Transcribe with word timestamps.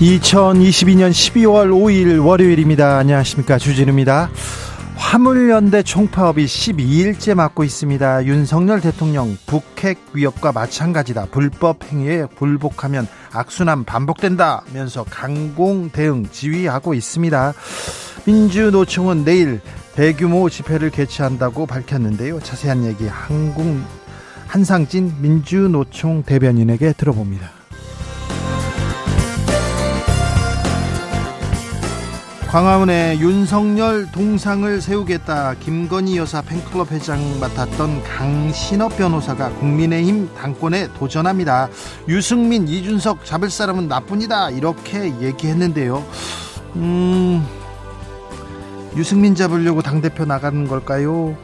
2022년 0.00 1.10
12월 1.10 1.70
5일 1.70 2.22
월요일입니다. 2.22 2.98
안녕하십니까. 2.98 3.56
주진우입니다. 3.56 4.28
화물연대 4.94 5.82
총파업이 5.82 6.44
12일째 6.44 7.34
맞고 7.34 7.64
있습니다. 7.64 8.26
윤석열 8.26 8.82
대통령 8.82 9.38
북핵 9.46 9.98
위협과 10.12 10.52
마찬가지다. 10.52 11.28
불법 11.30 11.82
행위에 11.84 12.26
불복하면 12.36 13.08
악순환 13.32 13.84
반복된다면서 13.84 15.04
강공 15.04 15.88
대응 15.90 16.26
지휘하고 16.30 16.92
있습니다. 16.92 17.54
민주노총은 18.26 19.24
내일 19.24 19.60
대규모 19.94 20.50
집회를 20.50 20.90
개최한다고 20.90 21.64
밝혔는데요. 21.64 22.40
자세한 22.40 22.84
얘기 22.84 23.06
한국 23.06 23.82
한상진 24.46 25.14
민주노총 25.22 26.22
대변인에게 26.22 26.92
들어봅니다. 26.92 27.55
광화문에 32.48 33.18
윤석열 33.18 34.10
동상을 34.12 34.80
세우겠다 34.80 35.54
김건희 35.54 36.16
여사 36.16 36.40
팬클럽 36.40 36.92
회장 36.92 37.18
맡았던 37.40 38.04
강신업 38.04 38.96
변호사가 38.96 39.50
국민의힘 39.50 40.30
당권에 40.34 40.88
도전합니다. 40.94 41.68
유승민, 42.08 42.68
이준석 42.68 43.24
잡을 43.24 43.50
사람은 43.50 43.88
나뿐이다 43.88 44.50
이렇게 44.50 45.12
얘기했는데요. 45.20 46.04
음, 46.76 47.44
유승민 48.96 49.34
잡으려고 49.34 49.82
당 49.82 50.00
대표 50.00 50.24
나가는 50.24 50.68
걸까요? 50.68 51.36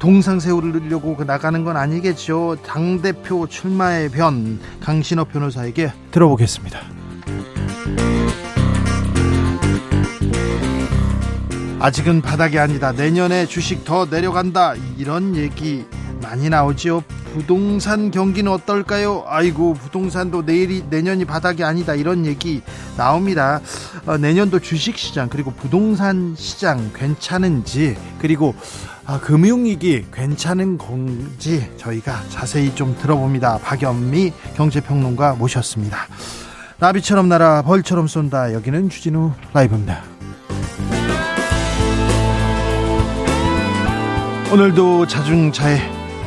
동상 0.00 0.38
세우려고 0.38 1.16
그 1.16 1.22
나가는 1.22 1.64
건 1.64 1.76
아니겠죠. 1.76 2.56
당 2.64 3.00
대표 3.00 3.46
출마의 3.46 4.10
변 4.10 4.60
강신업 4.80 5.32
변호사에게 5.32 5.92
들어보겠습니다. 6.10 6.80
아직은 11.86 12.20
바닥이 12.20 12.58
아니다. 12.58 12.90
내년에 12.90 13.46
주식 13.46 13.84
더 13.84 14.06
내려간다. 14.06 14.74
이런 14.98 15.36
얘기 15.36 15.84
많이 16.20 16.48
나오지요. 16.48 17.00
부동산 17.32 18.10
경기는 18.10 18.50
어떨까요? 18.50 19.22
아이고 19.28 19.74
부동산도 19.74 20.42
내일이 20.42 20.82
내년이 20.90 21.26
바닥이 21.26 21.62
아니다 21.62 21.94
이런 21.94 22.26
얘기 22.26 22.60
나옵니다. 22.96 23.60
어, 24.04 24.18
내년도 24.18 24.58
주식 24.58 24.98
시장 24.98 25.28
그리고 25.28 25.52
부동산 25.52 26.34
시장 26.36 26.90
괜찮은지 26.92 27.96
그리고 28.18 28.56
아, 29.04 29.20
금융위기 29.20 30.06
괜찮은 30.12 30.78
건지 30.78 31.70
저희가 31.76 32.20
자세히 32.30 32.74
좀 32.74 32.96
들어봅니다. 33.00 33.58
박연미 33.58 34.32
경제평론가 34.56 35.34
모셨습니다. 35.34 36.08
나비처럼 36.78 37.28
날아 37.28 37.62
벌처럼 37.62 38.08
쏜다. 38.08 38.54
여기는 38.54 38.88
주진우 38.88 39.30
라이브입니다. 39.52 40.02
오늘도 44.52 45.08
자중차에 45.08 45.76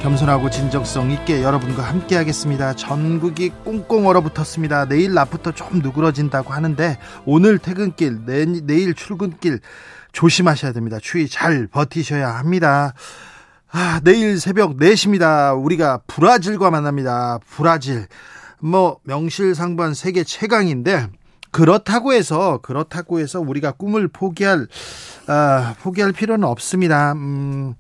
겸손하고 0.02 0.50
진정성 0.50 1.10
있게 1.12 1.42
여러분과 1.42 1.84
함께 1.84 2.18
하겠습니다. 2.18 2.74
전국이 2.74 3.50
꽁꽁 3.64 4.08
얼어붙었습니다. 4.08 4.86
내일 4.90 5.14
낮부터 5.14 5.54
좀 5.54 5.80
누그러진다고 5.80 6.52
하는데 6.54 6.98
오늘 7.26 7.58
퇴근길, 7.60 8.26
내, 8.26 8.46
내일 8.46 8.94
출근길 8.94 9.62
조심하셔야 10.12 10.74
됩니다. 10.74 10.98
추위 11.02 11.30
잘 11.30 11.68
버티셔야 11.68 12.30
합니다. 12.36 12.94
아, 13.72 14.02
내일 14.04 14.40
새벽 14.40 14.78
4시입니다. 14.78 15.58
우리가 15.64 16.02
브라질과 16.08 16.72
만납니다. 16.72 17.40
브라질. 17.50 18.08
뭐 18.60 19.00
명실상부한 19.04 19.94
세계 19.94 20.26
최강인데 20.26 21.08
그렇다고 21.52 22.14
해서 22.14 22.60
그렇다고 22.62 23.20
해서 23.20 23.40
우리가 23.40 23.72
꿈을 23.72 24.08
포기할 24.08 24.68
아, 25.28 25.76
포기할 25.82 26.12
필요는 26.12 26.48
없습니다. 26.48 27.14
음, 27.14 27.76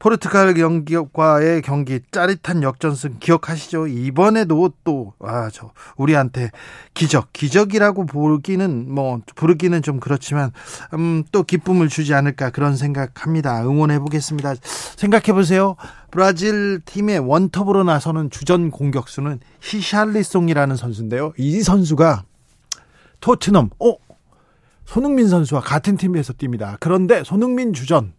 포르투갈 0.00 0.54
경기과의 0.54 1.62
경기 1.62 2.00
짜릿한 2.10 2.64
역전승 2.64 3.18
기억하시죠? 3.20 3.86
이번에도 3.86 4.72
또 4.82 5.14
아 5.20 5.50
저 5.52 5.72
우리한테 5.96 6.50
기적 6.94 7.32
기적이라고 7.32 8.06
부르기는 8.06 8.92
뭐 8.92 9.20
부르기는 9.34 9.82
좀 9.82 10.00
그렇지만 10.00 10.52
음, 10.94 11.24
또 11.32 11.42
기쁨을 11.42 11.88
주지 11.88 12.14
않을까 12.14 12.50
그런 12.50 12.76
생각합니다. 12.76 13.62
응원해 13.64 13.98
보겠습니다. 13.98 14.54
생각해 14.96 15.32
보세요. 15.32 15.76
브라질 16.10 16.80
팀의 16.84 17.18
원톱으로 17.20 17.84
나서는 17.84 18.30
주전 18.30 18.70
공격수는 18.70 19.40
히샬리송이라는 19.60 20.76
선수인데요. 20.76 21.32
이 21.36 21.60
선수가 21.62 22.24
토트넘 23.20 23.70
어 23.78 23.96
손흥민 24.86 25.28
선수와 25.28 25.60
같은 25.60 25.96
팀에서 25.96 26.32
뜁니다. 26.32 26.76
그런데 26.80 27.22
손흥민 27.24 27.72
주전 27.72 28.14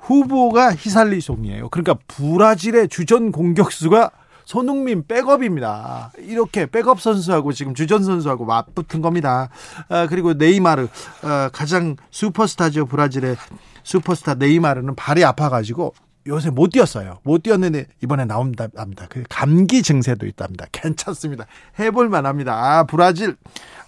후보가 0.00 0.74
히살리송이에요. 0.74 1.68
그러니까 1.68 1.94
브라질의 2.08 2.88
주전 2.88 3.32
공격수가 3.32 4.10
손흥민 4.44 5.06
백업입니다. 5.06 6.10
이렇게 6.18 6.66
백업 6.66 7.00
선수하고 7.00 7.52
지금 7.52 7.74
주전 7.74 8.02
선수하고 8.02 8.44
맞붙은 8.44 9.00
겁니다. 9.00 9.48
아, 9.88 10.08
그리고 10.08 10.32
네이마르 10.32 10.88
아, 11.22 11.50
가장 11.52 11.94
슈퍼스타죠 12.10 12.86
브라질의 12.86 13.36
슈퍼스타 13.84 14.34
네이마르는 14.34 14.96
발이 14.96 15.24
아파가지고 15.24 15.94
요새 16.26 16.50
못 16.50 16.70
뛰었어요. 16.70 17.18
못 17.22 17.42
뛰었는데 17.42 17.86
이번에 18.02 18.24
나온답니다. 18.26 19.06
그 19.08 19.22
감기 19.28 19.82
증세도 19.82 20.26
있답니다. 20.26 20.66
괜찮습니다. 20.70 21.46
해볼 21.78 22.08
만합니다. 22.08 22.52
아 22.54 22.84
브라질 22.84 23.36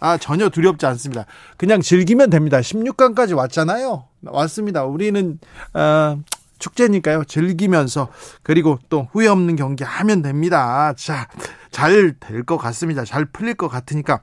아 0.00 0.16
전혀 0.16 0.48
두렵지 0.48 0.86
않습니다. 0.86 1.26
그냥 1.56 1.80
즐기면 1.82 2.30
됩니다. 2.30 2.58
16강까지 2.60 3.36
왔잖아요. 3.36 4.04
왔습니다. 4.24 4.84
우리는 4.84 5.38
어, 5.74 6.18
축제니까요. 6.58 7.24
즐기면서 7.24 8.08
그리고 8.42 8.78
또 8.88 9.08
후회 9.12 9.26
없는 9.26 9.56
경기 9.56 9.84
하면 9.84 10.22
됩니다. 10.22 10.94
자, 10.96 11.28
잘 11.70 12.14
될 12.18 12.44
것 12.44 12.56
같습니다. 12.56 13.04
잘 13.04 13.24
풀릴 13.26 13.54
것 13.54 13.68
같으니까 13.68 14.20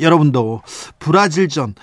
여러분도 0.00 0.62
브라질전 0.98 1.70
어, 1.70 1.74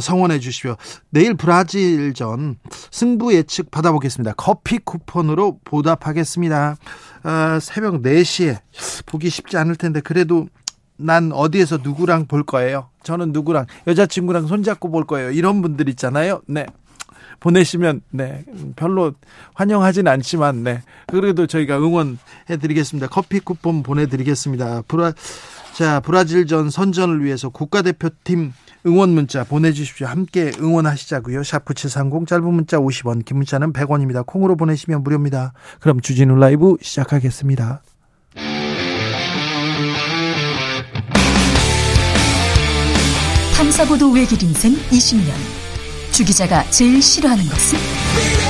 성원해 0.00 0.38
주시오. 0.38 0.76
내일 1.10 1.34
브라질전 1.34 2.56
승부 2.90 3.34
예측 3.34 3.70
받아보겠습니다. 3.70 4.34
커피 4.36 4.78
쿠폰으로 4.78 5.58
보답하겠습니다. 5.64 6.76
어, 7.24 7.58
새벽 7.60 8.02
4시에 8.02 8.58
보기 9.06 9.30
쉽지 9.30 9.56
않을 9.56 9.76
텐데 9.76 10.00
그래도 10.00 10.46
난 10.96 11.32
어디에서 11.32 11.78
누구랑 11.82 12.26
볼 12.26 12.44
거예요? 12.44 12.90
저는 13.02 13.32
누구랑 13.32 13.66
여자친구랑 13.86 14.46
손잡고 14.46 14.90
볼 14.90 15.06
거예요. 15.06 15.30
이런 15.30 15.62
분들 15.62 15.88
있잖아요. 15.88 16.42
네. 16.46 16.66
보내시면 17.40 18.02
네 18.10 18.44
별로 18.76 19.14
환영하진 19.54 20.06
않지만 20.06 20.62
네 20.62 20.82
그래도 21.06 21.46
저희가 21.46 21.78
응원해 21.78 22.18
드리겠습니다 22.60 23.08
커피 23.08 23.40
쿠폰 23.40 23.82
보내드리겠습니다 23.82 24.82
브라 24.86 25.14
자 25.80 25.98
브라질전 26.00 26.68
선전을 26.68 27.24
위해서 27.24 27.48
국가대표팀 27.48 28.52
응원 28.86 29.14
문자 29.14 29.44
보내주십시오. 29.44 30.08
함께 30.08 30.52
응원하시자고요. 30.60 31.40
샵9730 31.40 32.28
짧은 32.28 32.52
문자 32.52 32.76
50원 32.76 33.24
긴 33.24 33.38
문자는 33.38 33.72
100원입니다. 33.72 34.26
콩으로 34.26 34.58
보내시면 34.58 35.02
무료입니다. 35.02 35.54
그럼 35.78 36.02
주진우 36.02 36.36
라이브 36.36 36.76
시작하겠습니다. 36.82 37.80
탐사보도 43.56 44.12
외길 44.12 44.42
인생 44.42 44.74
20년 44.74 45.32
주 46.12 46.26
기자가 46.26 46.62
제일 46.68 47.00
싫어하는 47.00 47.42
것은? 47.46 48.49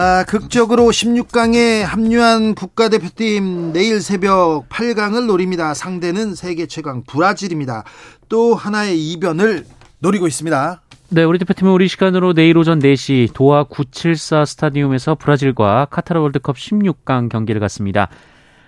아, 0.00 0.22
극적으로 0.22 0.84
16강에 0.84 1.82
합류한 1.82 2.54
국가대표팀 2.54 3.72
내일 3.72 4.00
새벽 4.00 4.68
8강을 4.68 5.26
노립니다. 5.26 5.74
상대는 5.74 6.36
세계 6.36 6.66
최강 6.66 7.02
브라질입니다. 7.02 7.82
또 8.28 8.54
하나의 8.54 8.96
이변을 9.10 9.64
노리고 9.98 10.28
있습니다. 10.28 10.82
네, 11.08 11.24
우리 11.24 11.40
대표팀은 11.40 11.72
우리 11.72 11.88
시간으로 11.88 12.32
내일 12.32 12.56
오전 12.58 12.78
4시 12.78 13.32
도하 13.32 13.64
974 13.64 14.44
스타디움에서 14.44 15.16
브라질과 15.16 15.88
카타르 15.90 16.20
월드컵 16.20 16.54
16강 16.54 17.28
경기를 17.28 17.60
갖습니다. 17.60 18.08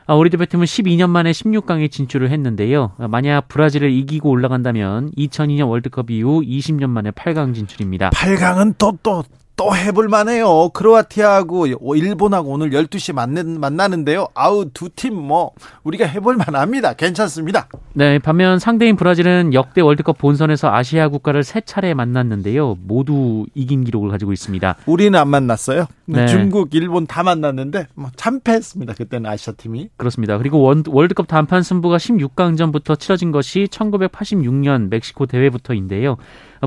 아, 0.06 0.17
우리 0.17 0.31
대표팀은 0.31 0.65
12년 0.65 1.11
만에 1.11 1.31
16강에 1.31 1.93
진출을 1.93 2.32
했는데요. 2.32 2.94
만약 3.09 3.47
브라질을 3.47 3.93
이기고 3.93 4.29
올라간다면 4.31 5.12
2002년 5.12 5.69
월드컵 5.69 6.11
이후 6.11 6.41
20년 6.41 6.91
만에 6.91 7.12
8강 7.12 7.55
진출입니다. 7.55 8.11
8강은 8.11 8.75
또, 8.79 8.99
또, 9.05 9.23
또 9.60 9.76
해볼 9.76 10.08
만해요. 10.08 10.70
크로아티아하고 10.70 11.66
일본하고 11.94 12.50
오늘 12.50 12.70
12시 12.70 13.12
만는, 13.12 13.60
만나는데요. 13.60 14.28
아우, 14.34 14.70
두 14.72 14.88
팀 14.88 15.14
뭐, 15.14 15.50
우리가 15.84 16.06
해볼 16.06 16.38
만합니다. 16.38 16.94
괜찮습니다. 16.94 17.68
네, 17.92 18.18
반면 18.18 18.58
상대인 18.58 18.96
브라질은 18.96 19.52
역대 19.52 19.82
월드컵 19.82 20.16
본선에서 20.16 20.72
아시아 20.72 21.08
국가를 21.08 21.44
세 21.44 21.60
차례 21.60 21.92
만났는데요. 21.92 22.78
모두 22.86 23.44
이긴 23.54 23.84
기록을 23.84 24.08
가지고 24.08 24.32
있습니다. 24.32 24.76
우리는 24.86 25.18
안 25.18 25.28
만났어요. 25.28 25.86
네. 26.06 26.26
중국, 26.26 26.74
일본 26.74 27.06
다 27.06 27.22
만났는데, 27.22 27.88
뭐, 27.94 28.08
참패했습니다. 28.16 28.94
그때는 28.94 29.28
아시아 29.28 29.52
팀이. 29.52 29.90
그렇습니다. 29.98 30.38
그리고 30.38 30.62
원, 30.62 30.84
월드컵 30.88 31.28
단판 31.28 31.62
승부가 31.62 31.98
16강전부터 31.98 32.98
치러진 32.98 33.30
것이 33.30 33.66
1986년 33.70 34.88
멕시코 34.88 35.26
대회부터인데요. 35.26 36.16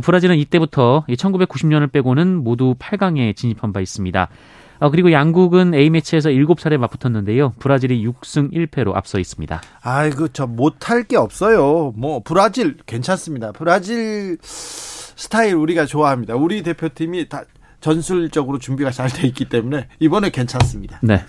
브라질은 0.01 0.37
이때부터 0.37 1.05
1990년을 1.07 1.91
빼고는 1.91 2.43
모두 2.43 2.75
8강에 2.79 3.35
진입한 3.35 3.73
바 3.73 3.79
있습니다. 3.79 4.27
어, 4.79 4.89
그리고 4.89 5.11
양국은 5.11 5.73
A매치에서 5.75 6.29
7차례 6.29 6.77
맞붙었는데요. 6.77 7.53
브라질이 7.59 8.05
6승 8.05 8.51
1패로 8.51 8.95
앞서 8.95 9.19
있습니다. 9.19 9.61
아이고, 9.81 10.27
저 10.29 10.45
못할 10.47 11.03
게 11.03 11.15
없어요. 11.15 11.93
뭐, 11.95 12.21
브라질 12.23 12.75
괜찮습니다. 12.85 13.51
브라질 13.53 14.37
스타일 14.41 15.55
우리가 15.55 15.85
좋아합니다. 15.85 16.35
우리 16.35 16.63
대표팀이 16.63 17.29
다 17.29 17.43
전술적으로 17.79 18.57
준비가 18.59 18.91
잘 18.91 19.09
돼 19.09 19.27
있기 19.27 19.45
때문에 19.45 19.87
이번에 19.99 20.31
괜찮습니다. 20.31 20.99
네. 21.03 21.23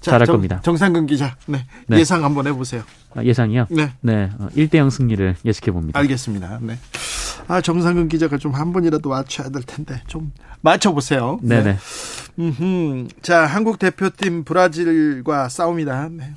자, 0.00 0.12
잘할 0.12 0.26
정, 0.26 0.36
겁니다. 0.36 0.60
정상근 0.62 1.06
기자, 1.06 1.36
네. 1.46 1.66
네. 1.86 1.98
예상 1.98 2.24
한번 2.24 2.46
해보세요. 2.46 2.82
아, 3.14 3.22
예상이요? 3.22 3.66
네. 3.70 3.92
네. 4.00 4.30
1대0 4.56 4.90
승리를 4.90 5.36
예측해 5.44 5.72
봅니다. 5.72 5.98
알겠습니다. 5.98 6.58
네. 6.62 6.78
아, 7.48 7.60
정상근 7.62 8.08
기자가 8.08 8.36
좀 8.36 8.52
한 8.52 8.72
번이라도 8.72 9.08
맞춰야 9.10 9.48
될 9.48 9.62
텐데 9.62 10.00
좀 10.06 10.32
맞춰보세요. 10.60 11.38
네네. 11.42 11.62
네. 11.64 11.78
음흠. 12.38 13.08
자, 13.22 13.46
한국 13.46 13.78
대표팀 13.78 14.44
브라질과 14.44 15.48
싸움이다. 15.48 16.08
네. 16.12 16.34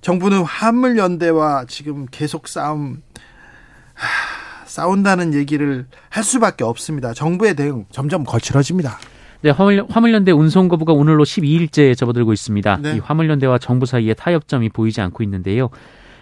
정부는 0.00 0.42
화물 0.42 0.98
연대와 0.98 1.64
지금 1.66 2.06
계속 2.10 2.48
싸움 2.48 3.02
하, 3.94 4.06
싸운다는 4.66 5.32
얘기를 5.34 5.86
할 6.10 6.24
수밖에 6.24 6.64
없습니다. 6.64 7.14
정부의 7.14 7.54
대응 7.54 7.86
점점 7.90 8.24
거칠어집니다. 8.24 8.98
네, 9.42 9.50
화물, 9.50 9.84
화물연대 9.88 10.32
운송 10.32 10.68
거부가 10.68 10.92
오늘로 10.94 11.24
12일째 11.24 11.96
접어들고 11.96 12.32
있습니다. 12.32 12.78
네. 12.82 12.96
이 12.96 12.98
화물연대와 12.98 13.58
정부 13.58 13.84
사이에 13.86 14.14
타협점이 14.14 14.70
보이지 14.70 15.00
않고 15.02 15.22
있는데요. 15.22 15.68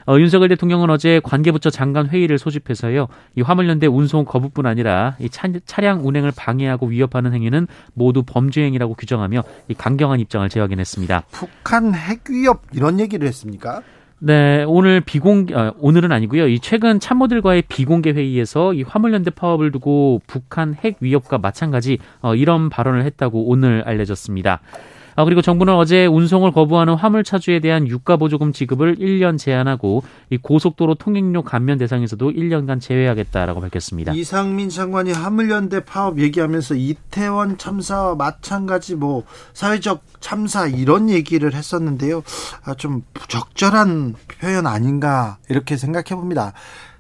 어, 0.07 0.19
윤석열 0.19 0.49
대통령은 0.49 0.91
어제 0.91 1.21
관계부처 1.23 1.71
장관 1.71 2.09
회의를 2.09 2.39
소집해서요. 2.39 3.09
이 3.37 3.43
화물연대 3.43 3.87
운송 3.87 4.25
거부뿐 4.25 4.67
아니라 4.67 5.17
이 5.19 5.29
차, 5.29 5.49
차량 5.65 6.07
운행을 6.07 6.33
방해하고 6.37 6.87
위협하는 6.87 7.33
행위는 7.33 7.67
모두 7.95 8.23
범죄 8.23 8.63
행위라고 8.63 8.95
규정하며 8.95 9.43
이 9.69 9.75
강경한 9.75 10.21
입장을 10.21 10.49
재확인했습니다. 10.49 11.25
북한 11.31 11.95
핵 11.95 12.29
위협 12.31 12.63
이런 12.73 13.01
얘기를 13.01 13.27
했습니까? 13.27 13.83
네, 14.25 14.65
오늘 14.69 15.01
비공개 15.01 15.53
어, 15.53 15.75
오늘은 15.81 16.13
아니고요. 16.13 16.47
이 16.47 16.61
최근 16.61 17.01
참모들과의 17.01 17.63
비공개 17.63 18.13
회의에서 18.13 18.73
이 18.73 18.83
화물연대 18.83 19.33
파업을 19.33 19.73
두고 19.73 20.23
북한 20.29 20.77
핵 20.77 20.99
위협과 21.01 21.39
마찬가지 21.39 21.99
어, 22.21 22.37
이런 22.37 22.69
발언을 22.69 23.05
했다고 23.05 23.49
오늘 23.49 23.83
알려졌습니다. 23.85 24.61
아, 25.15 25.25
그리고 25.25 25.43
정부는 25.43 25.75
어제 25.75 26.07
운송을 26.07 26.53
거부하는 26.53 26.95
화물차주에 26.95 27.61
대한 27.61 27.87
유가보조금 27.87 28.53
지급을 28.53 28.97
1년 28.97 29.39
제한하고 29.39 30.03
이 30.31 30.39
고속도로 30.39 30.95
통행료 30.95 31.43
감면 31.43 31.79
대상에서도 31.79 32.31
1년간 32.31 32.81
제외하겠다라고 32.81 33.61
밝혔습니다. 33.61 34.13
이상민 34.13 34.71
장관이 34.71 35.13
화물연대 35.13 35.85
파업 35.85 36.19
얘기하면서 36.19 36.75
이태원 36.77 37.59
참사와 37.59 38.15
마찬가지 38.15 38.95
뭐 38.95 39.25
사회적 39.53 40.03
참사 40.21 40.67
이런 40.67 41.11
얘기를 41.11 41.55
했었는데요. 41.55 42.23
아, 42.65 42.75
좀 42.75 43.03
부적절한 43.13 44.15
표현 44.29 44.67
아닌가 44.67 45.39
이렇게 45.49 45.77
생각해 45.77 46.15
봅니다. 46.15 46.53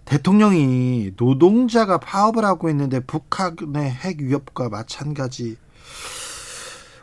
대통령이 0.04 1.12
노동자가 1.16 1.98
파업을 1.98 2.44
하고 2.44 2.68
있는데 2.70 3.00
북한의 3.00 3.90
핵 3.90 4.20
위협과 4.20 4.68
마찬가지 4.68 5.56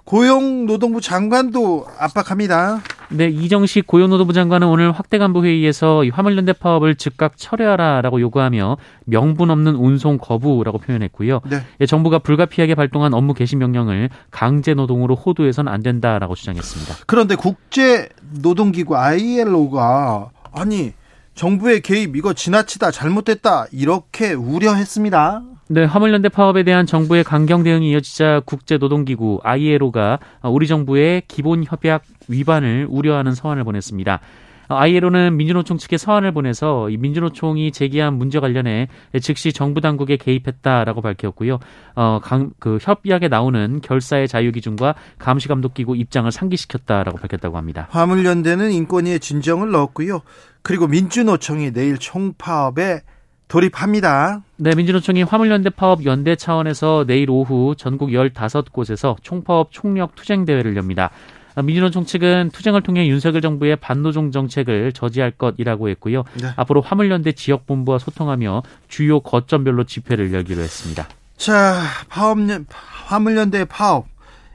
고용노동부 0.09 1.01
장관도 1.01 1.85
압박합니다. 1.99 2.81
네, 3.09 3.27
이정식 3.27 3.85
고용노동부 3.85 4.33
장관은 4.33 4.67
오늘 4.67 4.91
확대 4.91 5.19
간부 5.19 5.45
회의에서 5.45 6.03
화물연대 6.11 6.53
파업을 6.53 6.95
즉각 6.95 7.37
철회하라라고 7.37 8.19
요구하며 8.19 8.77
명분 9.05 9.51
없는 9.51 9.75
운송 9.75 10.17
거부라고 10.17 10.79
표현했고요. 10.79 11.41
네. 11.47 11.57
예, 11.79 11.85
정부가 11.85 12.17
불가피하게 12.19 12.73
발동한 12.73 13.13
업무 13.13 13.35
개시 13.35 13.55
명령을 13.55 14.09
강제 14.31 14.73
노동으로 14.73 15.13
호도해서는 15.13 15.71
안 15.71 15.83
된다라고 15.83 16.33
주장했습니다. 16.33 17.03
그런데 17.05 17.35
국제 17.35 18.09
노동기구 18.41 18.97
ILO가 18.97 20.31
아니 20.51 20.93
정부의 21.35 21.81
개입 21.81 22.15
이거 22.15 22.33
지나치다 22.33 22.89
잘못됐다 22.89 23.67
이렇게 23.71 24.33
우려했습니다. 24.33 25.43
네, 25.71 25.83
화물연대 25.85 26.29
파업에 26.29 26.63
대한 26.63 26.87
정부의 26.87 27.23
강경 27.23 27.61
대응이 27.61 27.91
이어지자 27.91 28.41
국제노동기구 28.45 29.41
ILO가 29.43 30.17
우리 30.45 30.65
정부의 30.65 31.21
기본협약 31.27 32.01
위반을 32.27 32.87
우려하는 32.89 33.35
서한을 33.35 33.63
보냈습니다. 33.65 34.19
ILO는 34.69 35.37
민주노총 35.37 35.77
측에 35.77 35.97
서한을 35.97 36.31
보내서 36.31 36.89
이 36.89 36.97
민주노총이 36.97 37.71
제기한 37.71 38.15
문제 38.15 38.39
관련해 38.39 38.87
즉시 39.21 39.53
정부 39.53 39.79
당국에 39.79 40.17
개입했다라고 40.17 41.01
밝혔고요. 41.01 41.59
어, 41.95 42.19
강, 42.23 42.49
그 42.57 42.79
협약에 42.81 43.27
나오는 43.27 43.79
결사의 43.81 44.27
자유 44.27 44.51
기준과 44.51 44.95
감시 45.19 45.47
감독 45.47 45.75
기구 45.75 45.95
입장을 45.95 46.31
상기시켰다라고 46.31 47.19
밝혔다고 47.19 47.57
합니다. 47.57 47.87
화물연대는 47.91 48.71
인권위에 48.71 49.19
진정을 49.19 49.69
넣었고요. 49.69 50.21
그리고 50.63 50.87
민주노총이 50.87 51.73
내일 51.73 51.99
총파업에 51.99 53.01
돌입합니다. 53.49 54.43
네, 54.57 54.75
민주노총이 54.75 55.23
화물연대 55.23 55.71
파업 55.71 56.05
연대 56.05 56.35
차원에서 56.35 57.03
내일 57.05 57.29
오후 57.29 57.75
전국 57.77 58.11
15곳에서 58.11 59.17
총파업 59.21 59.71
총력 59.71 60.15
투쟁 60.15 60.45
대회를 60.45 60.77
엽니다. 60.77 61.09
민주노총 61.61 62.05
측은 62.05 62.51
투쟁을 62.53 62.81
통해 62.83 63.07
윤석열 63.07 63.41
정부의 63.41 63.75
반노종 63.77 64.31
정책을 64.31 64.93
저지할 64.93 65.31
것이라고 65.31 65.89
했고요. 65.89 66.23
네. 66.41 66.49
앞으로 66.55 66.79
화물연대 66.81 67.33
지역 67.33 67.65
본부와 67.65 67.99
소통하며 67.99 68.63
주요 68.87 69.19
거점별로 69.19 69.83
집회를 69.83 70.31
열기로 70.31 70.61
했습니다. 70.61 71.09
자, 71.35 71.81
파업, 72.07 72.37
화물연대 73.07 73.65
파업. 73.65 74.07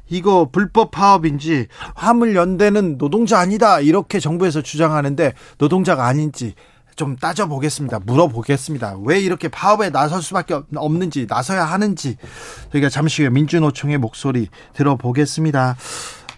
이거 0.08 0.48
불법 0.52 0.90
파업인지 0.90 1.66
화물연대는 1.94 2.98
노동자 2.98 3.38
아니다 3.38 3.80
이렇게 3.80 4.20
정부에서 4.20 4.60
주장하는데 4.60 5.32
노동자가 5.58 6.06
아닌지 6.06 6.54
좀 6.96 7.16
따져보겠습니다. 7.16 8.00
물어보겠습니다. 8.00 8.96
왜 9.04 9.20
이렇게 9.20 9.48
파업에 9.48 9.90
나설 9.90 10.22
수밖에 10.22 10.54
없는지, 10.74 11.26
나서야 11.28 11.64
하는지, 11.64 12.16
저희가 12.72 12.88
잠시 12.88 13.22
후에 13.22 13.30
민주노총의 13.30 13.98
목소리 13.98 14.48
들어보겠습니다. 14.74 15.76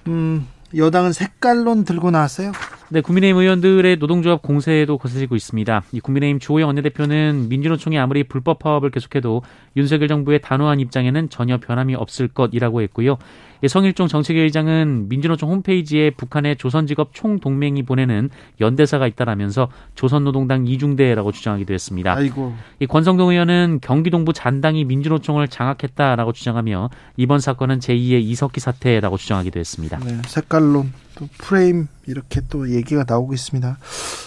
음, 0.08 0.46
여당은 0.74 1.12
색깔론 1.12 1.84
들고 1.84 2.10
나왔어요? 2.10 2.52
네, 2.88 3.00
국민의힘 3.00 3.36
의원들의 3.36 3.96
노동조합 3.96 4.42
공세에도 4.42 4.96
거세지고 4.96 5.34
있습니다. 5.34 5.82
이 5.90 6.00
국민의힘 6.00 6.38
주호영 6.38 6.68
원내대표는 6.68 7.48
민주노총이 7.48 7.98
아무리 7.98 8.22
불법 8.22 8.60
파업을 8.60 8.90
계속해도 8.90 9.42
윤석열 9.76 10.06
정부의 10.06 10.40
단호한 10.40 10.78
입장에는 10.78 11.28
전혀 11.28 11.58
변함이 11.58 11.96
없을 11.96 12.28
것이라고 12.28 12.82
했고요. 12.82 13.18
성일종 13.66 14.06
정책위의장은 14.06 15.08
민주노총 15.08 15.50
홈페이지에 15.50 16.10
북한의 16.10 16.56
조선직업 16.56 17.10
총동맹이 17.12 17.82
보내는 17.82 18.30
연대사가 18.60 19.08
있다라면서 19.08 19.68
조선노동당 19.96 20.66
이중대라고 20.68 21.32
주장하기도 21.32 21.74
했습니다. 21.74 22.14
아이고. 22.14 22.54
이 22.78 22.86
권성동 22.86 23.30
의원은 23.30 23.80
경기동부 23.82 24.32
잔당이 24.32 24.84
민주노총을 24.84 25.48
장악했다라고 25.48 26.32
주장하며 26.32 26.90
이번 27.16 27.40
사건은 27.40 27.80
제2의 27.80 28.22
이석기 28.22 28.60
사태라고 28.60 29.16
주장하기도 29.16 29.58
했습니다. 29.58 29.98
네, 30.04 30.20
색깔론 30.26 30.92
또 31.16 31.28
프레임 31.38 31.88
이렇게 32.06 32.40
또 32.48 32.70
얘기가 32.70 33.04
나오고 33.06 33.34
있습니다. 33.34 33.78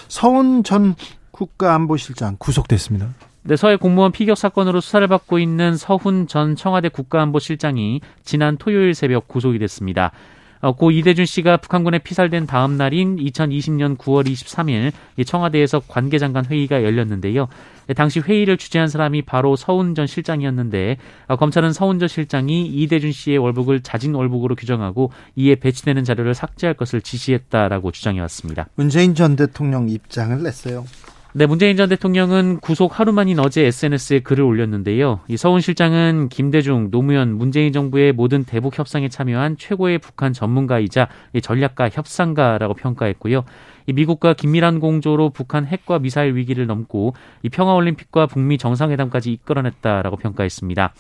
서훈 0.10 0.64
전 0.64 0.96
국가안보실장 1.32 2.36
구속됐습니다. 2.38 3.08
네, 3.44 3.56
서해 3.56 3.78
공무원 3.78 4.12
피격 4.12 4.38
사건으로 4.38 4.82
수사를 4.82 5.08
받고 5.08 5.40
있는 5.40 5.78
서훈 5.78 6.28
전 6.28 6.58
청와대 6.58 6.90
국가안보실장이 6.90 8.02
지난 8.24 8.58
토요일 8.58 8.94
새벽 8.94 9.28
구속이 9.30 9.60
됐습니다. 9.60 10.12
어, 10.62 10.74
고 10.74 10.92
이대준 10.92 11.26
씨가 11.26 11.58
북한군에 11.58 12.00
피살된 12.00 12.46
다음 12.46 12.78
날인 12.78 13.18
2020년 13.18 13.98
9월 13.98 14.28
23일 14.28 14.92
청와대에서 15.26 15.82
관계장관 15.88 16.46
회의가 16.46 16.84
열렸는데요. 16.84 17.48
네, 17.88 17.94
당시 17.94 18.20
회의를 18.20 18.58
주재한 18.58 18.88
사람이 18.88 19.24
바로 19.24 19.56
서훈 19.56 19.96
전 19.96 20.06
실장이었는데 20.06 20.98
어, 21.28 21.36
검찰은 21.38 21.74
서훈 21.74 21.98
전 22.00 22.08
실장이 22.08 22.68
이대준 22.68 23.12
씨의 23.12 23.38
월북을 23.38 23.82
자진 23.82 24.14
월북으로 24.14 24.56
규정하고 24.56 25.12
이에 25.36 25.56
배치되는 25.56 26.04
자료를 26.04 26.34
삭제할 26.36 26.76
것을 26.76 27.02
지시했다라고 27.02 27.92
주장해 27.92 28.20
왔습니다. 28.22 28.68
문재인 28.76 29.16
전 29.16 29.36
대통령 29.36 29.90
입장을 29.90 30.44
냈어요. 30.44 30.86
네, 31.32 31.46
문재인 31.46 31.78
전 31.78 31.90
대통령은 31.90 32.60
구속 32.60 33.00
하루 33.00 33.14
만인 33.14 33.38
어제 33.38 33.64
SNS에 33.66 34.22
글을 34.22 34.44
올렸는데요. 34.44 35.20
이 35.28 35.38
서훈 35.38 35.62
실장은 35.62 36.28
김대중, 36.28 36.90
노무현, 36.90 37.38
문재인 37.38 37.72
정부의 37.72 38.14
모든 38.14 38.44
대북 38.44 38.80
협상에 38.80 39.10
참여한 39.10 39.56
최고의 39.56 40.00
북한 40.00 40.34
전문가이자 40.34 41.08
전략가, 41.44 41.90
협상가라고 41.90 42.74
평가했고요. 42.74 43.44
이 43.86 43.94
미국과 43.94 44.34
긴밀한 44.34 44.80
공조로 44.80 45.30
북한 45.30 45.68
핵과 45.68 46.00
미사일 46.00 46.36
위기를 46.36 46.66
넘고 46.66 47.14
이 47.44 47.50
평화올림픽과 47.50 48.26
북미 48.26 48.58
정상회담까지 48.58 49.32
이끌어냈다라고 49.32 50.18
평가했습니다. 50.18 50.94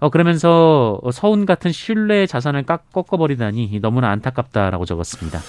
어, 0.00 0.10
그러면서 0.10 1.00
서훈 1.10 1.46
같은 1.46 1.72
신뢰의 1.72 2.28
자산을 2.28 2.64
깎, 2.64 2.92
꺾어버리다니 2.92 3.78
너무나 3.80 4.10
안타깝다라고 4.10 4.84
적었습니다. 4.84 5.40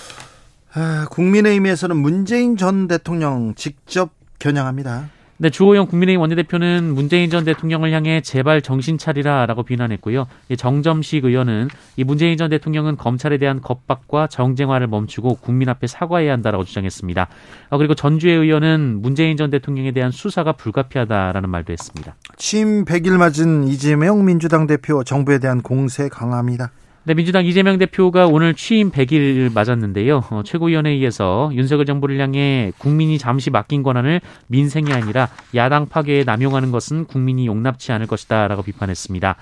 아, 0.73 1.05
국민의힘에서는 1.11 1.97
문재인 1.97 2.55
전 2.55 2.87
대통령 2.87 3.55
직접 3.55 4.20
겨냥합니다. 4.41 5.09
네, 5.37 5.49
주호영 5.49 5.87
국민의힘 5.87 6.21
원내대표는 6.21 6.93
문재인 6.93 7.31
전 7.31 7.43
대통령을 7.45 7.91
향해 7.93 8.21
제발 8.21 8.61
정신 8.61 8.99
차리라라고 8.99 9.63
비난했고요. 9.63 10.27
정점식 10.55 11.25
의원은 11.25 11.67
이 11.97 12.03
문재인 12.03 12.37
전 12.37 12.51
대통령은 12.51 12.95
검찰에 12.95 13.39
대한 13.39 13.59
겁박과 13.59 14.27
정쟁화를 14.27 14.85
멈추고 14.85 15.37
국민 15.37 15.67
앞에 15.69 15.87
사과해야 15.87 16.31
한다라고 16.33 16.63
주장했습니다. 16.63 17.27
어, 17.71 17.77
그리고 17.79 17.95
전주의 17.95 18.37
의원은 18.37 19.01
문재인 19.01 19.35
전 19.35 19.49
대통령에 19.49 19.93
대한 19.93 20.11
수사가 20.11 20.51
불가피하다라는 20.51 21.49
말도 21.49 21.73
했습니다. 21.73 22.15
취임 22.37 22.85
100일 22.85 23.17
맞은 23.17 23.67
이재명 23.67 24.23
민주당 24.23 24.67
대표 24.67 25.03
정부에 25.03 25.39
대한 25.39 25.63
공세 25.63 26.07
강화합니다. 26.07 26.71
네, 27.03 27.15
민주당 27.15 27.47
이재명 27.47 27.79
대표가 27.79 28.27
오늘 28.27 28.53
취임 28.53 28.91
100일 28.91 29.51
맞았는데요. 29.51 30.21
어, 30.29 30.43
최고위원회의에서 30.45 31.49
윤석열 31.51 31.87
정부를 31.87 32.19
향해 32.19 32.71
국민이 32.77 33.17
잠시 33.17 33.49
맡긴 33.49 33.81
권한을 33.81 34.21
민생이 34.45 34.93
아니라 34.93 35.27
야당 35.55 35.89
파괴에 35.89 36.23
남용하는 36.23 36.71
것은 36.71 37.05
국민이 37.05 37.47
용납치 37.47 37.91
않을 37.91 38.05
것이다 38.05 38.47
라고 38.47 38.61
비판했습니다. 38.61 39.35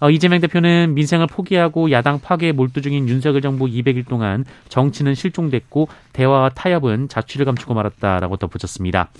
어, 0.00 0.10
이재명 0.10 0.40
대표는 0.40 0.94
민생을 0.94 1.26
포기하고 1.26 1.90
야당 1.90 2.20
파괴에 2.20 2.52
몰두 2.52 2.80
중인 2.80 3.06
윤석열 3.06 3.42
정부 3.42 3.66
200일 3.66 4.08
동안 4.08 4.46
정치는 4.70 5.14
실종됐고 5.14 5.88
대화와 6.14 6.48
타협은 6.54 7.10
자취를 7.10 7.44
감추고 7.44 7.74
말았다라고 7.74 8.38
덧붙였습니다. 8.38 9.10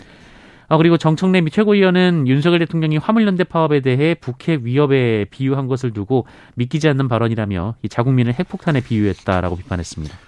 아, 0.74 0.76
그리고 0.76 0.96
정청래 0.96 1.40
최고위원은 1.48 2.26
윤석열 2.26 2.58
대통령이 2.58 2.96
화물연대 2.96 3.44
파업에 3.44 3.78
대해 3.78 4.14
북핵 4.14 4.62
위협에 4.62 5.26
비유한 5.30 5.68
것을 5.68 5.92
두고 5.92 6.26
믿기지 6.56 6.88
않는 6.88 7.06
발언이라며 7.06 7.76
이 7.82 7.88
자국민을 7.88 8.34
핵폭탄에 8.34 8.80
비유했다라고 8.80 9.54
비판했습니다. 9.54 10.18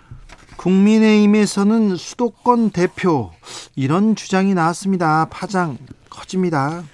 국민의힘에서는 0.56 1.96
수도권 1.96 2.70
대표 2.70 3.32
이런 3.74 4.14
주장이 4.14 4.54
나왔습니다. 4.54 5.26
파장 5.30 5.78
커집니다. 6.10 6.84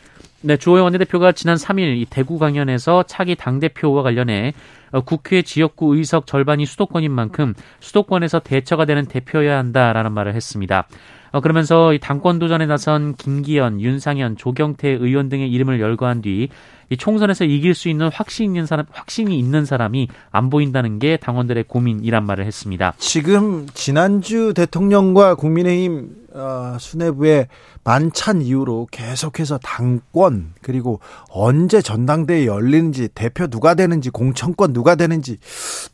네, 0.41 0.57
주호영 0.57 0.85
원내대표가 0.85 1.33
지난 1.33 1.57
3일 1.57 1.99
이 1.99 2.07
대구 2.09 2.39
강연에서 2.39 3.03
차기 3.03 3.35
당대표와 3.37 4.03
관련해 4.03 4.55
어, 4.93 5.03
국회 5.03 5.43
지역구 5.43 5.95
의석 5.95 6.27
절반이 6.27 6.65
수도권인 6.65 7.13
만큼 7.13 7.53
수도권에서 7.81 8.39
대처가 8.41 8.87
되는 8.87 9.05
대표여야 9.05 9.59
한다라는 9.59 10.13
말을 10.13 10.35
했습니다. 10.35 10.87
어, 11.33 11.41
그러면서 11.41 11.95
이 11.95 11.99
당권 11.99 12.39
도전에 12.39 12.67
나선 12.67 13.15
김기현, 13.15 13.81
윤상현, 13.81 14.37
조경태 14.37 14.89
의원 14.91 15.29
등의 15.29 15.51
이름을 15.51 15.81
열거한 15.81 16.21
뒤 16.21 16.49
이 16.93 16.97
총선에서 16.99 17.45
이길 17.45 17.75
수 17.75 17.89
있는 17.89 18.11
확신 18.13 18.45
있는 18.45 18.67
사람, 18.67 18.85
확신이 18.91 19.39
있는 19.39 19.65
사람이 19.65 20.09
안 20.31 20.51
보인다는 20.51 20.99
게 20.99 21.17
당원들의 21.17 21.65
고민이란 21.65 22.27
말을 22.27 22.45
했습니다. 22.45 22.93
지금 22.99 23.67
지난주 23.73 24.53
대통령과 24.55 25.37
국민의힘 25.37 26.23
어, 26.35 26.77
수뇌부의 26.79 27.49
만찬 27.85 28.43
이후로 28.43 28.89
계속해서 28.91 29.59
당권 29.59 30.53
그리고 30.61 31.01
언제 31.31 31.81
전당대회 31.81 32.47
열리는지 32.47 33.09
대표 33.09 33.47
누가 33.47 33.75
되는지 33.75 34.11
공천권 34.11 34.73
누가 34.75 34.95
되는지 34.95 35.39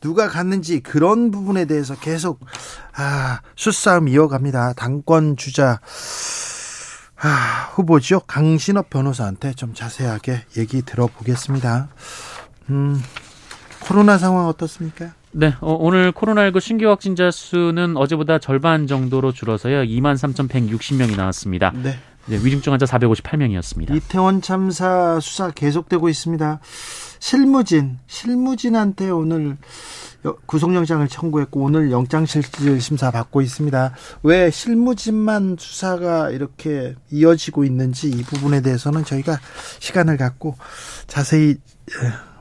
누가 0.01 0.27
갔는지 0.27 0.81
그런 0.81 1.31
부분에 1.31 1.63
대해서 1.65 1.95
계속 1.95 2.41
아, 2.95 3.39
수싸움 3.55 4.09
이어갑니다. 4.09 4.73
당권 4.73 5.37
주자 5.37 5.79
아, 7.21 7.69
후보죠 7.73 8.21
강신업 8.21 8.89
변호사한테 8.89 9.53
좀 9.53 9.73
자세하게 9.73 10.43
얘기 10.57 10.81
들어보겠습니다. 10.81 11.89
음, 12.69 13.01
코로나 13.81 14.17
상황 14.17 14.47
어떻습니까? 14.47 15.13
네, 15.31 15.53
어, 15.61 15.73
오늘 15.73 16.11
코로나19 16.11 16.59
신규 16.59 16.87
확진자 16.87 17.29
수는 17.29 17.97
어제보다 17.97 18.39
절반 18.39 18.87
정도로 18.87 19.31
줄어서요. 19.31 19.83
2만 19.83 20.15
3,160명이 20.15 21.15
나왔습니다. 21.15 21.71
네. 21.75 21.99
네, 22.25 22.35
위중증 22.35 22.71
환자 22.71 22.85
458명이었습니다. 22.85 23.95
이태원 23.95 24.41
참사 24.41 25.19
수사 25.19 25.51
계속되고 25.51 26.09
있습니다. 26.09 26.59
실무진, 27.19 27.97
실무진한테 28.07 29.09
오늘 29.09 29.57
구속영장을 30.45 31.07
청구했고 31.07 31.61
오늘 31.61 31.91
영장실질 31.91 32.81
심사 32.81 33.11
받고 33.11 33.41
있습니다. 33.41 33.93
왜 34.23 34.49
실무진만 34.51 35.55
수사가 35.57 36.29
이렇게 36.29 36.95
이어지고 37.09 37.63
있는지 37.63 38.09
이 38.09 38.23
부분에 38.23 38.61
대해서는 38.61 39.05
저희가 39.05 39.39
시간을 39.79 40.17
갖고 40.17 40.55
자세히 41.07 41.57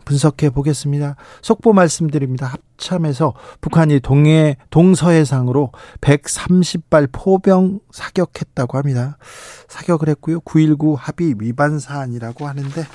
분석해 0.08 0.48
보겠습니다. 0.48 1.16
속보 1.42 1.74
말씀드립니다. 1.74 2.46
합참에서 2.46 3.34
북한이 3.60 4.00
동해 4.00 4.56
동서해상으로 4.70 5.70
130발 6.00 7.10
포병 7.12 7.80
사격했다고 7.90 8.78
합니다. 8.78 9.18
사격을 9.68 10.08
했고요. 10.08 10.40
919 10.40 10.94
합의 10.94 11.34
위반 11.38 11.78
사안이라고 11.78 12.48
하는데 12.48 12.86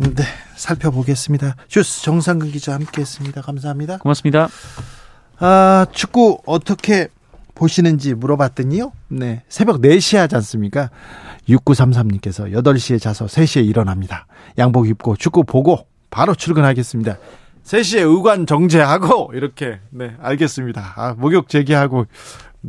네, 0.00 0.22
살펴보겠습니다. 0.54 1.56
주스 1.66 2.02
정상근 2.02 2.52
기자 2.52 2.72
함께했습니다. 2.74 3.42
감사합니다. 3.42 3.98
고맙습니다. 3.98 4.48
아, 5.40 5.86
축구 5.90 6.38
어떻게 6.46 7.08
보시는지 7.56 8.14
물어봤더니요. 8.14 8.92
네. 9.08 9.42
새벽 9.48 9.80
4시에 9.80 10.18
하지 10.18 10.36
않습니까? 10.36 10.90
6933님께서 11.48 12.52
8시에 12.52 13.00
자서 13.00 13.26
3시에 13.26 13.66
일어납니다. 13.66 14.28
양복 14.56 14.88
입고 14.88 15.16
축구 15.16 15.42
보고 15.42 15.88
바로 16.10 16.36
출근하겠습니다. 16.36 17.18
3시에 17.64 18.02
의관 18.02 18.46
정제하고 18.46 19.32
이렇게 19.34 19.80
네 19.90 20.14
알겠습니다. 20.22 20.92
아, 20.94 21.14
목욕 21.18 21.48
제기하고 21.48 22.06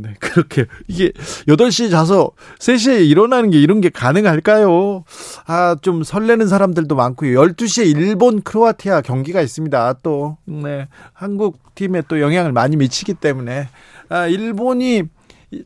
네 0.02 0.14
그렇게 0.18 0.66
이게 0.88 1.12
8시에 1.48 1.90
자서 1.90 2.30
3시에 2.58 3.06
일어나는 3.08 3.50
게 3.50 3.60
이런 3.60 3.80
게 3.80 3.88
가능할까요? 3.90 5.04
아 5.46 5.76
좀 5.82 6.02
설레는 6.02 6.46
사람들도 6.48 6.94
많고요. 6.94 7.40
12시에 7.40 7.86
일본 7.96 8.42
크로아티아 8.42 9.00
경기가 9.02 9.40
있습니다. 9.40 9.94
또 10.02 10.36
네. 10.44 10.88
한국 11.12 11.74
팀에 11.74 12.02
또 12.08 12.20
영향을 12.20 12.52
많이 12.52 12.76
미치기 12.76 13.14
때문에 13.14 13.68
아 14.08 14.26
일본이 14.26 15.04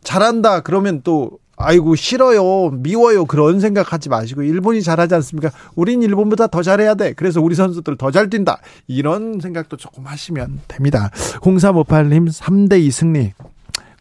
잘한다 0.03 0.61
그러면 0.61 1.01
또 1.05 1.39
아이고 1.57 1.95
싫어요 1.95 2.71
미워요 2.71 3.27
그런 3.27 3.61
생각하지 3.61 4.09
마시고 4.09 4.43
일본이 4.43 4.83
잘하지 4.83 5.15
않습니까 5.17 5.51
우린 5.77 6.03
일본보다 6.03 6.49
더 6.49 6.63
잘해야 6.63 6.95
돼 6.95 7.13
그래서 7.13 7.41
우리 7.41 7.55
선수들 7.55 7.97
더 7.97 8.11
잘 8.11 8.29
뛴다 8.29 8.59
이런 8.89 9.41
생각도 9.41 9.77
조금 9.77 10.07
하시면 10.07 10.61
됩니다 10.69 11.11
0358님 11.43 12.29
3대2 12.29 12.91
승리 12.91 13.33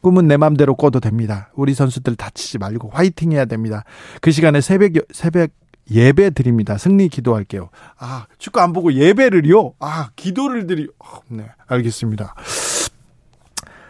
꿈은 0.03 0.27
내 0.27 0.37
맘대로 0.37 0.75
꿔도 0.75 0.99
됩니다 0.99 1.49
우리 1.55 1.73
선수들 1.73 2.15
다치지 2.15 2.59
말고 2.59 2.91
화이팅 2.93 3.31
해야 3.31 3.45
됩니다 3.45 3.83
그 4.21 4.29
시간에 4.31 4.61
새벽 4.61 4.91
새벽 5.11 5.49
예배 5.91 6.29
드립니다. 6.29 6.77
승리 6.77 7.09
기도할게요. 7.09 7.69
아, 7.99 8.25
축구 8.37 8.61
안 8.61 8.71
보고 8.71 8.93
예배를요? 8.93 9.73
아, 9.79 10.11
기도를 10.15 10.65
드리, 10.65 10.87
어, 10.97 11.19
네, 11.27 11.45
알겠습니다. 11.67 12.35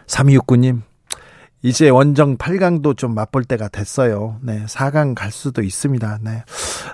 3269님, 0.06 0.82
이제 1.62 1.88
원정 1.88 2.36
8강도 2.36 2.96
좀 2.96 3.14
맛볼 3.14 3.44
때가 3.44 3.68
됐어요. 3.68 4.38
네, 4.42 4.64
4강 4.66 5.14
갈 5.14 5.30
수도 5.30 5.62
있습니다. 5.62 6.18
네. 6.22 6.42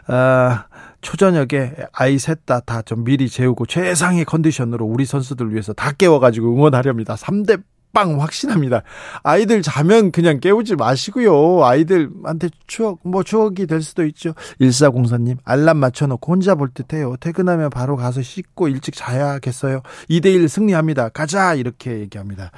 아, 0.07 0.67
초저녁에 1.01 1.73
아이 1.95 2.19
셋 2.19 2.45
다 2.45 2.61
다 2.61 2.83
좀 2.83 3.03
미리 3.03 3.31
재우고 3.31 3.65
최상의 3.65 4.27
컨디션으로 4.27 4.85
우리 4.85 5.07
선수들 5.07 5.51
위해서 5.53 5.73
다 5.73 5.93
깨워가지고 5.93 6.53
응원하렵니다. 6.55 7.15
3대 7.15 7.63
빵 7.93 8.21
확신합니다. 8.21 8.83
아이들 9.23 9.63
자면 9.63 10.13
그냥 10.13 10.41
깨우지 10.41 10.77
마시고요. 10.77 11.65
아이들한테 11.65 12.51
추억, 12.67 13.01
뭐 13.03 13.23
추억이 13.23 13.67
될 13.67 13.83
수도 13.83 14.05
있죠. 14.07 14.35
1404님, 14.61 15.39
알람 15.45 15.77
맞춰 15.77 16.07
놓고 16.07 16.33
혼자 16.33 16.55
볼 16.55 16.71
듯해요. 16.73 17.17
퇴근하면 17.21 17.71
바로 17.71 17.97
가서 17.97 18.23
씻고 18.23 18.69
일찍 18.69 18.95
자야겠어요. 18.95 19.83
2대1 20.09 20.49
승리합니다. 20.49 21.11
가자! 21.11 21.55
이렇게 21.55 22.01
얘기합니다. 22.01 22.51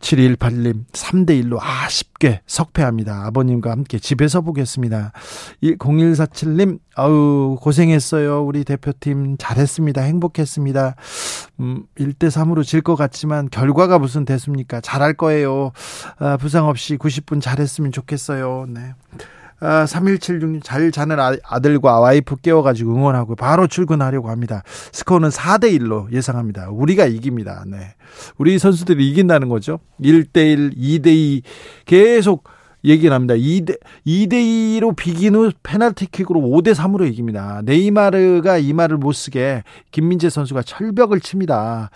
7218님, 0.00 0.84
3대1로 0.92 1.58
아쉽게 1.60 2.40
석패합니다. 2.46 3.26
아버님과 3.26 3.70
함께 3.70 3.98
집에서 3.98 4.40
보겠습니다. 4.42 5.12
0147님, 5.62 6.78
아우, 6.94 7.56
고생했어요. 7.60 8.44
우리 8.44 8.64
대표팀 8.64 9.36
잘했습니다. 9.38 10.02
행복했습니다. 10.02 10.94
음, 11.60 11.82
1대3으로 11.98 12.62
질 12.64 12.82
것 12.82 12.94
같지만 12.94 13.48
결과가 13.50 13.98
무슨 13.98 14.24
됐습니까? 14.24 14.80
잘할 14.80 15.14
거예요. 15.14 15.72
아, 16.18 16.36
부상 16.36 16.66
없이 16.68 16.96
90분 16.96 17.40
잘했으면 17.40 17.90
좋겠어요. 17.90 18.66
네. 18.68 18.94
아, 19.60 19.84
3176님 19.84 20.60
잘 20.62 20.90
자는 20.90 21.18
아, 21.18 21.60
들과 21.60 22.00
와이프 22.00 22.36
깨워가지고 22.36 22.94
응원하고 22.94 23.36
바로 23.36 23.66
출근하려고 23.66 24.28
합니다. 24.28 24.62
스코어는 24.92 25.30
4대 25.30 25.78
1로 25.78 26.12
예상합니다. 26.12 26.68
우리가 26.70 27.06
이깁니다. 27.06 27.64
네. 27.66 27.94
우리 28.36 28.58
선수들이 28.58 29.08
이긴다는 29.10 29.48
거죠. 29.48 29.80
1대 30.00 30.52
1, 30.52 30.70
2대 30.72 31.06
2 31.08 31.42
계속 31.86 32.44
얘기 32.86 33.08
납니다. 33.08 33.34
2대, 33.34 33.78
2대2로 34.06 34.96
비긴 34.96 35.34
후 35.34 35.50
페널티킥으로 35.62 36.40
5대3으로 36.40 37.06
이깁니다. 37.08 37.60
네이마르가 37.64 38.58
이 38.58 38.72
말을 38.72 38.96
못 38.96 39.12
쓰게 39.12 39.64
김민재 39.90 40.30
선수가 40.30 40.62
철벽을 40.62 41.20
칩니다. 41.20 41.90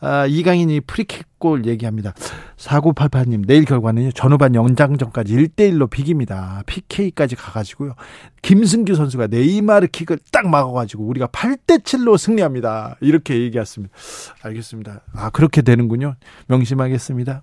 아, 0.00 0.26
이강인이 0.26 0.80
프리킥골 0.82 1.66
얘기합니다. 1.66 2.14
4988님, 2.56 3.46
내일 3.46 3.64
결과는요, 3.64 4.12
전후반 4.12 4.54
연장전까지 4.54 5.34
1대1로 5.34 5.90
비깁니다. 5.90 6.62
PK까지 6.66 7.36
가가지고요. 7.36 7.94
김승규 8.42 8.94
선수가 8.94 9.26
네이마르 9.26 9.88
킥을 9.88 10.18
딱 10.30 10.48
막아가지고 10.48 11.04
우리가 11.04 11.26
8대7로 11.26 12.16
승리합니다. 12.16 12.96
이렇게 13.00 13.40
얘기했습니다. 13.40 13.94
알겠습니다. 14.42 15.02
아, 15.14 15.30
그렇게 15.30 15.62
되는군요. 15.62 16.14
명심하겠습니다. 16.46 17.42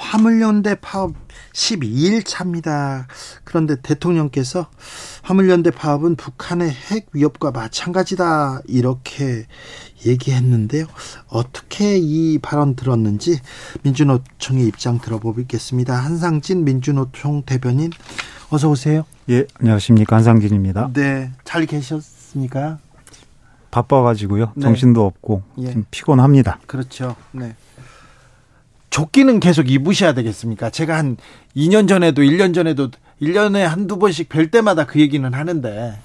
화물연대 0.00 0.76
파업 0.80 1.14
12일 1.52 2.24
차입니다. 2.24 3.06
그런데 3.44 3.76
대통령께서 3.80 4.66
화물연대 5.22 5.70
파업은 5.70 6.16
북한의 6.16 6.70
핵 6.70 7.08
위협과 7.12 7.50
마찬가지다 7.50 8.62
이렇게 8.66 9.46
얘기했는데요. 10.06 10.86
어떻게 11.28 11.98
이 11.98 12.38
발언 12.38 12.74
들었는지 12.74 13.40
민주노총의 13.82 14.66
입장 14.66 14.98
들어보겠습니다. 14.98 15.94
한상진 15.94 16.64
민주노총 16.64 17.42
대변인 17.42 17.90
어서 18.48 18.70
오세요. 18.70 19.04
예, 19.28 19.44
안녕하십니까 19.60 20.16
한상진입니다. 20.16 20.90
네, 20.94 21.30
잘 21.44 21.66
계셨습니까? 21.66 22.78
바빠가지고요. 23.70 24.52
네. 24.56 24.62
정신도 24.62 25.04
없고 25.04 25.42
예. 25.58 25.72
좀 25.72 25.84
피곤합니다. 25.90 26.58
그렇죠. 26.66 27.14
네. 27.32 27.54
조끼는 28.90 29.40
계속 29.40 29.70
입으셔야 29.70 30.12
되겠습니까? 30.14 30.70
제가 30.70 30.98
한 30.98 31.16
2년 31.56 31.88
전에도 31.88 32.22
1년 32.22 32.54
전에도 32.54 32.90
1년에 33.22 33.60
한두 33.60 33.98
번씩 33.98 34.28
뵐 34.28 34.50
때마다 34.50 34.84
그 34.84 35.00
얘기는 35.00 35.32
하는데 35.32 35.98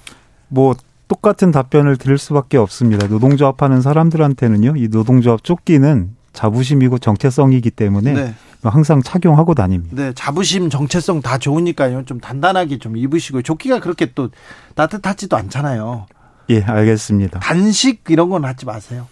뭐 0.48 0.74
똑같은 1.08 1.50
답변을 1.50 1.96
드릴 1.96 2.18
수밖에 2.18 2.56
없습니다. 2.56 3.06
노동조합 3.06 3.62
하는 3.62 3.80
사람들한테는요. 3.80 4.74
이 4.76 4.88
노동조합 4.88 5.44
조끼는 5.44 6.16
자부심이고 6.32 6.98
정체성이기 6.98 7.70
때문에 7.70 8.12
네. 8.12 8.34
항상 8.62 9.02
착용하고 9.02 9.54
다닙니다. 9.54 9.94
네, 9.96 10.12
자부심, 10.14 10.70
정체성 10.70 11.22
다 11.22 11.38
좋으니까요. 11.38 12.04
좀 12.04 12.20
단단하게 12.20 12.78
좀 12.78 12.96
입으시고 12.96 13.42
조끼가 13.42 13.80
그렇게 13.80 14.12
또 14.14 14.30
따뜻하지도 14.74 15.36
않잖아요. 15.36 16.06
예, 16.50 16.62
알겠습니다. 16.62 17.40
단식 17.40 18.04
이런 18.08 18.28
건 18.28 18.44
하지 18.44 18.66
마세요. 18.66 19.06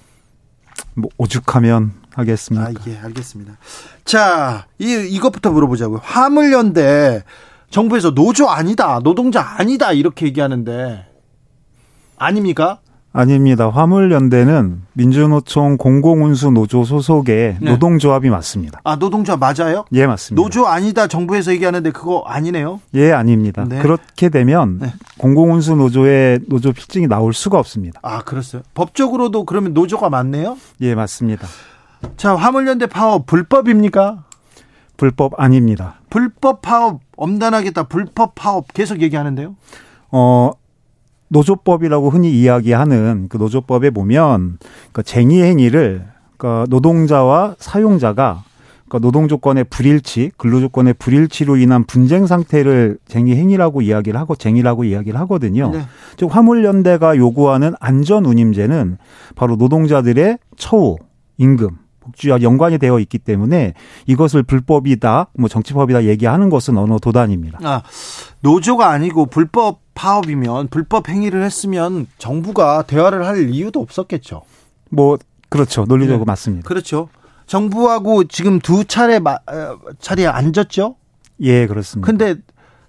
뭐 0.95 1.11
오죽하면 1.17 1.93
하겠습니다. 2.15 2.67
아, 2.67 2.73
예, 2.87 2.99
알겠습니다. 2.99 3.55
자, 4.05 4.67
이 4.79 5.09
이것부터 5.11 5.51
물어보자고요. 5.51 6.01
화물연대 6.03 7.23
정부에서 7.71 8.13
노조 8.15 8.49
아니다, 8.49 9.01
노동자 9.03 9.41
아니다 9.59 9.93
이렇게 9.93 10.27
얘기하는데 10.27 11.07
아닙니까? 12.17 12.79
아닙니다. 13.17 13.69
화물연대는 13.71 14.83
민주노총 14.93 15.77
공공운수 15.77 16.51
노조 16.51 16.83
소속의 16.83 17.59
네. 17.61 17.71
노동조합이 17.71 18.29
맞습니다. 18.29 18.81
아, 18.83 18.97
노동조합 18.97 19.39
맞아요? 19.39 19.85
예, 19.93 20.05
맞습니다. 20.05 20.43
노조 20.43 20.67
아니다 20.67 21.07
정부에서 21.07 21.53
얘기하는데 21.53 21.93
그거 21.93 22.25
아니네요? 22.27 22.81
예, 22.95 23.13
아닙니다. 23.13 23.67
네. 23.69 23.79
그렇게 23.79 24.31
되면 24.31 24.79
네. 24.81 24.93
공공운수 25.19 25.77
노조의 25.77 26.41
노조 26.49 26.73
필증이 26.73 27.07
나올 27.07 27.33
수가 27.35 27.57
없습니다. 27.61 28.01
아, 28.03 28.23
그렇어요? 28.25 28.63
법적으로도 28.75 29.45
그러면 29.45 29.75
노조가 29.75 30.11
맞네요? 30.11 30.57
예, 30.81 30.97
맞습니다. 30.97 31.47
자, 32.17 32.35
화물연대 32.35 32.87
파업 32.87 33.27
불법입니까? 33.27 34.25
불법 34.97 35.39
아닙니다. 35.41 36.01
불법 36.11 36.63
파업 36.63 37.01
엄단하겠다. 37.17 37.85
불법 37.85 38.35
파업 38.35 38.73
계속 38.73 39.03
얘기하는데요. 39.03 39.57
어, 40.11 40.51
노조법이라고 41.29 42.11
흔히 42.11 42.31
이야기하는 42.33 43.27
그 43.29 43.37
노조법에 43.37 43.91
보면 43.91 44.59
그 44.93 45.03
쟁의 45.03 45.43
행위를 45.43 46.07
그 46.37 46.65
노동자와 46.69 47.57
사용자가 47.59 48.45
그 48.89 49.01
노동 49.01 49.27
조건의 49.27 49.65
불일치, 49.65 50.31
근로 50.37 50.61
조건의 50.61 50.95
불일치로 50.95 51.57
인한 51.57 51.85
분쟁 51.85 52.27
상태를 52.27 52.99
쟁의 53.09 53.35
행위라고 53.37 53.83
이야기를 53.83 54.21
하고 54.21 54.37
쟁의라고 54.37 54.85
이야기를 54.85 55.19
하거든요. 55.21 55.71
네. 55.71 55.81
즉 56.17 56.35
화물연대가 56.35 57.17
요구하는 57.17 57.75
안전 57.81 58.25
운임제는 58.25 58.99
바로 59.35 59.57
노동자들의 59.57 60.39
처우, 60.57 60.99
임금, 61.39 61.71
복지와 62.05 62.43
연관이 62.43 62.79
되어 62.79 62.99
있기 63.01 63.19
때문에 63.19 63.75
이것을 64.07 64.43
불법이다, 64.43 65.29
뭐 65.39 65.49
정치법이다 65.49 66.05
얘기하는 66.05 66.51
것은 66.51 66.77
어느 66.77 66.99
도단입니다. 67.01 67.59
아, 67.63 67.83
노조가 68.41 68.89
아니고 68.89 69.27
불법 69.27 69.81
파업이면 69.95 70.69
불법 70.69 71.09
행위를 71.09 71.43
했으면 71.43 72.07
정부가 72.19 72.83
대화를 72.83 73.27
할 73.27 73.49
이유도 73.51 73.81
없었겠죠. 73.81 74.43
뭐 74.91 75.19
그렇죠. 75.49 75.85
논리적으로 75.87 76.25
네. 76.25 76.31
맞습니다. 76.31 76.69
그렇죠. 76.69 77.09
정부하고 77.47 78.25
지금 78.25 78.59
두 78.59 78.85
차례 78.85 79.19
마, 79.19 79.35
어, 79.35 79.79
자리에 80.01 80.27
앉았죠? 80.27 80.97
예, 81.41 81.67
그렇습니다. 81.67 82.07
근데 82.07 82.37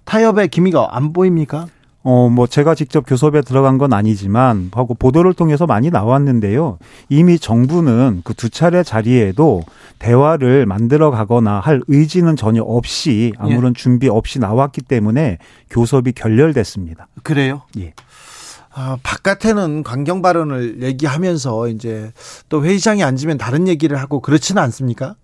타협의 0.04 0.48
기미가 0.48 0.96
안 0.96 1.12
보입니까? 1.12 1.66
어, 2.08 2.28
뭐 2.28 2.46
제가 2.46 2.76
직접 2.76 3.04
교섭에 3.04 3.40
들어간 3.40 3.78
건 3.78 3.92
아니지만 3.92 4.70
하고 4.72 4.94
보도를 4.94 5.34
통해서 5.34 5.66
많이 5.66 5.90
나왔는데요. 5.90 6.78
이미 7.08 7.36
정부는 7.36 8.20
그 8.22 8.32
두 8.36 8.48
차례 8.48 8.84
자리에도 8.84 9.64
대화를 9.98 10.66
만들어 10.66 11.10
가거나 11.10 11.58
할 11.58 11.80
의지는 11.88 12.36
전혀 12.36 12.62
없이 12.62 13.32
아무런 13.38 13.72
예. 13.76 13.80
준비 13.80 14.08
없이 14.08 14.38
나왔기 14.38 14.82
때문에 14.82 15.38
교섭이 15.70 16.12
결렬됐습니다. 16.12 17.08
그래요? 17.24 17.62
예. 17.78 17.92
아, 18.72 18.98
바깥에는 19.02 19.82
강경 19.82 20.22
발언을 20.22 20.82
얘기하면서 20.82 21.68
이제 21.68 22.12
또 22.48 22.64
회의장에 22.64 23.02
앉으면 23.02 23.36
다른 23.36 23.66
얘기를 23.66 23.96
하고 23.98 24.20
그렇지는 24.20 24.62
않습니까? 24.62 25.16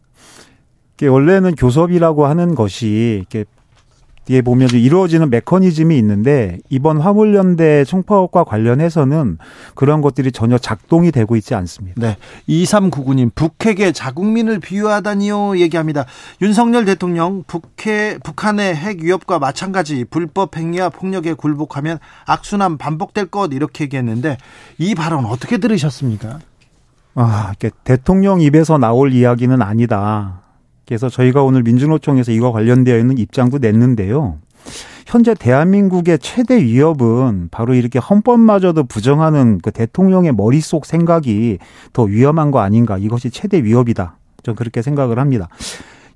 원래는 1.01 1.55
교섭이라고 1.55 2.27
하는 2.27 2.55
것이 2.55 3.19
이렇게 3.21 3.45
뒤에 4.25 4.43
보면 4.43 4.71
이루어지는 4.71 5.31
메커니즘이 5.31 5.99
있는데 5.99 6.59
이번 6.69 7.01
화물연대 7.01 7.85
총파업과 7.85 8.45
관련해서는 8.45 9.39
그런 9.75 10.01
것들이 10.01 10.31
전혀 10.31 10.59
작동이 10.59 11.11
되고 11.11 11.35
있지 11.37 11.55
않습니다. 11.55 12.01
네. 12.01 12.17
2399님 12.49 13.35
북핵에 13.35 13.93
자국민을 13.93 14.61
비유하다니요 14.61 15.59
얘기합니다. 15.59 16.05
윤석열 16.41 16.85
대통령 16.85 17.43
북해 17.47 18.19
북한의 18.23 18.77
핵 18.77 19.03
위협과 19.03 19.39
마찬가지 19.39 20.05
불법 20.05 20.57
행위와 20.57 20.91
폭력에 20.91 21.35
굴복하면 21.35 21.99
악순환 22.27 22.79
반복될 22.79 23.27
것 23.27 23.53
이렇게 23.53 23.85
얘기했는데 23.85 24.39
이 24.79 24.95
발언 24.95 25.25
어떻게 25.27 25.59
들으셨습니까? 25.59 26.39
아, 27.15 27.53
대통령 27.85 28.41
입에서 28.41 28.79
나올 28.79 29.13
이야기는 29.13 29.61
아니다. 29.61 30.42
그래서 30.87 31.09
저희가 31.09 31.43
오늘 31.43 31.63
민주노총에서 31.63 32.33
이거 32.33 32.53
관련되어 32.53 32.99
있는 32.99 33.19
입장도 33.19 33.59
냈는데요. 33.59 34.39
현재 35.07 35.35
대한민국의 35.35 36.19
최대 36.21 36.63
위협은 36.63 37.49
바로 37.51 37.75
이렇게 37.75 37.99
헌법마저도 37.99 38.85
부정하는 38.85 39.59
그 39.63 39.71
대통령의 39.71 40.33
머릿속 40.33 40.87
생각이 40.87 41.59
더 41.93 42.05
위험한 42.05 42.51
거 42.51 42.61
아닌가. 42.61 42.99
이것이 42.99 43.31
최대 43.31 43.63
위협이다. 43.63 44.17
좀 44.43 44.55
그렇게 44.55 44.83
생각을 44.83 45.19
합니다. 45.19 45.49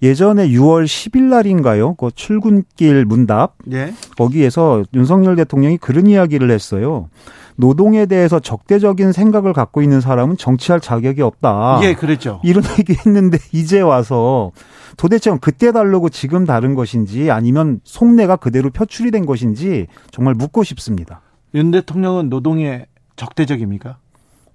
예전에 0.03 0.49
6월 0.49 0.85
10일 0.85 1.23
날인가요? 1.23 1.95
그 1.95 2.11
출근길 2.15 3.05
문답. 3.07 3.55
예. 3.73 3.93
거기에서 4.17 4.85
윤석열 4.95 5.37
대통령이 5.37 5.79
그런 5.79 6.07
이야기를 6.07 6.51
했어요. 6.51 7.09
노동에 7.57 8.07
대해서 8.07 8.39
적대적인 8.39 9.13
생각을 9.13 9.53
갖고 9.53 9.83
있는 9.83 10.01
사람은 10.01 10.37
정치할 10.37 10.81
자격이 10.81 11.23
없다. 11.23 11.81
예, 11.83 11.95
그랬죠. 11.95 12.41
이런 12.45 12.63
얘기 12.79 12.95
했는데 12.95 13.39
이제 13.53 13.81
와서 13.81 14.53
도대체 14.97 15.37
그때 15.41 15.73
다르고 15.73 16.09
지금 16.11 16.45
다른 16.45 16.75
것인지 16.75 17.31
아니면 17.31 17.81
속내가 17.85 18.37
그대로 18.37 18.71
표출이 18.71 19.11
된 19.11 19.27
것인지 19.27 19.87
정말 20.11 20.35
묻고 20.35 20.65
싶습니다. 20.65 21.21
윤 21.55 21.71
대통령은 21.71 22.29
노동에 22.29 22.87
적대적입니까? 23.17 23.97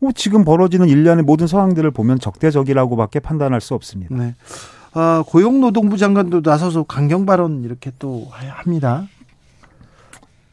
어, 0.03 0.09
지금 0.15 0.43
벌어지는 0.43 0.87
일련의 0.89 1.23
모든 1.23 1.47
상황들을 1.47 1.89
보면 1.91 2.19
적대적이라고밖에 2.19 3.19
판단할 3.19 3.61
수 3.61 3.75
없습니다. 3.75 4.15
네. 4.15 4.35
아, 4.93 5.23
고용노동부 5.25 5.97
장관도 5.97 6.41
나서서 6.43 6.83
강경 6.83 7.25
발언 7.25 7.63
이렇게 7.63 7.91
또 7.97 8.27
합니다. 8.31 9.07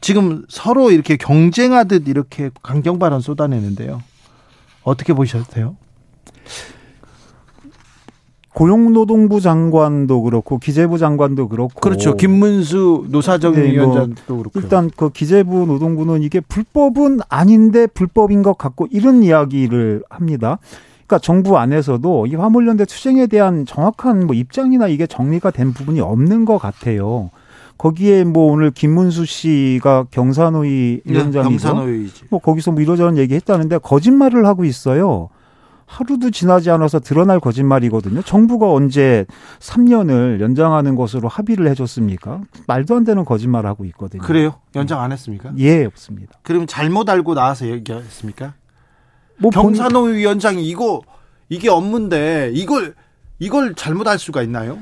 지금 0.01 0.45
서로 0.49 0.91
이렇게 0.91 1.17
경쟁하듯 1.17 2.07
이렇게 2.07 2.49
강경 2.61 2.99
발언 2.99 3.21
쏟아내는데요. 3.21 4.01
어떻게 4.83 5.13
보셨어요? 5.13 5.75
고용노동부 8.53 9.39
장관도 9.39 10.23
그렇고 10.23 10.57
기재부 10.57 10.97
장관도 10.97 11.47
그렇고 11.49 11.79
그렇죠. 11.79 12.17
김문수 12.17 13.05
노사정 13.09 13.53
네, 13.53 13.61
뭐 13.61 13.71
위원장도 13.71 14.37
그렇고 14.37 14.59
일단 14.59 14.89
그 14.95 15.09
기재부 15.11 15.65
노동부는 15.65 16.23
이게 16.23 16.41
불법은 16.41 17.19
아닌데 17.29 17.87
불법인 17.87 18.41
것 18.41 18.57
같고 18.57 18.87
이런 18.91 19.23
이야기를 19.23 20.03
합니다. 20.09 20.59
그러니까 21.05 21.19
정부 21.19 21.57
안에서도 21.57 22.27
이 22.27 22.35
화물연대 22.35 22.85
투쟁에 22.85 23.27
대한 23.27 23.65
정확한 23.65 24.27
뭐 24.27 24.35
입장이나 24.35 24.87
이게 24.87 25.07
정리가 25.07 25.51
된 25.51 25.71
부분이 25.71 26.01
없는 26.01 26.45
것 26.45 26.57
같아요. 26.57 27.29
거기에 27.79 28.25
뭐 28.25 28.51
오늘 28.51 28.71
김문수 28.71 29.25
씨가 29.25 30.07
경산호위 30.11 31.01
네, 31.05 31.13
위원장이죠. 31.13 31.49
경산호위지. 31.49 32.23
뭐 32.29 32.39
거기서 32.39 32.71
뭐 32.73 32.81
이러저런 32.81 33.17
얘기 33.17 33.33
했다는데 33.35 33.77
거짓말을 33.79 34.45
하고 34.45 34.65
있어요. 34.65 35.29
하루도 35.85 36.29
지나지 36.29 36.69
않아서 36.69 36.99
드러날 36.99 37.39
거짓말이거든요. 37.39 38.21
정부가 38.21 38.71
언제 38.71 39.25
3년을 39.59 40.41
연장하는 40.41 40.95
것으로 40.95 41.29
합의를 41.29 41.67
해줬습니까? 41.69 42.41
말도 42.67 42.97
안 42.97 43.05
되는 43.05 43.23
거짓말 43.23 43.65
하고 43.65 43.85
있거든요. 43.85 44.21
그래요? 44.21 44.55
연장 44.75 45.01
안 45.01 45.13
했습니까? 45.13 45.53
예, 45.57 45.85
없습니다. 45.85 46.33
그럼 46.43 46.67
잘못 46.67 47.09
알고 47.09 47.33
나와서 47.33 47.65
얘기했습니까? 47.65 48.53
뭐 49.37 49.51
경산호 49.51 50.01
위원장이 50.01 50.67
이거 50.67 51.01
이게 51.47 51.69
업무인데 51.69 52.51
이걸 52.53 52.93
이걸 53.39 53.73
잘못할 53.73 54.19
수가 54.19 54.43
있나요? 54.43 54.77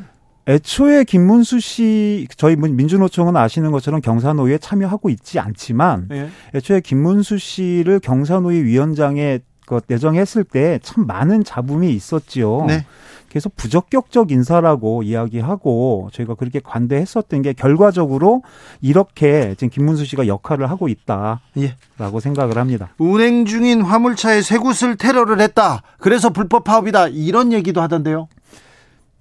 애초에 0.48 1.04
김문수 1.04 1.60
씨 1.60 2.28
저희 2.38 2.56
민주노총은 2.56 3.36
아시는 3.36 3.72
것처럼 3.72 4.02
경산호위에 4.02 4.58
참여하고 4.60 5.10
있지 5.10 5.40
않지만 5.40 6.08
예. 6.12 6.30
애초에 6.56 6.80
김문수 6.80 7.38
씨를 7.38 8.00
경산호위 8.00 8.64
위원장에 8.64 9.40
그 9.66 9.82
내정했을 9.88 10.46
때 10.46 10.80
참 10.82 11.06
많은 11.06 11.44
잡음이 11.44 11.92
있었지요. 11.92 12.66
네. 12.68 12.86
그래서 13.30 13.52
부적격적 13.58 14.32
인사라고 14.32 15.04
이야기하고 15.04 16.08
저희가 16.14 16.36
그렇게 16.36 16.62
관대했었던 16.64 17.42
게 17.42 17.52
결과적으로 17.52 18.42
이렇게 18.82 19.54
지금 19.58 19.70
김문수 19.70 20.06
씨가 20.06 20.28
역할을 20.28 20.70
하고 20.70 20.88
있다라고 20.88 21.40
예. 21.58 21.76
생각을 22.22 22.58
합니다. 22.58 22.94
운행 22.98 23.44
중인 23.46 23.82
화물차에 23.82 24.42
쇠굿을 24.42 24.96
테러를 24.96 25.42
했다. 25.42 25.82
그래서 26.00 26.30
불법 26.30 26.64
파업이다. 26.64 27.10
이런 27.10 27.52
얘기도 27.52 27.82
하던데요. 27.82 28.30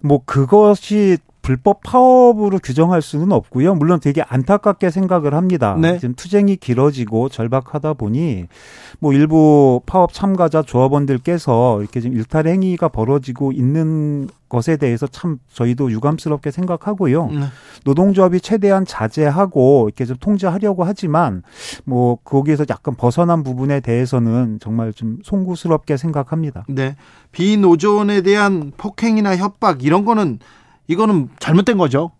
뭐 0.00 0.22
그것이 0.24 1.18
불법 1.46 1.80
파업으로 1.84 2.58
규정할 2.58 3.00
수는 3.00 3.30
없고요. 3.30 3.76
물론 3.76 4.00
되게 4.00 4.20
안타깝게 4.20 4.90
생각을 4.90 5.32
합니다. 5.32 5.76
네. 5.80 5.96
지금 5.96 6.16
투쟁이 6.16 6.56
길어지고 6.56 7.28
절박하다 7.28 7.94
보니 7.94 8.48
뭐 8.98 9.12
일부 9.12 9.80
파업 9.86 10.12
참가자 10.12 10.62
조합원들께서 10.62 11.82
이렇게 11.82 12.00
지금 12.00 12.16
일탈 12.16 12.48
행위가 12.48 12.88
벌어지고 12.88 13.52
있는 13.52 14.26
것에 14.48 14.76
대해서 14.76 15.06
참 15.06 15.38
저희도 15.52 15.92
유감스럽게 15.92 16.50
생각하고요. 16.50 17.26
네. 17.28 17.40
노동조합이 17.84 18.40
최대한 18.40 18.84
자제하고 18.84 19.84
이렇게 19.86 20.04
좀 20.04 20.16
통제하려고 20.16 20.82
하지만 20.82 21.44
뭐 21.84 22.16
거기에서 22.24 22.64
약간 22.70 22.96
벗어난 22.96 23.44
부분에 23.44 23.78
대해서는 23.78 24.58
정말 24.60 24.92
좀 24.92 25.18
송구스럽게 25.22 25.96
생각합니다. 25.96 26.64
네. 26.68 26.96
비노조원에 27.30 28.22
대한 28.22 28.72
폭행이나 28.76 29.36
협박 29.36 29.84
이런 29.84 30.04
거는 30.04 30.40
이거는 30.88 31.28
잘못된 31.38 31.78
거죠. 31.78 32.12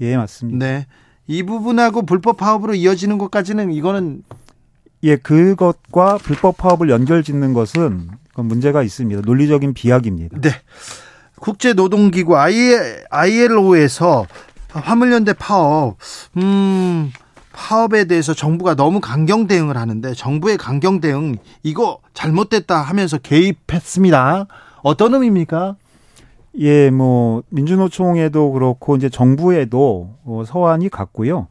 예, 0.00 0.16
맞습니다. 0.16 0.64
네. 0.64 0.86
이 1.26 1.42
부분하고 1.42 2.06
불법 2.06 2.38
파업으로 2.38 2.74
이어지는 2.74 3.18
것까지는 3.18 3.72
이거는 3.72 4.22
예, 5.02 5.16
그것과 5.16 6.18
불법 6.18 6.56
파업을 6.56 6.90
연결 6.90 7.22
짓는 7.22 7.52
것은 7.54 8.10
문제가 8.36 8.82
있습니다. 8.82 9.22
논리적인 9.24 9.74
비약입니다. 9.74 10.40
네. 10.40 10.50
국제노동기구 11.40 12.36
ILO에서 12.36 14.26
화물연대 14.68 15.32
파업, 15.32 15.96
음, 16.36 17.12
파업에 17.52 18.04
대해서 18.04 18.34
정부가 18.34 18.74
너무 18.74 19.00
강경 19.00 19.46
대응을 19.46 19.76
하는데 19.76 20.14
정부의 20.14 20.56
강경 20.56 21.00
대응 21.00 21.36
이거 21.62 21.98
잘못됐다 22.14 22.80
하면서 22.80 23.18
개입했습니다. 23.18 24.46
어떤 24.82 25.14
의미입니까? 25.14 25.76
예, 26.58 26.90
뭐 26.90 27.42
민주노총에도 27.50 28.50
그렇고 28.52 28.96
이제 28.96 29.08
정부에도 29.08 30.10
어, 30.24 30.42
서한이 30.44 30.88
갔고요. 30.88 31.46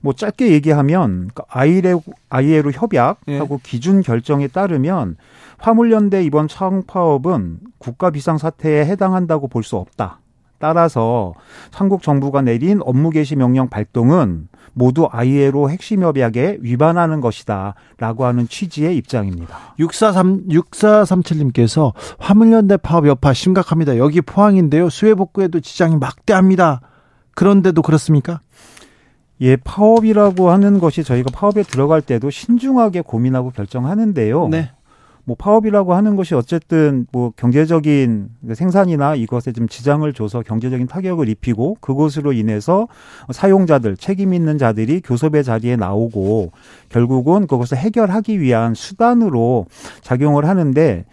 뭐 0.00 0.12
짧게 0.12 0.52
얘기하면 0.52 1.30
아이레 1.48 1.94
아이에로 2.30 2.70
협약하고 2.70 3.18
예. 3.28 3.58
기준 3.62 4.00
결정에 4.02 4.46
따르면 4.46 5.16
화물연대 5.58 6.22
이번 6.22 6.46
차항 6.46 6.84
파업은 6.86 7.58
국가 7.78 8.10
비상 8.10 8.38
사태에 8.38 8.86
해당한다고 8.86 9.48
볼 9.48 9.64
수 9.64 9.76
없다. 9.76 10.20
따라서 10.58 11.34
한국 11.72 12.02
정부가 12.02 12.40
내린 12.40 12.80
업무 12.84 13.10
개시 13.10 13.36
명령 13.36 13.68
발동은 13.68 14.48
모두 14.74 15.08
ILO 15.10 15.70
핵심 15.70 16.02
협약에 16.02 16.58
위반하는 16.60 17.20
것이다라고 17.20 18.24
하는 18.24 18.46
취지의 18.48 18.96
입장입니다. 18.96 19.74
643 19.78 20.48
6437님께서 20.48 21.92
화물연대 22.18 22.76
파업 22.76 23.06
여파 23.06 23.32
심각합니다. 23.32 23.96
여기 23.96 24.20
포항인데요. 24.20 24.90
수해 24.90 25.14
복구에도 25.14 25.60
지장이 25.60 25.96
막대합니다. 25.96 26.80
그런데도 27.34 27.82
그렇습니까? 27.82 28.40
예, 29.40 29.56
파업이라고 29.56 30.50
하는 30.50 30.78
것이 30.78 31.02
저희가 31.02 31.30
파업에 31.32 31.62
들어갈 31.62 32.00
때도 32.00 32.30
신중하게 32.30 33.00
고민하고 33.02 33.50
결정하는데요. 33.50 34.48
네. 34.48 34.70
뭐 35.24 35.36
파업이라고 35.38 35.94
하는 35.94 36.16
것이 36.16 36.34
어쨌든 36.34 37.06
뭐 37.10 37.32
경제적인 37.36 38.28
생산이나 38.54 39.14
이것에 39.14 39.52
좀 39.52 39.68
지장을 39.68 40.10
줘서 40.12 40.42
경제적인 40.42 40.86
타격을 40.86 41.28
입히고 41.28 41.78
그것으로 41.80 42.32
인해서 42.32 42.88
사용자들 43.30 43.96
책임 43.96 44.34
있는 44.34 44.58
자들이 44.58 45.00
교섭의 45.00 45.44
자리에 45.44 45.76
나오고 45.76 46.52
결국은 46.90 47.46
그것을 47.46 47.78
해결하기 47.78 48.40
위한 48.40 48.74
수단으로 48.74 49.66
작용을 50.02 50.46
하는데 50.46 51.04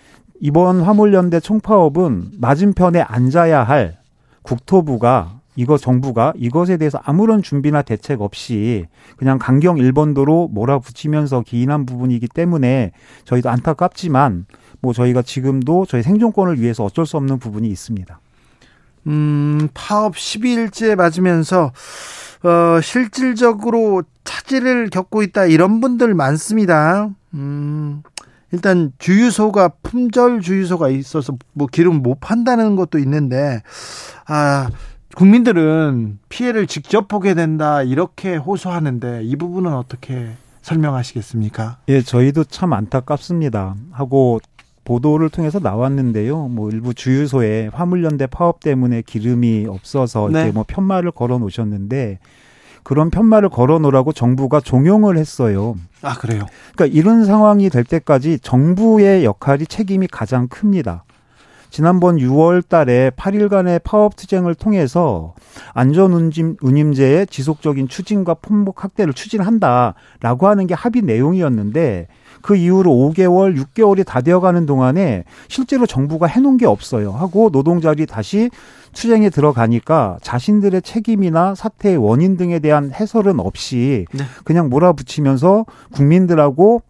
이번 0.42 0.82
화물연대 0.82 1.40
총파업은 1.40 2.32
맞은편에 2.40 3.02
앉아야 3.02 3.64
할 3.64 3.98
국토부가 4.42 5.41
이거 5.56 5.78
정부가 5.78 6.34
이것에 6.38 6.78
대해서 6.78 7.00
아무런 7.04 7.42
준비나 7.42 7.82
대책 7.82 8.22
없이 8.22 8.86
그냥 9.18 9.38
강경 9.38 9.78
일본도로 9.78 10.50
몰아붙이면서 10.52 11.42
기인한 11.42 11.86
부분이기 11.86 12.28
때문에 12.28 12.92
저희도 13.26 13.50
안타깝지만 13.50 14.46
뭐 14.82 14.94
저희가 14.94 15.22
지금도 15.22 15.86
저희 15.88 16.04
생존권을 16.04 16.60
위해서 16.60 16.86
어쩔 16.86 17.06
수 17.06 17.18
없는 17.18 17.40
부분이 17.40 17.68
있습니다. 17.68 18.20
음, 19.08 19.68
파업 19.74 20.16
12일째 20.16 20.96
맞으면서 20.96 21.72
어, 22.44 22.82
실질적으로 22.82 24.04
차질을 24.24 24.90
겪고 24.90 25.22
있다 25.24 25.46
이런 25.46 25.82
분들 25.82 26.14
많습니다. 26.14 27.10
음, 27.34 28.04
일단 28.52 28.92
주유소가 29.00 29.70
품절 29.84 30.42
주유소가 30.42 30.90
있어서 30.90 31.36
뭐 31.54 31.68
기름 31.68 32.02
못 32.02 32.20
판다는 32.20 32.76
것도 32.76 32.98
있는데 33.00 33.62
아 34.28 34.70
국민들은 35.16 36.20
피해를 36.30 36.68
직접 36.68 37.08
보게 37.08 37.34
된다 37.34 37.84
이렇게 37.84 38.36
호소하는데 38.36 39.22
이 39.24 39.36
부분은 39.36 39.74
어떻게 39.74 40.32
설명하시겠습니까? 40.62 41.78
예, 41.90 42.02
저희도 42.02 42.46
참 42.46 42.74
안타깝습니다. 42.74 43.76
하고 43.92 44.40
보도를 44.84 45.30
통해서 45.30 45.60
나왔는데요. 45.60 46.48
뭐 46.48 46.70
일부 46.70 46.94
주유소에 46.94 47.70
화물연대 47.74 48.28
파업 48.28 48.62
때문에 48.62 49.04
기름이 49.04 49.68
없어서 49.68 50.30
네. 50.32 50.40
이렇게 50.40 50.52
뭐 50.54 50.66
편말을 50.68 51.12
걸어 51.12 51.38
놓으셨는데 51.38 52.20
그런 52.84 53.12
편말을 53.12 53.50
걸어 53.50 53.78
놓으라고 53.80 54.12
정부가 54.12 54.60
종용을 54.60 55.18
했어요. 55.18 55.76
아 56.02 56.16
그래요. 56.16 56.48
그러니까 56.76 56.98
이런 56.98 57.26
상황이 57.26 57.70
될 57.70 57.84
때까지 57.84 58.40
정부의 58.40 59.24
역할이 59.24 59.68
책임이 59.68 60.08
가장 60.08 60.48
큽니다. 60.48 61.04
지난번 61.72 62.18
6월 62.18 62.68
달에 62.68 63.12
8일간의 63.12 63.82
파업 63.84 64.18
투쟁을 64.18 64.56
통해서 64.56 65.34
안전운임제의 65.74 67.28
지속적인 67.28 67.88
추진과 67.88 68.36
품목 68.36 68.84
확대를 68.84 69.14
추진한다라고 69.14 70.48
하는 70.48 70.68
게 70.68 70.74
합의 70.74 71.02
내용이었는데 71.02 72.08
그 72.42 72.56
이후로 72.56 72.92
5개월, 72.92 73.58
6개월이 73.58 74.06
다 74.06 74.20
되어가는 74.20 74.66
동안에 74.66 75.24
실제로 75.48 75.86
정부가 75.86 76.28
해놓은 76.28 76.58
게 76.58 76.66
없어요. 76.66 77.12
하고 77.12 77.50
노동자들이 77.52 78.06
다시 78.06 78.50
투쟁에 78.94 79.30
들어가니까 79.30 80.18
자신들의 80.22 80.82
책임이나 80.82 81.56
사태의 81.56 81.98
원인 81.98 82.36
등에 82.36 82.60
대한 82.60 82.92
해설은 82.92 83.40
없이 83.40 84.06
네. 84.14 84.26
그냥 84.44 84.70
몰아붙이면서 84.70 85.66
국민들하고 85.94 86.82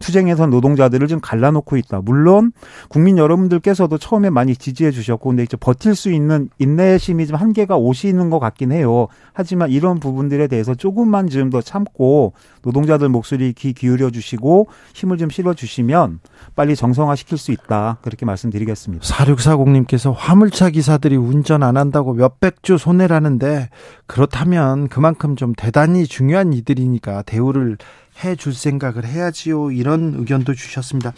투쟁에서 0.00 0.46
노동자들을 0.46 1.06
좀 1.08 1.20
갈라놓고 1.20 1.76
있다. 1.76 2.00
물론 2.04 2.52
국민 2.88 3.16
여러분들께서도 3.16 3.98
처음에 3.98 4.28
많이 4.30 4.56
지지해 4.56 4.90
주셨고 4.90 5.30
근데 5.30 5.44
이제 5.44 5.56
버틸 5.56 5.94
수 5.94 6.10
있는 6.10 6.50
인내심이 6.58 7.26
좀 7.26 7.36
한계가 7.36 7.76
오시는 7.76 8.28
것 8.30 8.38
같긴 8.38 8.72
해요. 8.72 9.08
하지만 9.32 9.70
이런 9.70 9.98
부분들에 10.00 10.46
대해서 10.46 10.74
조금만 10.74 11.28
좀 11.28 11.54
더 11.54 11.60
참고 11.60 12.32
노동자들 12.62 13.08
목소리 13.08 13.52
귀 13.52 13.72
기울여 13.72 14.10
주시고 14.10 14.68
힘을 14.94 15.18
좀 15.18 15.30
실어 15.30 15.54
주시면 15.54 16.20
빨리 16.56 16.74
정상화 16.74 17.14
시킬 17.16 17.38
수 17.38 17.52
있다. 17.52 17.98
그렇게 18.02 18.26
말씀드리겠습니다. 18.26 19.04
4640님께서 19.04 20.12
화물차 20.16 20.70
기사들이 20.70 21.16
운전 21.16 21.62
안 21.62 21.76
한다고 21.76 22.12
몇백 22.14 22.62
주 22.62 22.78
손해라는데 22.78 23.68
그렇다면 24.06 24.88
그만큼 24.88 25.36
좀 25.36 25.54
대단히 25.56 26.06
중요한 26.06 26.52
이들이니까 26.52 27.22
대우를 27.22 27.76
해줄 28.22 28.54
생각을 28.54 29.04
해야지요. 29.04 29.70
이런 29.70 30.14
의견도 30.16 30.54
주셨습니다. 30.54 31.12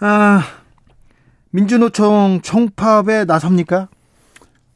아, 0.00 0.42
민주노총 1.50 2.40
총파업에 2.42 3.24
나섭니까? 3.24 3.88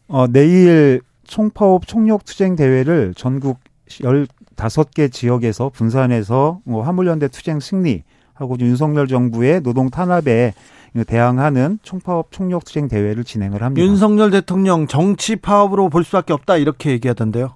어, 0.08 0.26
내일 0.26 1.00
총파업 1.24 1.86
총력 1.86 2.24
투쟁 2.24 2.56
대회를 2.56 3.14
전국 3.16 3.58
15개 3.88 5.10
지역에서 5.12 5.70
분산해서 5.70 6.60
뭐 6.64 6.82
화물연대 6.82 7.28
투쟁 7.28 7.60
승리하고 7.60 8.58
윤석열 8.60 9.06
정부의 9.06 9.62
노동 9.62 9.90
탄압에 9.90 10.54
대항하는 11.06 11.78
총파업 11.82 12.30
총력 12.30 12.64
투쟁 12.64 12.88
대회를 12.88 13.24
진행을 13.24 13.62
합니다. 13.62 13.84
윤석열 13.84 14.30
대통령 14.30 14.86
정치 14.86 15.36
파업으로 15.36 15.88
볼 15.88 16.04
수밖에 16.04 16.32
없다 16.32 16.56
이렇게 16.56 16.90
얘기하던데요. 16.90 17.54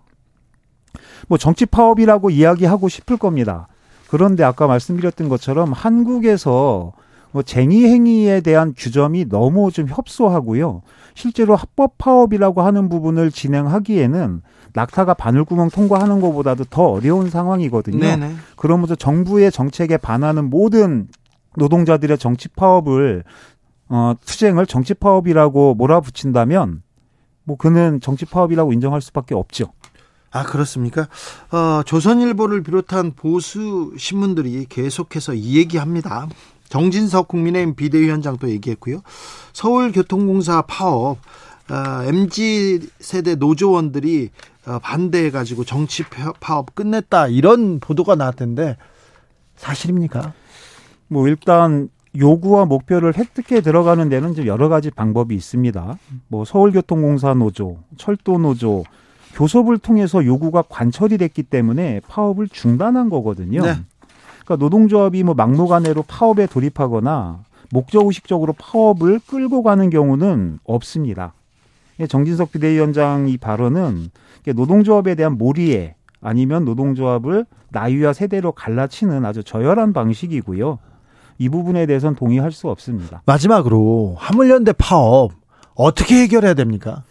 뭐 1.29 1.39
정치 1.39 1.67
파업이라고 1.67 2.31
이야기하고 2.31 2.89
싶을 2.89 3.17
겁니다. 3.17 3.69
그런데 4.09 4.43
아까 4.43 4.67
말씀드렸던 4.67 5.29
것처럼 5.29 5.73
한국에서 5.73 6.93
뭐 7.31 7.43
쟁의 7.43 7.85
행위에 7.85 8.41
대한 8.41 8.75
규정이 8.77 9.29
너무 9.29 9.71
좀 9.71 9.87
협소하고요. 9.87 10.83
실제로 11.15 11.55
합법 11.55 11.99
파업이라고 11.99 12.63
하는 12.63 12.89
부분을 12.89 13.31
진행하기에는 13.31 14.43
낙타가 14.73 15.15
바늘구멍 15.15 15.71
통과하는 15.71 16.21
것보다도 16.21 16.65
더 16.65 16.85
어려운 16.85 17.29
상황이거든요. 17.29 17.99
네네. 17.99 18.35
그러면서 18.57 18.95
정부의 18.95 19.51
정책에 19.51 19.97
반하는 19.97 20.49
모든 20.49 21.09
노동자들의 21.57 22.17
정치 22.19 22.49
파업을 22.49 23.25
어 23.89 24.15
투쟁을 24.25 24.67
정치 24.67 24.95
파업이라고 24.95 25.75
몰아붙인다면 25.75 26.83
뭐 27.45 27.57
그는 27.57 28.01
정치 28.01 28.27
파업이라고 28.27 28.73
인정할 28.73 29.01
수밖에 29.01 29.35
없죠. 29.35 29.73
아 30.31 30.43
그렇습니까? 30.45 31.09
어, 31.51 31.83
조선일보를 31.85 32.63
비롯한 32.63 33.13
보수 33.17 33.95
신문들이 33.97 34.67
계속해서 34.69 35.35
이 35.35 35.57
얘기합니다. 35.57 36.29
정진석 36.69 37.29
국민의힘 37.29 37.75
비대위원장도 37.75 38.51
얘기했고요. 38.51 39.01
서울교통공사 39.55 40.63
파업, 40.63 41.19
어, 41.71 42.03
mz 42.05 42.91
세대 43.01 43.35
노조원들이 43.35 44.31
어, 44.67 44.79
반대해 44.81 45.31
가지고 45.31 45.65
정치 45.65 46.05
파업 46.41 46.75
끝냈다 46.75 47.29
이런 47.29 47.81
보도가 47.81 48.17
나왔던데 48.17 48.77
사실입니까? 49.57 50.35
뭐 51.09 51.27
일단 51.27 51.89
요구와 52.17 52.65
목표를 52.67 53.17
획득해 53.17 53.61
들어가는 53.61 54.09
데는 54.09 54.35
좀 54.35 54.47
여러 54.47 54.69
가지 54.69 54.91
방법이 54.91 55.35
있습니다. 55.35 55.99
뭐 56.29 56.45
서울교통공사 56.45 57.35
노조, 57.35 57.79
철도 57.97 58.39
노조, 58.39 58.85
교섭을 59.39 59.79
통해서 59.79 60.25
요구가 60.25 60.63
관철이 60.63 61.17
됐기 61.17 61.45
때문에 61.45 62.01
파업을 62.09 62.49
중단한 62.49 63.09
거거든요. 63.09 63.63
네. 63.63 63.77
그러니까 64.45 64.57
노동조합이 64.57 65.23
뭐 65.23 65.35
막무가내로 65.35 66.03
파업에 66.09 66.47
돌입하거나 66.47 67.45
목적의식적으로 67.71 68.55
파업을 68.55 69.21
끌고 69.29 69.63
가는 69.63 69.91
경우는 69.91 70.59
없습니다. 70.65 71.35
예, 72.01 72.09
정진석 72.09 72.51
비대위원장 72.51 73.29
이 73.29 73.37
발언은 73.37 74.11
노동조합에 74.45 75.15
대한 75.15 75.39
몰이에 75.39 75.95
아니면 76.21 76.65
노동조합을 76.65 77.47
나이와 77.71 78.13
세대로 78.13 78.51
갈라치는 78.51 79.25
아주 79.25 79.45
저열한 79.45 79.93
방식이고요. 79.93 80.79
이 81.39 81.49
부분에 81.49 81.87
대해서는 81.87 82.17
동의할 82.17 82.51
수 82.51 82.69
없습니다. 82.69 83.23
마지막으로 83.25 84.17
화물연대 84.19 84.73
파업 84.73 85.31
어떻게 85.75 86.23
해결해야 86.23 86.55
됩니까? 86.55 87.05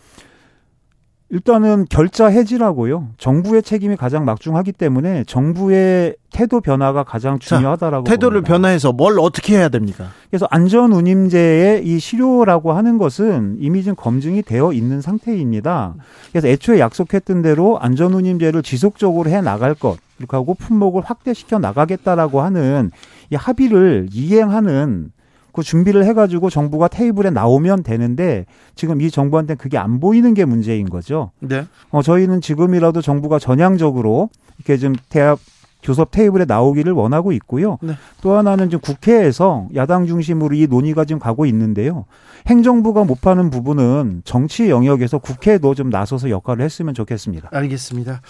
일단은 1.29 1.85
결자 1.89 2.27
해지라고요. 2.27 3.09
정부의 3.17 3.61
책임이 3.61 3.97
가장 3.97 4.23
막중하기 4.23 4.71
때문에 4.71 5.25
정부의 5.25 6.15
태도 6.31 6.61
변화가 6.61 7.03
가장 7.03 7.37
중요하다라고 7.37 8.05
태도를 8.05 8.41
봅니다. 8.41 8.53
변화해서 8.53 8.93
뭘 8.93 9.19
어떻게 9.19 9.57
해야 9.57 9.67
됩니까? 9.67 10.07
그래서 10.29 10.47
안전운임제의 10.49 11.85
이 11.85 11.99
실효라고 11.99 12.71
하는 12.71 12.97
것은 12.97 13.57
이미 13.59 13.83
좀 13.83 13.95
검증이 13.95 14.43
되어 14.43 14.71
있는 14.71 15.01
상태입니다. 15.01 15.95
그래서 16.31 16.47
애초에 16.47 16.79
약속했던 16.79 17.41
대로 17.41 17.77
안전운임제를 17.79 18.63
지속적으로 18.63 19.29
해 19.29 19.41
나갈 19.41 19.73
것, 19.73 19.97
이렇게 20.19 20.37
하고 20.37 20.53
품목을 20.53 21.01
확대시켜 21.03 21.59
나가겠다라고 21.59 22.41
하는 22.41 22.91
이 23.31 23.35
합의를 23.35 24.07
이행하는 24.13 25.11
그 25.58 25.63
준비를 25.63 26.06
해가지고 26.06 26.52
정부가 26.52 26.88
테이블에 26.88 27.32
나오면 27.32 27.82
되는데 27.82 28.46
지금 28.76 29.02
이 29.02 29.10
정부한테 29.10 29.56
그게 29.56 29.80
안 29.80 30.00
보이는 30.00 30.36
게 30.36 30.46
문제인 30.46 30.88
거죠. 30.88 31.32
네. 31.39 31.65
어, 31.89 32.04
저희는 32.04 32.41
지금이라도 32.41 33.02
정부가 33.02 33.39
전향적으로 33.39 34.30
이렇게 34.60 34.78
좀 34.78 34.93
대합 35.10 35.39
교섭 35.83 36.11
테이블에 36.11 36.45
나오기를 36.45 36.91
원하고 36.93 37.31
있고요. 37.33 37.77
네. 37.81 37.93
또 38.21 38.35
하나는 38.35 38.69
좀 38.69 38.79
국회에서 38.79 39.67
야당 39.75 40.05
중심으로 40.05 40.55
이 40.55 40.67
논의가 40.67 41.05
지금 41.05 41.19
가고 41.19 41.45
있는데요. 41.45 42.05
행정부가 42.47 43.03
못하는 43.03 43.49
부분은 43.49 44.21
정치 44.25 44.69
영역에서 44.69 45.19
국회도 45.19 45.75
좀 45.75 45.89
나서서 45.89 46.29
역할을 46.29 46.63
했으면 46.63 46.93
좋겠습니다. 46.93 47.49
알겠습니다. 47.51 48.21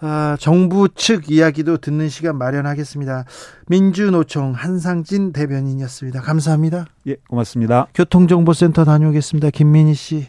아, 0.00 0.36
정부 0.38 0.88
측 0.94 1.30
이야기도 1.30 1.78
듣는 1.78 2.08
시간 2.08 2.38
마련하겠습니다. 2.38 3.24
민주노총 3.68 4.52
한상진 4.52 5.32
대변인이었습니다. 5.32 6.20
감사합니다. 6.20 6.86
예, 7.08 7.16
고맙습니다. 7.28 7.86
교통정보센터 7.94 8.84
다녀오겠습니다. 8.84 9.50
김민희 9.50 9.94
씨. 9.94 10.28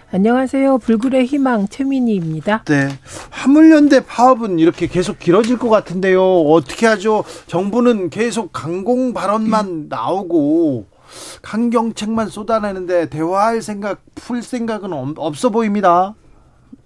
안녕하세요. 0.13 0.79
불굴의 0.79 1.25
희망 1.25 1.67
최민희입니다. 1.69 2.63
네. 2.65 2.89
화물연대 3.29 4.05
파업은 4.05 4.59
이렇게 4.59 4.87
계속 4.87 5.19
길어질 5.19 5.57
것 5.57 5.69
같은데요. 5.69 6.21
어떻게 6.21 6.85
하죠? 6.85 7.23
정부는 7.47 8.09
계속 8.09 8.51
강공 8.51 9.13
발언만 9.13 9.85
나오고 9.87 10.85
강경책만 11.41 12.27
쏟아내는데 12.27 13.09
대화할 13.09 13.61
생각, 13.61 14.01
풀 14.15 14.41
생각은 14.41 14.91
없- 14.91 15.17
없어 15.17 15.49
보입니다. 15.49 16.13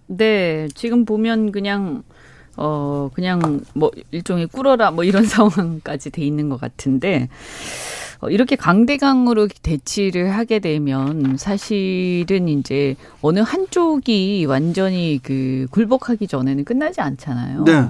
네, 0.07 0.67
지금 0.75 1.03
보면 1.05 1.51
그냥 1.51 2.03
어 2.57 3.09
그냥 3.13 3.61
뭐 3.73 3.91
일종의 4.11 4.47
꿇어라 4.47 4.91
뭐 4.91 5.03
이런 5.03 5.25
상황까지 5.25 6.11
돼 6.11 6.21
있는 6.21 6.47
것 6.47 6.61
같은데 6.61 7.27
어, 7.27 7.94
이렇게 8.29 8.55
강대강으로 8.55 9.47
대치를 9.61 10.31
하게 10.31 10.59
되면 10.59 11.38
사실은 11.38 12.47
이제 12.47 12.95
어느 13.21 13.39
한쪽이 13.39 14.45
완전히 14.47 15.19
그 15.23 15.67
굴복하기 15.71 16.27
전에는 16.27 16.63
끝나지 16.65 17.01
않잖아요. 17.01 17.63
네. 17.63 17.85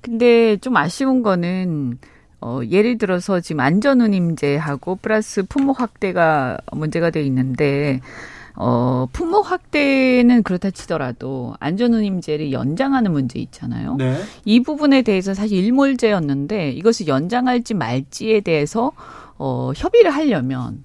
근데 0.00 0.56
좀 0.58 0.76
아쉬운 0.76 1.22
거는 1.22 1.98
어, 2.40 2.60
예를 2.68 2.98
들어서 2.98 3.40
지금 3.40 3.60
안전운임제하고 3.60 4.96
플러스 4.96 5.44
품목 5.44 5.80
확대가 5.80 6.58
문제가 6.72 7.10
돼 7.10 7.22
있는데 7.22 8.00
어, 8.54 9.06
품목 9.12 9.50
확대는 9.50 10.42
그렇다 10.42 10.70
치더라도 10.70 11.54
안전운임제를 11.60 12.52
연장하는 12.52 13.12
문제 13.12 13.38
있잖아요. 13.38 13.96
네. 13.96 14.16
이 14.44 14.60
부분에 14.60 15.02
대해서 15.02 15.34
사실 15.34 15.58
일몰제였는데 15.58 16.72
이것을 16.72 17.06
연장할지 17.06 17.74
말지에 17.74 18.40
대해서 18.40 18.92
어, 19.38 19.72
협의를 19.74 20.10
하려면 20.10 20.84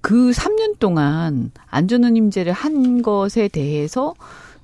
그 0.00 0.30
3년 0.30 0.78
동안 0.78 1.50
안전운임제를 1.66 2.52
한 2.52 3.02
것에 3.02 3.48
대해서 3.48 4.14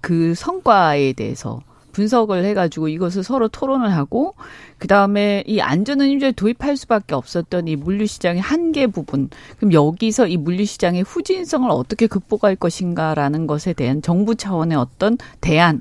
그 0.01 0.35
성과에 0.35 1.13
대해서 1.15 1.61
분석을 1.93 2.45
해가지고 2.45 2.89
이것을 2.89 3.23
서로 3.23 3.49
토론을 3.49 3.93
하고 3.93 4.35
그 4.79 4.89
다음에 4.89 5.45
이 5.47 5.61
안전운임제를 5.61 6.33
도입할 6.33 6.77
수밖에 6.77 7.15
없었던 7.15 7.69
이 7.69 7.77
물류시장의 7.77 8.41
한계 8.41 8.87
부분 8.87 9.29
그럼 9.59 9.73
여기서 9.73 10.27
이 10.27 10.37
물류시장의 10.37 11.03
후진성을 11.03 11.71
어떻게 11.71 12.07
극복할 12.07 12.57
것인가라는 12.57 13.47
것에 13.47 13.73
대한 13.73 14.03
정부 14.03 14.35
차원의 14.35 14.77
어떤 14.77 15.19
대안 15.41 15.81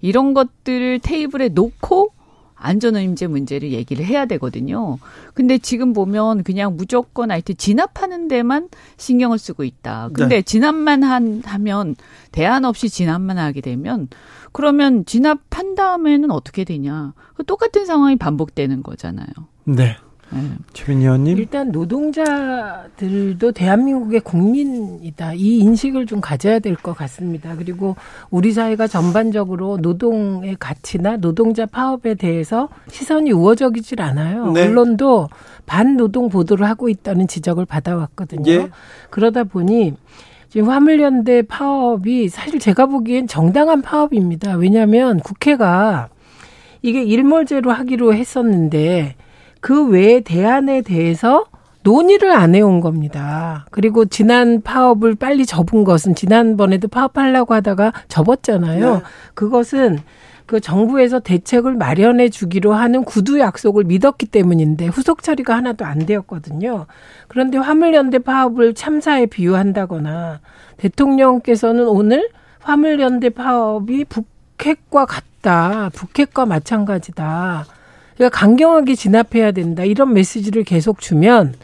이런 0.00 0.34
것들을 0.34 1.00
테이블에 1.00 1.48
놓고 1.48 2.12
안전운임제 2.58 3.28
문제를 3.28 3.72
얘기를 3.72 4.04
해야 4.04 4.26
되거든요. 4.26 4.98
근데 5.34 5.58
지금 5.58 5.92
보면 5.92 6.42
그냥 6.42 6.76
무조건 6.76 7.30
하여튼 7.30 7.56
진압하는 7.56 8.28
데만 8.28 8.68
신경을 8.96 9.38
쓰고 9.38 9.64
있다. 9.64 10.10
근데 10.12 10.36
네. 10.36 10.42
진압만 10.42 11.02
한, 11.02 11.42
하면 11.44 11.94
대안 12.32 12.64
없이 12.64 12.88
진압만 12.88 13.38
하게 13.38 13.60
되면 13.60 14.08
그러면 14.52 15.04
진압한 15.04 15.74
다음에는 15.74 16.30
어떻게 16.30 16.64
되냐. 16.64 17.14
그 17.34 17.44
똑같은 17.44 17.86
상황이 17.86 18.16
반복되는 18.16 18.82
거잖아요. 18.82 19.28
네. 19.64 19.96
네. 20.30 20.40
최민희 20.74 21.04
의원님. 21.04 21.38
일단 21.38 21.70
노동자들도 21.72 23.52
대한민국의 23.52 24.20
국민이다. 24.20 25.32
이 25.34 25.58
인식을 25.58 26.06
좀 26.06 26.20
가져야 26.20 26.58
될 26.58 26.76
것 26.76 26.94
같습니다. 26.96 27.56
그리고 27.56 27.96
우리 28.30 28.52
사회가 28.52 28.86
전반적으로 28.86 29.78
노동의 29.78 30.56
가치나 30.60 31.16
노동자 31.16 31.66
파업에 31.66 32.14
대해서 32.14 32.68
시선이 32.88 33.32
우호적이질 33.32 34.00
않아요. 34.02 34.52
네. 34.52 34.66
언론도 34.66 35.28
반노동 35.66 36.28
보도를 36.28 36.66
하고 36.68 36.88
있다는 36.88 37.26
지적을 37.26 37.64
받아왔거든요. 37.66 38.50
예. 38.52 38.68
그러다 39.10 39.44
보니 39.44 39.94
지금 40.50 40.70
화물연대 40.70 41.42
파업이 41.42 42.28
사실 42.28 42.58
제가 42.58 42.86
보기엔 42.86 43.26
정당한 43.26 43.82
파업입니다. 43.82 44.54
왜냐하면 44.56 45.20
국회가 45.20 46.08
이게 46.80 47.02
일몰제로 47.02 47.72
하기로 47.72 48.14
했었는데 48.14 49.16
그 49.60 49.88
외의 49.88 50.22
대안에 50.22 50.82
대해서 50.82 51.44
논의를 51.82 52.32
안 52.32 52.54
해온 52.54 52.80
겁니다. 52.80 53.66
그리고 53.70 54.04
지난 54.04 54.62
파업을 54.62 55.14
빨리 55.14 55.46
접은 55.46 55.84
것은 55.84 56.14
지난번에도 56.14 56.88
파업하려고 56.88 57.54
하다가 57.54 57.92
접었잖아요. 58.08 58.94
네. 58.94 59.02
그것은 59.34 60.00
그 60.44 60.60
정부에서 60.60 61.20
대책을 61.20 61.74
마련해 61.74 62.30
주기로 62.30 62.72
하는 62.72 63.04
구두 63.04 63.38
약속을 63.38 63.84
믿었기 63.84 64.26
때문인데 64.26 64.86
후속 64.86 65.22
처리가 65.22 65.54
하나도 65.54 65.84
안 65.84 66.06
되었거든요. 66.06 66.86
그런데 67.28 67.58
화물연대 67.58 68.20
파업을 68.20 68.74
참사에 68.74 69.26
비유한다거나 69.26 70.40
대통령께서는 70.78 71.86
오늘 71.86 72.30
화물연대 72.60 73.30
파업이 73.30 74.06
북핵과 74.06 75.04
같다. 75.04 75.90
북핵과 75.94 76.46
마찬가지다. 76.46 77.66
그러니까 78.18 78.36
강경하게 78.36 78.96
진압해야 78.96 79.52
된다. 79.52 79.84
이런 79.84 80.12
메시지를 80.12 80.64
계속 80.64 81.00
주면 81.00 81.54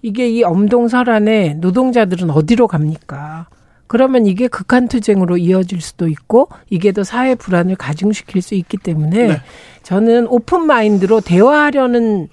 이게 0.00 0.28
이 0.28 0.42
엄동설한에 0.42 1.54
노동자들은 1.58 2.30
어디로 2.30 2.66
갑니까? 2.66 3.48
그러면 3.86 4.26
이게 4.26 4.48
극한 4.48 4.88
투쟁으로 4.88 5.36
이어질 5.36 5.80
수도 5.82 6.08
있고 6.08 6.48
이게 6.70 6.92
더 6.92 7.04
사회 7.04 7.34
불안을 7.34 7.76
가중시킬 7.76 8.40
수 8.40 8.54
있기 8.54 8.78
때문에 8.78 9.26
네. 9.28 9.40
저는 9.82 10.26
open 10.28 10.66
mind로 10.66 11.20
대화하려는 11.20 12.28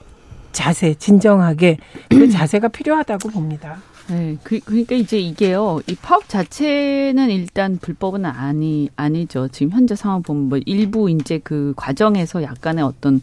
자세, 0.53 0.93
진정하게 0.93 1.77
그 2.09 2.29
자세가 2.29 2.69
필요하다고 2.69 3.29
봅니다. 3.29 3.77
네, 4.07 4.37
그, 4.43 4.59
그러니까 4.59 4.95
이제 4.95 5.17
이게요, 5.17 5.79
이 5.87 5.95
파업 5.95 6.29
자체는 6.29 7.31
일단 7.31 7.77
불법은 7.77 8.25
아니 8.25 8.87
아니죠. 8.95 9.47
지금 9.47 9.71
현재 9.71 9.95
상황 9.95 10.21
보면 10.21 10.49
뭐 10.49 10.59
일부 10.65 11.09
이제 11.09 11.39
그 11.43 11.73
과정에서 11.75 12.43
약간의 12.43 12.83
어떤 12.83 13.19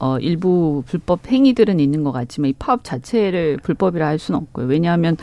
어 0.00 0.18
일부 0.18 0.82
불법 0.86 1.28
행위들은 1.28 1.78
있는 1.78 2.02
것 2.02 2.10
같지만 2.10 2.50
이 2.50 2.52
파업 2.58 2.82
자체를 2.82 3.58
불법이라 3.62 4.06
할 4.06 4.18
수는 4.18 4.40
없고요. 4.40 4.66
왜냐하면 4.66 5.16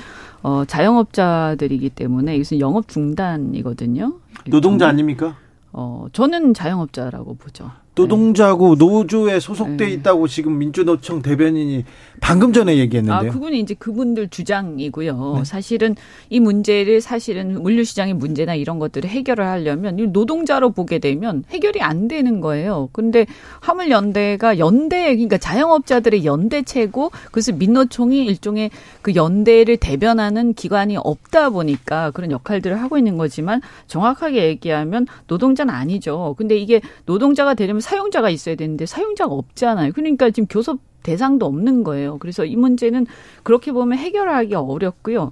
어 0.43 0.63
자영업자들이기 0.65 1.89
때문에 1.89 2.35
이것은 2.35 2.61
영업 2.61 2.87
중단이거든요. 2.87 4.13
노동자 4.47 4.85
일종의. 4.85 4.89
아닙니까? 4.89 5.35
어 5.73 6.07
저는 6.13 6.53
자영업자라고 6.53 7.35
보죠. 7.35 7.69
노동자고 8.01 8.75
노조에 8.75 9.39
소속돼 9.39 9.85
네. 9.85 9.91
있다고 9.91 10.27
지금 10.27 10.57
민주노총 10.57 11.21
대변인이 11.21 11.85
방금 12.19 12.53
전에 12.53 12.73
아, 12.73 12.75
얘기했는데요. 12.75 13.31
그거는 13.31 13.57
이제 13.57 13.73
그분들 13.73 14.29
주장이고요. 14.29 15.33
네. 15.37 15.43
사실은 15.43 15.95
이 16.29 16.39
문제를 16.39 17.01
사실은 17.01 17.61
물류시장의 17.61 18.13
문제나 18.13 18.55
이런 18.55 18.79
것들을 18.79 19.09
해결을 19.09 19.45
하려면 19.45 19.99
이 19.99 20.07
노동자로 20.07 20.71
보게 20.71 20.99
되면 20.99 21.43
해결이 21.49 21.81
안 21.81 22.07
되는 22.07 22.41
거예요. 22.41 22.89
근데 22.91 23.25
화물연대가 23.61 24.59
연대, 24.59 25.15
그러니까 25.15 25.37
자영업자들의 25.37 26.25
연대체고 26.25 27.11
그래서 27.31 27.51
민노총이 27.53 28.25
일종의 28.25 28.69
그 29.01 29.15
연대를 29.15 29.77
대변하는 29.77 30.53
기관이 30.53 30.97
없다 30.97 31.49
보니까 31.49 32.11
그런 32.11 32.31
역할들을 32.31 32.81
하고 32.81 32.97
있는 32.97 33.17
거지만 33.17 33.61
정확하게 33.87 34.45
얘기하면 34.47 35.07
노동자는 35.27 35.73
아니죠. 35.73 36.35
근데 36.37 36.57
이게 36.57 36.81
노동자가 37.05 37.53
되려면 37.53 37.81
사용자가 37.91 38.29
있어야 38.29 38.55
되는데 38.55 38.85
사용자가 38.85 39.33
없잖아요. 39.33 39.91
그러니까 39.91 40.29
지금 40.29 40.47
교섭 40.49 40.79
대상도 41.03 41.47
없는 41.47 41.83
거예요. 41.83 42.19
그래서 42.19 42.45
이 42.45 42.55
문제는 42.55 43.07
그렇게 43.41 43.71
보면 43.71 43.97
해결하기 43.97 44.53
어렵고요. 44.53 45.31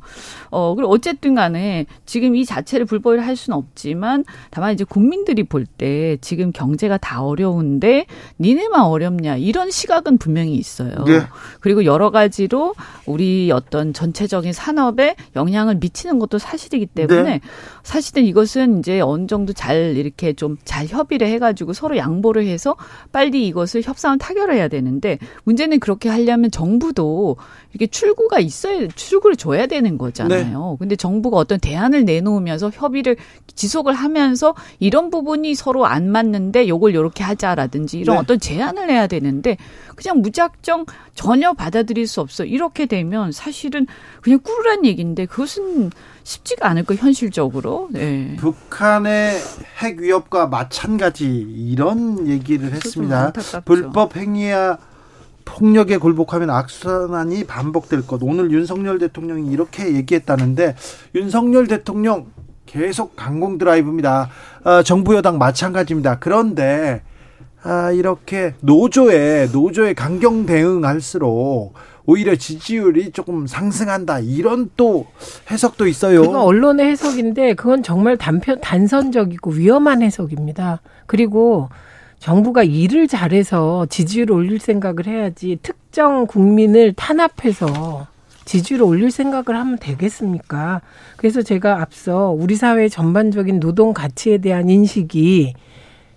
어, 0.50 0.74
그리고 0.74 0.92
어쨌든 0.92 1.36
간에 1.36 1.86
지금 2.08 2.36
이 2.36 2.44
자체를 2.44 2.88
불법을 2.88 3.24
할 3.24 3.36
수는 3.36 3.56
없지만 3.56 4.26
다만 4.50 4.74
이제 4.74 4.84
국민들이 4.84 5.44
볼 5.44 5.68
때 5.78 6.18
지금 6.22 6.52
경제가 6.52 6.98
다 6.98 7.24
어려운데 7.24 8.08
니네만 8.40 8.82
어렵냐 8.82 9.38
이런 9.38 9.70
시각은 9.70 10.18
분명히 10.18 10.56
있어요. 10.56 11.04
네. 11.06 11.22
그리고 11.60 11.86
여러 11.86 12.10
가지로 12.10 12.74
우리 13.06 13.52
어떤 13.52 13.94
전체적인 13.94 14.52
산업에 14.52 15.16
영향을 15.36 15.76
미치는 15.76 16.18
것도 16.18 16.40
사실이기 16.40 16.88
때문에 16.88 17.24
네. 17.24 17.42
사실은 17.90 18.24
이것은 18.26 18.80
이제 18.80 19.02
어느 19.02 19.26
정도 19.26 19.52
잘 19.52 19.98
이렇게 19.98 20.34
좀 20.34 20.58
잘 20.70 20.86
협의를 20.86 21.28
해가지고 21.28 21.74
서로 21.74 21.98
양보를 21.98 22.46
해서 22.46 22.76
빨리 23.12 23.48
이것을 23.48 23.82
협상을 23.82 24.20
타결해야 24.20 24.68
되는데 24.68 25.18
문제는 25.46 25.80
그렇게 25.80 26.10
하려면 26.10 26.52
정부도 26.52 27.38
이렇게 27.74 27.88
출구가 27.88 28.40
있어야 28.40 28.88
출구를 28.88 29.36
줘야 29.36 29.66
되는 29.66 29.98
거잖아요. 29.98 30.78
근데 30.80 30.96
정부가 30.96 31.38
어떤 31.38 31.60
대안을 31.60 32.06
내놓으면서 32.06 32.70
협의를 32.70 33.18
지속을 33.56 33.94
하면서 33.94 34.54
이런 34.78 35.10
부분이 35.10 35.56
서로 35.56 35.88
안 35.88 36.08
맞는데 36.10 36.68
요걸 36.68 36.94
요렇게 36.94 37.24
하자라든지 37.24 37.98
이런 37.98 38.18
네. 38.18 38.20
어떤 38.22 38.40
제안을 38.40 38.92
해야 38.92 39.08
되는데 39.08 39.58
그냥 39.96 40.22
무작정 40.22 40.86
전혀 41.16 41.54
받아들일 41.54 42.08
수 42.08 42.22
없어 42.22 42.46
이렇게 42.46 42.86
되면 42.86 43.32
사실은 43.32 43.88
그냥 44.22 44.40
꿀란 44.40 44.86
얘기인데 44.86 45.26
그것은 45.26 45.90
쉽지가 46.30 46.70
않을 46.70 46.84
거 46.84 46.94
현실적으로. 46.94 47.90
네. 47.92 48.36
북한의 48.38 49.40
핵 49.82 50.00
위협과 50.00 50.46
마찬가지 50.46 51.26
이런 51.28 52.28
얘기를 52.28 52.72
했습니다. 52.72 53.26
안타깝죠. 53.28 53.62
불법 53.66 54.16
행위야 54.16 54.78
폭력에 55.44 55.98
굴복하면 55.98 56.52
악순환이 56.52 57.46
반복될 57.46 58.06
것. 58.06 58.22
오늘 58.22 58.52
윤석열 58.52 59.00
대통령이 59.00 59.52
이렇게 59.52 59.96
얘기했다는데 59.96 60.76
윤석열 61.16 61.66
대통령 61.66 62.28
계속 62.68 63.16
강공 63.16 63.58
드라이브입니다. 63.58 64.30
아, 64.64 64.84
정부 64.84 65.16
여당 65.16 65.40
마찬가지입니다. 65.40 66.20
그런데 66.20 67.02
아, 67.64 67.90
이렇게 67.92 68.54
노조에 68.60 69.50
노조에 69.52 69.94
강경 69.94 70.46
대응할수록 70.46 71.74
오히려 72.10 72.36
지지율이 72.36 73.12
조금 73.12 73.46
상승한다. 73.46 74.20
이런 74.22 74.72
또 74.76 75.06
해석도 75.52 75.86
있어요. 75.86 76.24
그건 76.24 76.38
언론의 76.38 76.88
해석인데 76.88 77.54
그건 77.54 77.84
정말 77.84 78.18
단편 78.18 78.60
단선적이고 78.62 79.52
위험한 79.52 80.02
해석입니다. 80.02 80.82
그리고 81.06 81.70
정부가 82.18 82.64
일을 82.64 83.08
잘해서 83.08 83.86
지지율을 83.86 84.34
올릴 84.34 84.60
생각을 84.60 85.06
해야지 85.06 85.60
특정 85.62 86.26
국민을 86.26 86.94
탄압해서 86.94 88.08
지지율을 88.44 88.88
올릴 88.88 89.12
생각을 89.12 89.60
하면 89.60 89.78
되겠습니까? 89.78 90.82
그래서 91.16 91.44
제가 91.44 91.80
앞서 91.80 92.32
우리 92.32 92.56
사회의 92.56 92.90
전반적인 92.90 93.60
노동 93.60 93.94
가치에 93.94 94.40
대한 94.40 94.68
인식이 94.68 95.54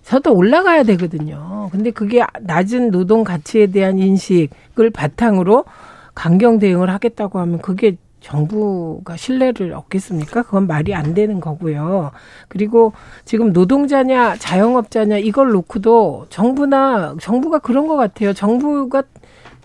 서도 0.03 0.35
올라가야 0.35 0.83
되거든요. 0.83 1.69
근데 1.71 1.91
그게 1.91 2.23
낮은 2.41 2.91
노동 2.91 3.23
가치에 3.23 3.67
대한 3.67 3.97
인식을 3.99 4.91
바탕으로 4.93 5.65
강경 6.13 6.59
대응을 6.59 6.89
하겠다고 6.89 7.39
하면 7.39 7.59
그게 7.59 7.97
정부가 8.19 9.17
신뢰를 9.17 9.73
얻겠습니까? 9.73 10.43
그건 10.43 10.67
말이 10.67 10.93
안 10.95 11.13
되는 11.13 11.39
거고요. 11.39 12.11
그리고 12.47 12.93
지금 13.25 13.51
노동자냐 13.51 14.37
자영업자냐 14.37 15.17
이걸 15.17 15.51
놓고도 15.51 16.27
정부나 16.29 17.15
정부가 17.19 17.59
그런 17.59 17.87
것 17.87 17.95
같아요. 17.97 18.33
정부가 18.33 19.03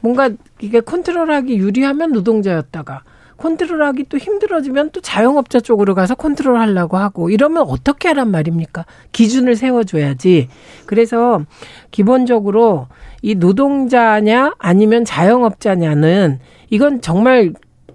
뭔가 0.01 0.30
이게 0.61 0.80
컨트롤하기 0.80 1.57
유리하면 1.57 2.12
노동자였다가 2.12 3.03
컨트롤하기 3.39 4.05
또 4.09 4.18
힘들어지면 4.18 4.91
또 4.93 5.01
자영업자 5.01 5.61
쪽으로 5.61 5.95
가서 5.95 6.14
컨트롤하려고 6.14 6.97
하고 6.97 7.30
이러면 7.30 7.62
어떻게 7.62 8.09
하란 8.09 8.30
말입니까? 8.30 8.84
기준을 9.12 9.57
세워줘야지. 9.57 10.49
그래서 10.86 11.43
기본적으로 11.91 12.89
이 13.22 13.34
노동자냐 13.34 14.55
아니면 14.59 15.05
자영업자냐는 15.05 16.41
이건 16.70 17.01
정말 17.01 17.53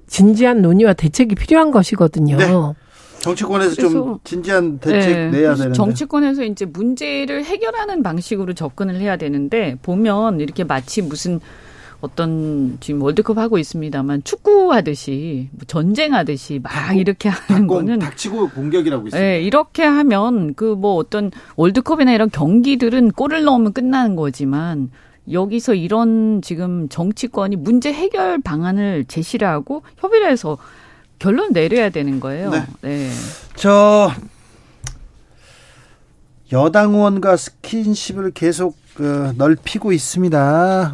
진지한 0.07 0.61
논의와 0.61 0.93
대책이 0.93 1.35
필요한 1.35 1.71
것이거든요. 1.71 2.37
네. 2.37 2.47
정치권에서 3.19 3.75
좀 3.75 4.19
진지한 4.25 4.79
대책 4.79 5.15
네, 5.15 5.29
내야 5.29 5.55
되는데 5.55 5.73
정치권에서 5.73 6.43
이제 6.43 6.65
문제를 6.65 7.45
해결하는 7.45 8.03
방식으로 8.03 8.53
접근을 8.53 8.95
해야 8.99 9.15
되는데 9.15 9.77
보면 9.81 10.41
이렇게 10.41 10.65
마치 10.65 11.01
무슨 11.01 11.39
어떤 12.03 12.77
지금 12.81 13.01
월드컵 13.01 13.37
하고 13.37 13.57
있습니다만 13.57 14.25
축구하듯이 14.25 15.47
뭐 15.51 15.61
전쟁하듯이 15.67 16.59
막 16.61 16.69
닭공, 16.69 16.97
이렇게 16.97 17.29
하는 17.29 17.65
거는 17.65 17.99
닥치고 17.99 18.49
공격이라고 18.49 19.07
있습니다. 19.07 19.17
네, 19.17 19.41
이렇게 19.41 19.83
하면 19.83 20.53
그 20.53 20.75
뭐 20.75 20.95
어떤 20.95 21.31
월드컵이나 21.55 22.11
이런 22.11 22.29
경기들은 22.29 23.11
골을 23.11 23.43
넣으면 23.43 23.71
끝나는 23.71 24.17
거지만 24.17 24.91
여기서 25.31 25.75
이런 25.75 26.41
지금 26.41 26.89
정치권이 26.89 27.55
문제 27.55 27.93
해결 27.93 28.41
방안을 28.41 29.05
제시를 29.05 29.47
하고 29.47 29.83
협의를 29.97 30.29
해서 30.29 30.57
결론 31.19 31.53
내려야 31.53 31.89
되는 31.89 32.19
거예요. 32.19 32.49
네. 32.49 32.63
네. 32.81 33.09
저 33.55 34.11
여당 36.51 36.95
의원과 36.95 37.37
스킨십을 37.37 38.31
계속 38.31 38.75
그 38.93 39.33
넓히고 39.37 39.93
있습니다. 39.93 40.91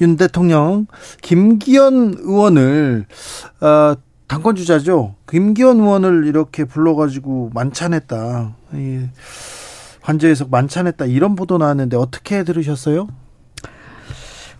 윤 0.00 0.16
대통령 0.16 0.86
김기현 1.22 2.16
의원을 2.18 3.06
어, 3.60 3.94
당권 4.26 4.56
주자죠. 4.56 5.14
김기현 5.28 5.80
의원을 5.80 6.26
이렇게 6.26 6.64
불러가지고 6.64 7.50
만찬했다. 7.54 8.56
환저에서 10.00 10.46
만찬했다 10.50 11.06
이런 11.06 11.34
보도 11.34 11.58
나왔는데 11.58 11.96
어떻게 11.96 12.44
들으셨어요? 12.44 13.08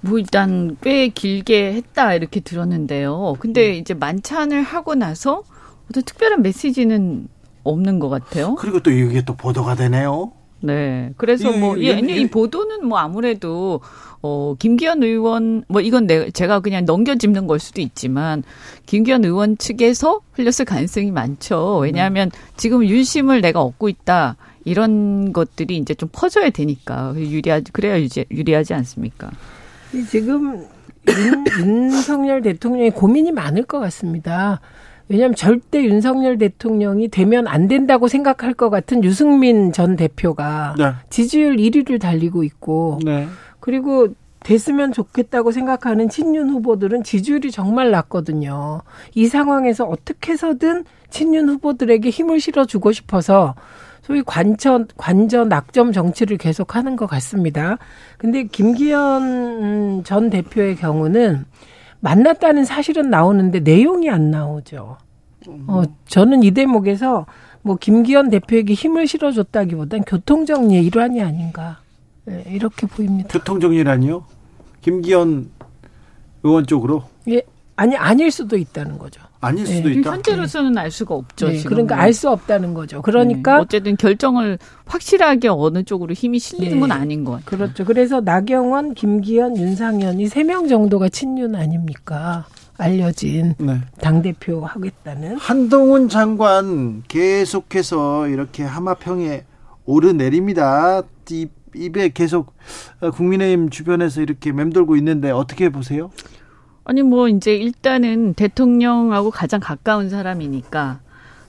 뭐 0.01 0.19
일단 0.19 0.77
꽤 0.83 1.09
길게 1.09 1.73
했다 1.75 2.15
이렇게 2.15 2.41
들었는데요. 2.41 3.37
근데 3.41 3.69
네. 3.69 3.79
이제 3.79 3.95
만찬을 3.95 4.63
하고 4.63 4.95
나서 4.95 5.43
어떤 5.89 6.03
특별한 6.03 6.43
메시지는 6.43 7.29
없는 7.63 7.99
것 7.99 8.11
같아요. 8.11 8.55
그리고 8.57 8.81
또 8.81 8.91
이게 8.91 9.23
또 9.23 9.35
보도가 9.35 9.75
되네요. 9.75 10.33
네. 10.65 11.11
그래서 11.17 11.53
이, 11.53 11.59
뭐, 11.59 11.77
이, 11.77 11.87
이, 11.87 12.21
이 12.21 12.27
보도는 12.27 12.87
뭐 12.87 12.99
아무래도 12.99 13.81
어, 14.23 14.55
김기현 14.59 15.03
의원, 15.03 15.65
뭐 15.69 15.83
이건 15.83 16.07
내, 16.07 16.31
제가 16.31 16.61
그냥 16.61 16.87
넘겨짚는 16.87 17.47
걸 17.47 17.59
수도 17.59 17.83
있지만, 17.83 18.43
김기현 18.87 19.23
의원 19.23 19.59
측에서 19.59 20.21
흘렸을 20.33 20.65
가능성이 20.65 21.11
많죠. 21.11 21.81
왜냐하면 21.83 22.31
지금 22.57 22.87
윤심을 22.87 23.43
내가 23.43 23.61
얻고 23.61 23.91
있다. 23.91 24.37
이런 24.65 25.35
것들이 25.35 25.77
이제 25.77 25.93
좀 25.93 26.09
퍼져야 26.11 26.49
되니까. 26.49 27.13
유리하지, 27.15 27.73
그래야 27.73 28.01
유지, 28.01 28.25
유리하지 28.31 28.73
않습니까? 28.73 29.31
지금 30.09 30.67
윤, 31.07 31.45
윤석열 31.59 32.41
대통령이 32.41 32.93
고민이 32.93 33.31
많을 33.31 33.65
것 33.65 33.79
같습니다. 33.79 34.63
왜냐하면 35.09 35.35
절대 35.35 35.85
윤석열 35.85 36.39
대통령이 36.39 37.09
되면 37.09 37.47
안 37.47 37.69
된다고 37.69 38.09
생각할 38.09 38.55
것 38.55 38.71
같은 38.71 39.05
유승민 39.05 39.73
전 39.73 39.97
대표가 39.97 40.75
네. 40.79 40.93
지지율 41.11 41.57
1위를 41.57 42.01
달리고 42.01 42.43
있고 42.45 42.99
네. 43.05 43.27
그리고 43.61 44.09
됐으면 44.45 44.93
좋겠다고 44.93 45.51
생각하는 45.51 46.09
친윤 46.09 46.51
후보들은 46.51 47.03
지지율이 47.03 47.51
정말 47.51 47.91
낮거든요. 47.91 48.83
이 49.15 49.27
상황에서 49.27 49.85
어떻게 49.87 50.33
해서든 50.33 50.85
친윤 51.11 51.49
후보들에게 51.49 52.09
힘을 52.11 52.41
실어주고 52.41 52.93
싶어서 52.93 53.55
소위 54.03 54.23
관전, 54.23 54.89
관전 54.99 55.49
낙점 55.49 55.93
정치를 55.93 56.37
계속 56.37 56.77
하는 56.77 56.95
것 56.95 57.07
같습니다. 57.07 57.79
근데 58.19 58.45
김기현 58.45 60.05
전 60.05 60.29
대표의 60.29 60.77
경우는 60.77 61.47
만났다는 62.05 62.67
사실은 62.67 63.09
나오는데 63.09 63.61
내용이 63.61 64.11
안 64.11 64.31
나오죠. 64.31 64.99
어, 65.67 65.83
저는 66.07 66.43
이 66.43 66.51
대목에서 66.51 67.25
뭐 67.63 67.77
김기현 67.77 68.29
대표에게 68.29 68.75
힘을 68.75 69.07
실어줬다기보단 69.07 70.03
교통정리의 70.05 70.85
일환이 70.85 71.23
아닌가. 71.23 71.81
네, 72.27 72.45
이렇게 72.47 72.87
보입니다. 72.87 73.31
교통정리라니요? 73.31 74.23
김기현 74.83 75.49
의원 76.43 76.67
쪽으로? 76.67 77.05
예, 77.29 77.41
아니 77.75 77.97
아닐 77.97 78.31
수도 78.31 78.59
있다는 78.59 78.99
거죠. 78.99 79.23
아닐 79.45 79.67
수도 79.67 79.89
네. 79.89 79.95
있다. 79.97 80.11
현재로서는 80.13 80.77
알 80.79 80.91
수가 80.91 81.15
없죠. 81.15 81.49
네, 81.49 81.63
그러니까 81.63 82.01
알 82.01 82.13
수 82.13 82.31
없다는 82.31 82.75
거죠. 82.75 83.03
그러니까 83.03 83.57
네. 83.57 83.61
어쨌든 83.63 83.97
결정을 83.97 84.59
확실하게 84.87 85.49
어느 85.49 85.83
쪽으로 85.83 86.15
힘이 86.15 86.39
실리는 86.39 86.81
건 86.81 86.89
네. 86.91 86.95
아닌 86.95 87.25
것 87.25 87.33
같아요. 87.33 87.47
그렇죠. 87.47 87.85
그래서 87.85 88.21
나경원, 88.21 88.95
김기현, 88.95 89.57
윤상현 89.57 90.21
이 90.21 90.25
세 90.27 90.45
명 90.45 90.69
정도가 90.69 91.09
친윤 91.09 91.55
아닙니까? 91.55 92.47
알려진 92.77 93.55
네. 93.59 93.81
당 94.01 94.21
대표 94.23 94.65
하겠다는 94.65 95.37
한동훈 95.37 96.09
장관 96.09 97.03
계속해서 97.07 98.27
이렇게 98.29 98.63
하마평에 98.65 99.45
오르내립니다. 99.85 101.03
이 101.31 101.47
입에 101.77 102.09
계속 102.11 102.53
어, 103.01 103.11
국민의힘 103.11 103.71
주변에서 103.71 104.23
이렇게 104.23 104.53
맴돌고 104.53 104.97
있는데 104.97 105.31
어떻게 105.31 105.69
보세요? 105.71 106.11
아니 106.85 107.03
뭐 107.03 107.29
이제 107.29 107.55
일단은 107.55 108.35
대통령하고 108.35 109.31
가장 109.31 109.61
가까운 109.61 110.11
사람이니까 110.11 111.01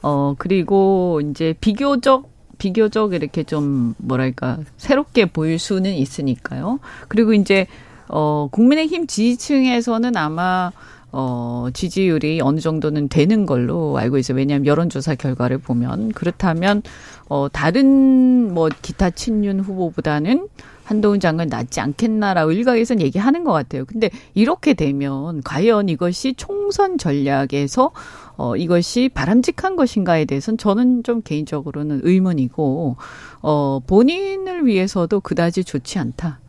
어 0.01 0.35
그리고 0.37 1.21
이제 1.29 1.53
비교적 1.59 2.29
비교적 2.57 3.13
이렇게 3.13 3.43
좀 3.43 3.95
뭐랄까 3.97 4.59
새롭게 4.77 5.25
보일 5.25 5.59
수는 5.59 5.93
있으니까요. 5.93 6.79
그리고 7.09 7.33
이제 7.33 7.67
어 8.07 8.47
국민의힘 8.51 9.07
지지층에서는 9.07 10.15
아마 10.15 10.71
어, 11.17 11.69
지지율이 11.73 12.41
어느 12.41 12.59
정도는 12.59 13.07
되는 13.07 13.45
걸로 13.45 13.97
알고 13.97 14.17
있어요. 14.17 14.35
왜냐하면 14.35 14.65
여론조사 14.65 15.15
결과를 15.15 15.59
보면 15.59 16.11
그렇다면 16.11 16.83
어, 17.29 17.47
다른 17.49 18.53
뭐 18.53 18.69
기타 18.81 19.11
친윤 19.11 19.61
후보보다는 19.61 20.49
한동훈 20.85 21.19
장관 21.19 21.47
낫지 21.47 21.81
않겠나라고 21.81 22.51
일각에서는 22.51 23.01
얘기하는 23.01 23.43
것 23.43 23.51
같아요. 23.51 23.85
근데 23.85 24.09
이렇게 24.33 24.73
되면 24.75 25.41
과연 25.41 25.89
이것이 25.89 26.35
총선 26.35 26.97
전략에서 26.97 27.91
어, 28.37 28.55
이것이 28.55 29.09
바람직한 29.09 29.75
것인가에 29.75 30.25
대해서는 30.25 30.57
저는 30.57 31.03
좀 31.03 31.21
개인적으로는 31.21 32.01
의문이고, 32.03 32.97
어, 33.41 33.79
본인을 33.87 34.65
위해서도 34.65 35.21
그다지 35.21 35.63
좋지 35.63 35.99
않다. 35.99 36.39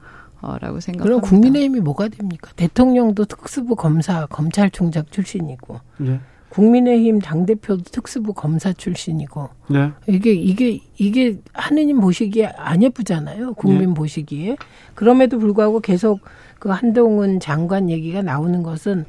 라고 0.60 0.78
생각합니다. 0.78 1.02
그럼 1.02 1.20
국민의힘이 1.22 1.80
뭐가 1.80 2.06
됩니까? 2.06 2.52
대통령도 2.54 3.24
특수부 3.24 3.74
검사 3.74 4.26
검찰총장 4.26 5.04
출신이고 5.10 5.80
네. 5.96 6.20
국민의힘 6.48 7.20
당 7.20 7.44
대표도 7.44 7.84
특수부 7.84 8.32
검사 8.32 8.72
출신이고 8.72 9.48
네. 9.68 9.90
이게 10.06 10.32
이게 10.32 10.80
이게 10.96 11.38
하느님 11.52 12.00
보시기에 12.00 12.46
안 12.56 12.82
예쁘잖아요. 12.82 13.54
국민 13.54 13.88
네. 13.90 13.94
보시기에 13.94 14.56
그럼에도 14.94 15.38
불구하고 15.38 15.80
계속 15.80 16.20
그 16.58 16.70
한동훈 16.70 17.40
장관 17.40 17.90
얘기가 17.90 18.22
나오는 18.22 18.62
것은 18.62 19.04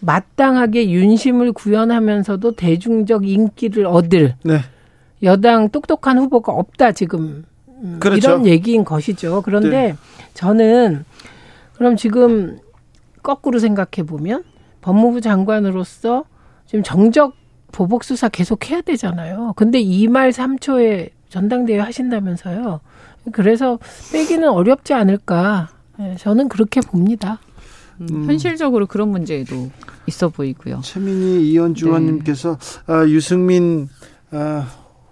마땅하게 0.00 0.90
윤심을 0.90 1.52
구현하면서도 1.52 2.52
대중적 2.52 3.26
인기를 3.26 3.86
얻을 3.86 4.34
네. 4.42 4.58
여당 5.22 5.68
똑똑한 5.68 6.18
후보가 6.18 6.52
없다 6.52 6.92
지금 6.92 7.44
음, 7.68 7.96
그렇죠. 8.00 8.18
이런 8.18 8.46
얘기인 8.46 8.84
것이죠. 8.84 9.42
그런데 9.42 9.70
네. 9.70 9.96
저는 10.34 11.04
그럼 11.74 11.96
지금 11.96 12.58
거꾸로 13.22 13.58
생각해 13.58 14.06
보면 14.06 14.44
법무부 14.80 15.20
장관으로서 15.20 16.24
지금 16.70 16.84
정적 16.84 17.34
보복 17.72 18.04
수사 18.04 18.28
계속 18.28 18.70
해야 18.70 18.80
되잖아요. 18.80 19.54
근데 19.56 19.80
이말 19.80 20.30
삼초에 20.30 21.10
전당대회 21.28 21.80
하신다면서요. 21.80 22.78
그래서 23.32 23.80
빼기는 24.12 24.48
어렵지 24.48 24.94
않을까. 24.94 25.70
예, 25.98 26.14
저는 26.14 26.48
그렇게 26.48 26.80
봅니다. 26.80 27.40
음, 28.00 28.24
현실적으로 28.24 28.86
그런 28.86 29.08
문제도 29.08 29.68
있어 30.06 30.28
보이고요. 30.28 30.80
최민희 30.82 31.50
이현주 31.50 31.86
네. 31.86 31.90
아, 32.86 33.04
유승민 33.04 33.88
아, 34.30 34.68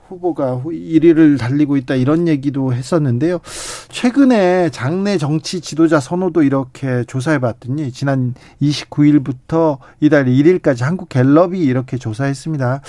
후보가 0.09 0.63
1위를 0.65 1.39
달리고 1.39 1.77
있다 1.77 1.95
이런 1.95 2.29
얘기도 2.29 2.73
했었는데요. 2.73 3.41
최근에 3.89 4.71
장내 4.71 5.19
정치 5.19 5.61
지도자 5.61 6.01
선호도 6.01 6.43
이렇게 6.43 7.05
조사해 7.05 7.39
봤더니 7.39 7.93
지난 7.93 8.35
29일부터 8.63 9.79
이달 10.01 10.27
1일까지 10.27 10.83
한국 10.83 11.09
갤럽이 11.09 11.61
이렇게 11.61 11.99
조사했습니다. 11.99 12.83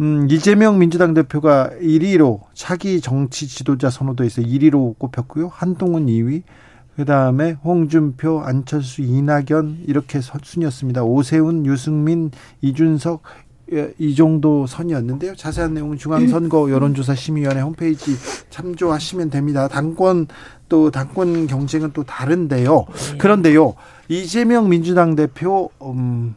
음, 0.00 0.26
이재명 0.30 0.78
민주당 0.78 1.14
대표가 1.14 1.70
1위로 1.80 2.40
차기 2.54 3.00
정치 3.00 3.46
지도자 3.46 3.90
선호도에서 3.90 4.42
1위로 4.42 4.98
꼽혔고요. 4.98 5.48
한동훈 5.52 6.06
2위, 6.06 6.42
그 6.96 7.06
다음에 7.06 7.52
홍준표, 7.64 8.40
안철수, 8.40 9.00
이낙연 9.02 9.84
이렇게 9.86 10.20
순이었습니다. 10.20 11.04
오세훈, 11.04 11.64
유승민, 11.64 12.30
이준석 12.60 13.22
예, 13.22 13.41
이 13.98 14.14
정도 14.14 14.66
선이었는데요. 14.66 15.34
자세한 15.34 15.74
내용은 15.74 15.96
중앙선거 15.96 16.70
여론조사 16.70 17.14
심의위원회 17.14 17.62
홈페이지 17.62 18.16
참조하시면 18.50 19.30
됩니다. 19.30 19.66
당권 19.68 20.26
또 20.68 20.90
당권 20.90 21.46
경쟁은 21.46 21.92
또 21.92 22.02
다른데요. 22.02 22.86
그런데요, 23.18 23.74
이재명 24.08 24.68
민주당 24.68 25.16
대표 25.16 25.70
음, 25.80 26.34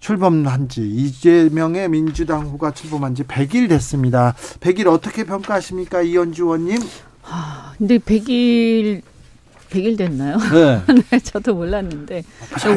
출범한 0.00 0.68
지 0.68 0.88
이재명의 0.88 1.88
민주당 1.88 2.46
후가 2.46 2.72
출범한 2.72 3.14
지 3.14 3.22
100일 3.24 3.68
됐습니다. 3.68 4.34
100일 4.60 4.86
어떻게 4.86 5.24
평가하십니까, 5.24 6.02
이현주 6.02 6.44
의원님? 6.44 6.78
아, 7.24 7.72
근데 7.78 7.98
100일 7.98 9.02
100일 9.72 9.96
됐나요? 9.96 10.36
네. 10.36 10.82
네, 11.10 11.18
저도 11.18 11.54
몰랐는데 11.54 12.22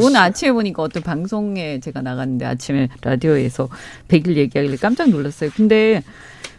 오늘 0.02 0.18
아침에 0.18 0.52
보니까 0.52 0.84
어떤 0.84 1.04
방송에 1.04 1.80
제가 1.80 2.02
나갔는데 2.02 2.46
아침에 2.46 2.90
라디오에서 3.02 3.70
100일 4.08 4.36
얘기하길래 4.38 4.78
깜짝 4.78 5.10
놀랐어요. 5.10 5.50
근데 5.56 6.04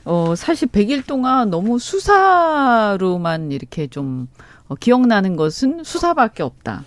어 0.05 0.35
사실 0.37 0.69
100일 0.69 1.07
동안 1.07 1.51
너무 1.51 1.79
수사로만 1.79 3.51
이렇게 3.51 3.87
좀 3.87 4.29
어, 4.69 4.75
기억나는 4.75 5.37
것은 5.37 5.83
수사밖에 5.85 6.43
없다. 6.43 6.85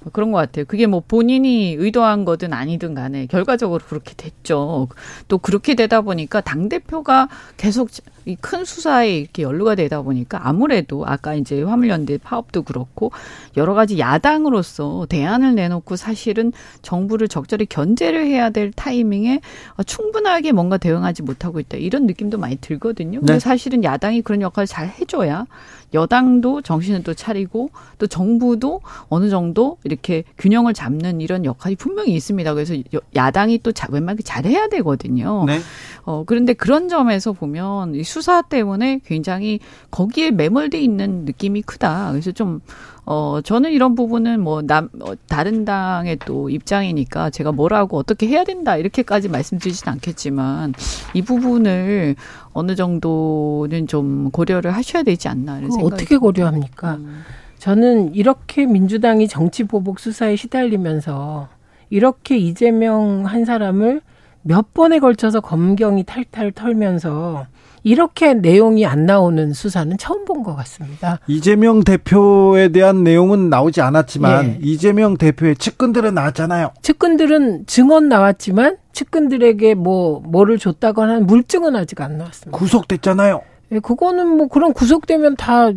뭐 0.00 0.12
그런 0.12 0.30
것 0.32 0.38
같아요. 0.38 0.64
그게 0.66 0.86
뭐 0.86 1.02
본인이 1.06 1.74
의도한 1.78 2.24
거든 2.24 2.52
아니든 2.52 2.94
간에 2.94 3.26
결과적으로 3.26 3.82
그렇게 3.86 4.14
됐죠. 4.16 4.88
또 5.28 5.38
그렇게 5.38 5.74
되다 5.74 6.02
보니까 6.02 6.40
당대표가 6.42 7.28
계속 7.56 7.88
이 8.26 8.36
큰 8.40 8.64
수사에 8.64 9.18
이렇게 9.20 9.42
연루가 9.42 9.74
되다 9.74 10.02
보니까 10.02 10.46
아무래도 10.48 11.04
아까 11.06 11.34
이제 11.34 11.62
화물연대 11.62 12.18
파업도 12.18 12.62
그렇고 12.62 13.10
여러 13.56 13.74
가지 13.74 13.98
야당으로서 13.98 15.06
대안을 15.08 15.54
내놓고 15.54 15.96
사실은 15.96 16.52
정부를 16.82 17.28
적절히 17.28 17.66
견제를 17.66 18.24
해야 18.26 18.50
될 18.50 18.70
타이밍에 18.72 19.40
어, 19.76 19.82
충분하게 19.82 20.52
뭔가 20.52 20.76
대응하지 20.78 21.22
못하고 21.22 21.60
있다. 21.60 21.76
이런 21.76 22.06
느낌도 22.06 22.38
많이 22.38 22.56
들거든요. 22.56 23.20
근데 23.20 23.34
네. 23.34 23.38
사실은 23.38 23.84
야당이 23.84 24.22
그런 24.22 24.40
역할을 24.42 24.66
잘 24.66 24.88
해줘야 24.88 25.46
여당도 25.92 26.62
정신을 26.62 27.02
또 27.04 27.14
차리고 27.14 27.70
또 27.98 28.06
정부도 28.06 28.80
어느 29.08 29.28
정도 29.28 29.76
이렇게 29.84 30.24
균형을 30.38 30.74
잡는 30.74 31.20
이런 31.20 31.44
역할이 31.44 31.76
분명히 31.76 32.14
있습니다. 32.14 32.52
그래서 32.54 32.74
여- 32.76 33.00
야당이 33.14 33.58
또 33.62 33.70
자- 33.72 33.86
웬만하게 33.90 34.22
잘해야 34.24 34.68
되거든요. 34.68 35.44
네. 35.46 35.60
어, 36.04 36.24
그런데 36.26 36.52
그런 36.52 36.88
점에서 36.88 37.32
보면 37.32 37.94
이 37.94 38.02
수사 38.14 38.42
때문에 38.42 39.00
굉장히 39.04 39.58
거기에 39.90 40.30
매몰돼 40.30 40.80
있는 40.80 41.24
느낌이 41.24 41.62
크다. 41.62 42.12
그래서 42.12 42.30
좀, 42.30 42.60
어, 43.04 43.40
저는 43.42 43.72
이런 43.72 43.96
부분은 43.96 44.40
뭐, 44.40 44.62
남, 44.62 44.88
어, 45.00 45.14
다른 45.28 45.64
당의 45.64 46.18
또 46.24 46.48
입장이니까 46.48 47.30
제가 47.30 47.50
뭐라고 47.50 47.98
어떻게 47.98 48.28
해야 48.28 48.44
된다. 48.44 48.76
이렇게까지 48.76 49.28
말씀드리진 49.28 49.88
않겠지만 49.88 50.74
이 51.12 51.22
부분을 51.22 52.14
어느 52.52 52.76
정도는 52.76 53.88
좀 53.88 54.30
고려를 54.30 54.70
하셔야 54.70 55.02
되지 55.02 55.26
않나. 55.26 55.58
이런 55.58 55.72
생각이 55.72 55.94
어떻게 55.94 56.16
고려합니까? 56.16 56.94
음. 56.94 57.22
저는 57.58 58.14
이렇게 58.14 58.64
민주당이 58.64 59.26
정치 59.26 59.64
보복 59.64 59.98
수사에 59.98 60.36
시달리면서 60.36 61.48
이렇게 61.90 62.36
이재명 62.36 63.24
한 63.26 63.44
사람을 63.44 64.02
몇 64.42 64.72
번에 64.72 65.00
걸쳐서 65.00 65.40
검경이 65.40 66.04
탈탈 66.04 66.52
털면서 66.52 67.46
이렇게 67.84 68.34
내용이 68.34 68.84
안 68.86 69.06
나오는 69.06 69.52
수사는 69.52 69.96
처음 69.98 70.24
본 70.24 70.42
것 70.42 70.56
같습니다. 70.56 71.20
이재명 71.26 71.84
대표에 71.84 72.68
대한 72.68 73.04
내용은 73.04 73.48
나오지 73.50 73.80
않았지만 73.80 74.44
예. 74.46 74.58
이재명 74.60 75.16
대표의 75.16 75.56
측근들은 75.56 76.12
나왔잖아요. 76.14 76.72
측근들은 76.82 77.66
증언 77.66 78.08
나왔지만 78.08 78.76
측근들에게 78.92 79.74
뭐 79.74 80.20
뭐를 80.26 80.58
줬다거나 80.58 81.20
물증은 81.20 81.76
아직 81.76 82.00
안 82.00 82.18
나왔습니다. 82.18 82.58
구속됐잖아요. 82.58 83.40
예, 83.72 83.78
그거는 83.78 84.26
뭐 84.36 84.48
그런 84.48 84.72
구속되면 84.72 85.36
다 85.36 85.70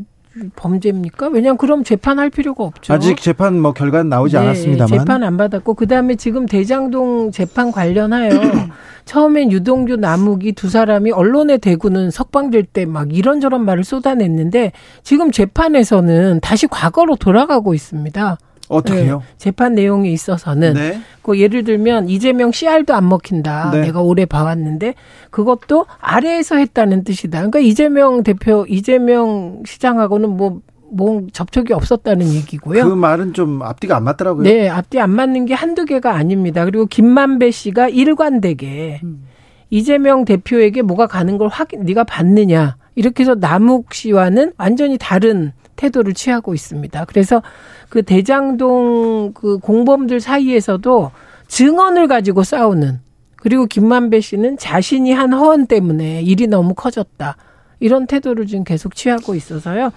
범죄입니까? 0.56 1.28
왜냐하면 1.28 1.58
그럼 1.58 1.84
재판할 1.84 2.30
필요가 2.30 2.64
없죠. 2.64 2.94
아직 2.94 3.22
재판 3.22 3.60
뭐 3.60 3.74
결과는 3.74 4.10
나오지 4.10 4.36
네, 4.36 4.42
않았습니다만. 4.42 4.88
재판 5.00 5.24
안 5.24 5.38
받았고 5.38 5.74
그다음에 5.74 6.16
지금 6.16 6.46
대장동 6.46 7.32
재판 7.32 7.72
관련하여 7.72 8.30
처음엔 9.06 9.52
유동규 9.52 9.96
남욱이 9.98 10.52
두 10.54 10.70
사람이 10.70 11.12
언론에 11.12 11.58
대구는 11.58 12.12
석방될 12.12 12.64
때 12.64 12.86
막 12.86 13.14
이런저런 13.16 13.64
말을 13.66 13.84
쏟아냈는데 13.84 14.72
지금 15.04 15.32
재판에서는 15.32 16.40
다시 16.42 16.68
과거로 16.68 17.16
돌아가고 17.16 17.74
있습니다. 17.74 18.38
어떻게요? 18.70 19.20
네, 19.20 19.26
재판 19.38 19.76
내용에 19.76 20.10
있어서는 20.12 20.74
네. 20.74 21.02
그 21.22 21.40
예를 21.40 21.64
들면 21.64 22.10
이재명 22.10 22.52
씨알도 22.52 22.94
안 22.94 23.08
먹힌다. 23.08 23.72
네. 23.72 23.82
내가 23.82 24.02
오래 24.02 24.26
봐왔는데 24.26 24.96
그것도 25.30 25.86
아래에서 26.00 26.56
했다는 26.58 27.04
뜻이다. 27.04 27.38
그러니까 27.40 27.60
이재명 27.60 28.24
대표, 28.24 28.66
이재명 28.68 29.64
시장하고는 29.66 30.30
뭐, 30.30 30.62
뭐 30.92 31.24
접촉이 31.32 31.72
없었다는 31.72 32.28
얘기고요. 32.34 32.88
그 32.88 32.94
말은 32.94 33.34
좀 33.34 33.62
앞뒤가 33.62 33.98
안 33.98 34.04
맞더라고요. 34.04 34.44
네, 34.44 34.70
앞뒤 34.70 35.00
안 35.00 35.12
맞는 35.12 35.46
게 35.46 35.54
한두 35.54 35.86
개가 35.86 36.14
아닙니다. 36.14 36.66
그리고 36.66 36.86
김만배 36.86 37.52
씨가 37.52 37.90
일관되게 37.90 39.02
음. 39.04 39.24
이재명 39.70 40.26
대표에게 40.26 40.82
뭐가 40.82 41.08
가는 41.08 41.38
걸 41.38 41.50
확인, 41.50 41.84
네가 41.84 42.04
봤느냐. 42.06 42.78
이렇게 42.96 43.24
해서 43.24 43.36
남욱 43.36 43.94
씨와는 43.94 44.54
완전히 44.58 44.98
다른 44.98 45.52
태도를 45.78 46.14
취하고 46.14 46.54
있습니다. 46.54 47.06
그래서 47.06 47.42
그 47.88 48.04
대장동 48.04 49.32
그 49.34 49.60
공범들 49.60 50.20
사이에서도 50.20 51.12
증언을 51.48 52.08
가지고 52.08 52.44
싸우는 52.44 53.00
그리고 53.38 53.66
김만배 53.66 54.20
씨는 54.20 54.58
자신이 54.58 55.14
한 55.14 55.32
허언 55.32 55.68
때문에 55.68 56.22
일이 56.22 56.48
너무 56.48 56.74
커졌다. 56.74 57.38
이런 57.80 58.08
태도를 58.08 58.48
지금 58.48 58.64
계속 58.64 58.96
취하고 58.96 59.36
있어서요. 59.36 59.92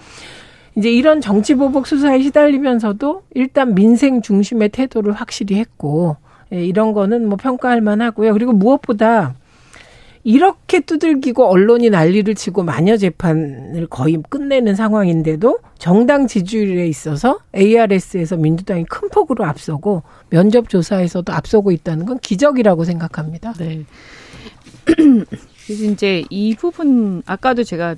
이제 0.77 0.89
이런 0.89 1.19
정치 1.19 1.55
보복 1.55 1.87
수사에 1.87 2.21
시달리면서도 2.21 3.23
일단 3.33 3.75
민생 3.75 4.21
중심의 4.21 4.69
태도를 4.69 5.11
확실히 5.11 5.55
했고 5.57 6.15
예, 6.53 6.63
이런 6.63 6.93
거는 6.93 7.27
뭐 7.27 7.37
평가할 7.37 7.81
만하고요. 7.81 8.33
그리고 8.33 8.53
무엇보다 8.53 9.35
이렇게 10.23 10.81
두들기고 10.81 11.45
언론이 11.45 11.89
난리를 11.89 12.35
치고 12.35 12.63
마녀 12.63 12.97
재판을 12.97 13.87
거의 13.87 14.21
끝내는 14.29 14.75
상황인데도 14.75 15.59
정당 15.79 16.27
지지율에 16.27 16.87
있어서 16.87 17.39
ARS에서 17.55 18.37
민주당이 18.37 18.85
큰 18.85 19.09
폭으로 19.09 19.45
앞서고 19.45 20.03
면접 20.29 20.69
조사에서도 20.69 21.31
앞서고 21.33 21.71
있다는 21.71 22.05
건 22.05 22.19
기적이라고 22.19 22.83
생각합니다. 22.83 23.53
네. 23.53 23.85
이제 25.69 26.23
이 26.29 26.55
부분 26.55 27.23
아까도 27.25 27.63
제가 27.63 27.95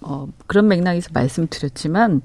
어 0.00 0.26
그런 0.46 0.66
맥락에서 0.66 1.10
말씀드렸지만 1.12 2.22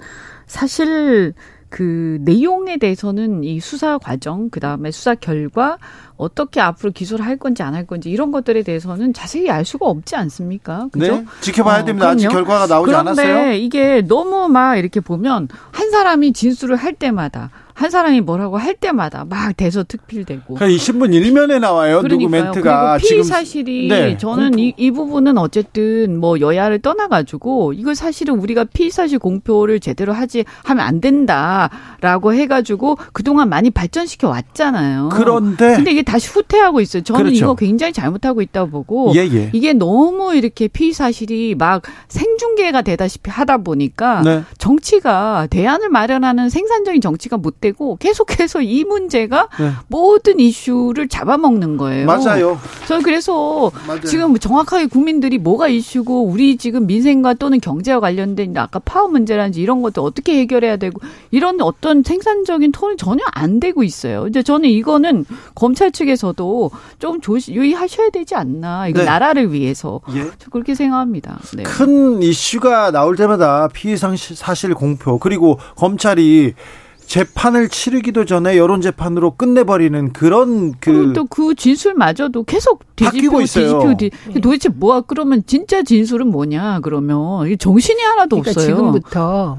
사실 0.47 1.33
그 1.69 2.17
내용에 2.21 2.77
대해서는 2.77 3.43
이 3.43 3.59
수사 3.59 3.97
과정 3.97 4.49
그 4.49 4.59
다음에 4.59 4.91
수사 4.91 5.15
결과 5.15 5.77
어떻게 6.15 6.59
앞으로 6.61 6.91
기소를 6.91 7.25
할 7.25 7.37
건지 7.37 7.61
안 7.63 7.75
할 7.75 7.85
건지 7.85 8.09
이런 8.09 8.31
것들에 8.31 8.63
대해서는 8.63 9.13
자세히 9.13 9.49
알 9.49 9.65
수가 9.65 9.85
없지 9.85 10.15
않습니까? 10.15 10.87
그죠? 10.91 11.17
네. 11.17 11.25
지켜봐야 11.41 11.81
어, 11.81 11.85
됩니다. 11.85 12.09
아직. 12.09 12.29
결과가 12.29 12.65
나오지 12.67 12.91
그런데 12.91 13.09
않았어요. 13.21 13.51
이게 13.53 14.01
너무 14.01 14.47
막 14.47 14.77
이렇게 14.77 14.99
보면 14.99 15.47
한 15.71 15.91
사람이 15.91 16.33
진술을 16.33 16.75
할 16.77 16.93
때마다 16.93 17.51
한 17.77 17.91
사람이 17.91 18.21
뭐라고 18.21 18.57
할 18.57 18.73
때마다 18.73 19.23
막 19.23 19.55
대서특필되고. 19.55 20.55
그러니까 20.55 20.65
이 20.65 20.79
신문 20.79 21.13
일면에 21.13 21.59
나와요. 21.59 22.01
누구 22.01 22.27
멘트가 22.27 22.97
그리고 22.97 23.07
피의 23.07 23.23
사실이 23.23 23.87
네. 23.87 24.17
저는 24.17 24.57
이, 24.57 24.73
이 24.77 24.89
부분은 24.89 25.37
어쨌든 25.37 26.19
뭐 26.19 26.39
여야를 26.39 26.79
떠나가지고 26.79 27.73
이걸 27.73 27.93
사실은 27.93 28.39
우리가 28.39 28.63
피의 28.63 28.89
사실 28.89 29.19
공표를 29.19 29.79
제대로 29.79 30.11
하지 30.11 30.43
하면 30.63 30.87
안 30.87 31.01
된다라고 31.01 32.33
해가지고 32.33 32.97
그동안 33.13 33.49
많이 33.49 33.69
발전시켜 33.69 34.27
왔잖아요. 34.27 35.09
그런데 35.13 35.75
근데 35.75 35.91
이게 35.91 36.01
다시 36.01 36.29
후퇴하고 36.31 36.81
있어요. 36.81 37.03
저는 37.03 37.25
그렇죠. 37.25 37.37
이거 37.37 37.53
굉장히 37.53 37.93
잘못하고 37.93 38.41
있다고 38.41 38.71
보고 38.71 39.13
예, 39.13 39.19
예. 39.19 39.51
이게 39.53 39.73
너무 39.73 40.33
이렇게 40.33 40.67
피의 40.67 40.93
사실이 40.93 41.53
막 41.53 41.83
생중계가 42.07 42.81
되다시피 42.81 43.29
하다 43.29 43.57
보니까 43.57 44.23
네. 44.23 44.41
정치가 44.57 45.45
대안을 45.51 45.89
마련하는 45.89 46.49
생산적인 46.49 47.01
정치가 47.01 47.37
못 47.37 47.61
되고 47.67 47.97
계속해서 47.97 48.61
이 48.61 48.83
문제가 48.83 49.49
네. 49.59 49.71
모든 49.87 50.39
이슈를 50.39 51.07
잡아먹는 51.07 51.77
거예요. 51.77 52.05
맞아요. 52.05 52.59
저는 52.87 53.03
그래서 53.03 53.71
맞아요. 53.85 54.01
지금 54.01 54.37
정확하게 54.37 54.87
국민들이 54.87 55.37
뭐가 55.37 55.67
이슈고 55.67 56.25
우리 56.25 56.57
지금 56.57 56.87
민생과 56.87 57.35
또는 57.35 57.59
경제와 57.59 57.99
관련된 57.99 58.55
아까 58.57 58.79
파업 58.79 59.11
문제라든지 59.11 59.61
이런 59.61 59.81
것들 59.81 60.01
어떻게 60.01 60.39
해결해야 60.39 60.77
되고 60.77 60.99
이런 61.31 61.61
어떤 61.61 62.03
생산적인 62.03 62.71
톤이 62.71 62.97
전혀 62.97 63.23
안 63.31 63.59
되고 63.59 63.83
있어요. 63.83 64.27
이제 64.27 64.41
저는 64.41 64.69
이거는 64.69 65.25
검찰 65.55 65.91
측에서도 65.91 66.71
좀 66.99 67.21
조시 67.21 67.53
유의하셔야 67.53 68.09
되지 68.09 68.35
않나. 68.35 68.87
이거 68.87 68.99
네. 68.99 69.05
나라를 69.05 69.51
위해서 69.51 70.01
예. 70.15 70.29
저 70.39 70.49
그렇게 70.49 70.75
생각합니다. 70.75 71.39
네. 71.55 71.63
큰 71.63 72.21
이슈가 72.21 72.91
나올 72.91 73.15
때마다 73.15 73.67
피해 73.67 73.95
사실 73.97 74.73
공표 74.73 75.17
그리고 75.19 75.59
검찰이 75.75 76.53
재판을 77.07 77.69
치르기도 77.69 78.25
전에 78.25 78.57
여론 78.57 78.81
재판으로 78.81 79.31
끝내버리는 79.31 80.11
그런 80.13 80.73
그 80.79 81.13
또 81.13 81.25
그 81.25 81.55
진술마저도 81.55 82.43
계속 82.43 82.79
바뀌고 82.97 83.39
뒤집히고 83.39 83.41
있어요. 83.41 83.95
뒤집히고 83.95 84.33
뒤, 84.33 84.41
도대체 84.41 84.69
뭐야 84.69 85.01
그러면 85.07 85.41
진짜 85.47 85.81
진술은 85.83 86.27
뭐냐 86.27 86.81
그러면 86.83 87.57
정신이 87.57 88.01
하나도 88.01 88.41
그러니까 88.41 88.51
없어요. 88.51 88.75
지금부터 88.75 89.57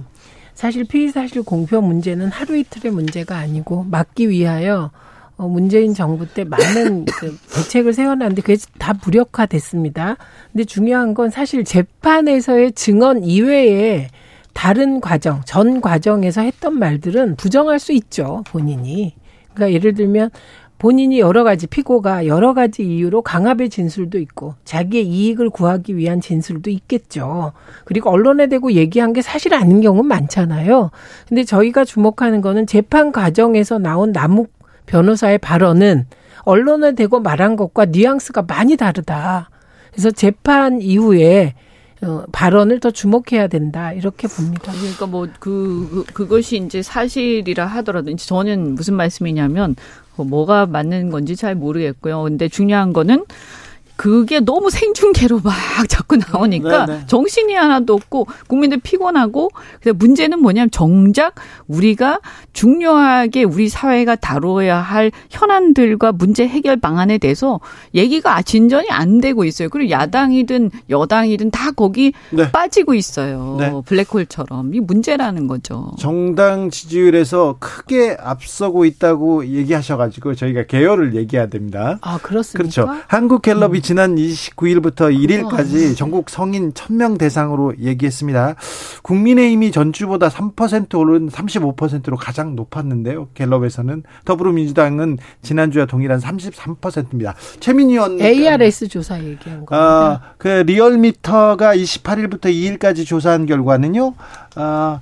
사실 0.55 0.85
피의 0.85 1.09
사실 1.11 1.43
공표 1.43 1.81
문제는 1.81 2.29
하루 2.29 2.57
이틀의 2.57 2.93
문제가 2.93 3.39
아니고 3.39 3.87
막기 3.91 4.29
위하여 4.29 4.91
어, 5.39 5.47
문재인 5.49 5.95
정부 5.95 6.27
때 6.27 6.45
많은 6.45 7.05
그 7.19 7.37
대책을 7.55 7.93
세워놨는데 7.95 8.43
그게 8.43 8.57
다 8.79 8.93
무력화됐습니다. 9.05 10.17
근데 10.53 10.65
중요한 10.65 11.15
건 11.15 11.31
사실 11.31 11.65
재판에서의 11.65 12.73
증언 12.73 13.23
이외에 13.25 14.09
다른 14.53 15.01
과정, 15.01 15.43
전 15.45 15.81
과정에서 15.81 16.41
했던 16.43 16.79
말들은 16.79 17.37
부정할 17.37 17.79
수 17.79 17.93
있죠, 17.93 18.43
본인이. 18.49 19.15
그러니까 19.55 19.73
예를 19.73 19.95
들면 19.95 20.31
본인이 20.79 21.19
여러 21.19 21.43
가지 21.43 21.67
피고가 21.67 22.27
여러 22.27 22.55
가지 22.55 22.85
이유로 22.85 23.23
강압의 23.23 23.69
진술도 23.69 24.19
있고 24.21 24.55
자기의 24.65 25.07
이익을 25.07 25.51
구하기 25.51 25.97
위한 25.97 26.21
진술도 26.21 26.71
있겠죠. 26.71 27.53
그리고 27.85 28.11
언론에 28.11 28.47
대고 28.47 28.73
얘기한 28.73 29.13
게 29.13 29.21
사실 29.21 29.55
아닌 29.55 29.81
경우는 29.81 30.07
많잖아요. 30.07 30.91
근데 31.29 31.43
저희가 31.43 31.85
주목하는 31.85 32.41
거는 32.41 32.67
재판 32.67 33.11
과정에서 33.11 33.79
나온 33.79 34.13
남욱 34.13 34.53
변호사의 34.87 35.39
발언은 35.39 36.07
언론에 36.43 36.95
대고 36.95 37.21
말한 37.21 37.57
것과 37.57 37.87
뉘앙스가 37.87 38.43
많이 38.43 38.77
다르다. 38.77 39.51
그래서 39.91 40.13
재판 40.13 40.81
이후에 40.81 41.55
어, 41.55 41.68
발언을 42.33 42.81
더 42.81 42.91
주목해야 42.91 43.49
된다 43.49 43.93
이렇게 43.93 44.29
봅니다. 44.29 44.73
그러니까 44.73 45.07
뭐그 45.07 46.05
그것이 46.13 46.57
이제 46.59 46.83
사실이라 46.83 47.67
하더라도 47.67 48.11
이제 48.11 48.25
저는 48.25 48.75
무슨 48.75 48.95
말씀이냐면 48.95 49.75
뭐 50.17 50.27
뭐가 50.27 50.67
맞는 50.67 51.11
건지 51.11 51.37
잘 51.37 51.55
모르겠고요. 51.55 52.23
근데 52.23 52.49
중요한 52.49 52.93
거는 52.93 53.25
그게 53.99 54.39
너무 54.39 54.71
생중계로 54.71 55.41
막 55.43 55.53
자꾸 55.91 56.17
나오니까 56.17 56.87
네, 56.87 56.99
네. 56.99 57.07
정신이 57.09 57.53
하나도 57.53 57.95
없고 57.95 58.29
국민들 58.47 58.79
피곤하고 58.79 59.51
그래서 59.81 59.97
문제는 59.99 60.41
뭐냐면 60.41 60.71
정작 60.71 61.35
우리가 61.67 62.21
중요하게 62.53 63.43
우리 63.43 63.69
사회가 63.69 64.15
다뤄야 64.15 64.77
할 64.79 65.11
현안들과 65.31 66.13
문제 66.13 66.47
해결 66.47 66.77
방안에 66.77 67.19
대해서 67.19 67.59
얘기가 67.93 68.41
진전이 68.43 68.89
안 68.89 69.21
되고 69.21 69.45
있어요. 69.45 69.69
그리고 69.69 69.91
야당이든 69.91 70.71
여당이든 70.89 71.51
다 71.51 71.73
거기 71.73 72.13
네. 72.31 72.53
빠지고 72.53 72.95
있어요. 72.95 73.57
네. 73.59 73.73
블랙홀처럼 73.85 74.77
이 74.77 74.81
문제라는 74.81 75.49
거죠. 75.49 75.91
정당 75.99 76.71
지지율에서 76.71 77.57
크게 77.59 78.17
앞서고 78.21 78.85
있다고 78.85 79.47
얘기하셔가지고 79.49 80.37
저희가 80.37 80.67
개요를 80.67 81.17
얘기해야 81.17 81.49
됩니다. 81.49 81.99
아 82.01 82.19
그렇습니까? 82.23 82.59
그렇죠. 82.59 83.03
한국갤럽이 83.09 83.83
지난 83.89 84.17
29일부터 84.17 85.11
1일까지 85.17 85.97
전국 85.97 86.29
성인 86.29 86.73
1000명 86.73 87.17
대상으로 87.17 87.73
얘기했습니다. 87.79 88.55
국민의힘이 89.01 89.73
전주보다 89.73 90.29
3% 90.29 90.99
오른 90.99 91.31
35%로 91.31 92.19
가장 92.19 92.55
높았는데요. 92.55 93.29
갤럽에서는 93.33 94.03
더불어민주당은 94.27 95.17
지난주와 95.41 95.87
동일한 95.87 96.21
33%입니다. 96.21 97.35
최민희 97.61 97.95
의원 97.95 98.21
ARS 98.21 98.89
조사 98.89 99.19
얘기한 99.19 99.65
겁니다. 99.65 99.75
아, 99.75 100.21
그 100.37 100.49
리얼미터가 100.49 101.75
28일부터 101.75 102.53
2일까지 102.53 103.07
조사한 103.07 103.47
결과는요. 103.47 104.13
아, 104.57 105.01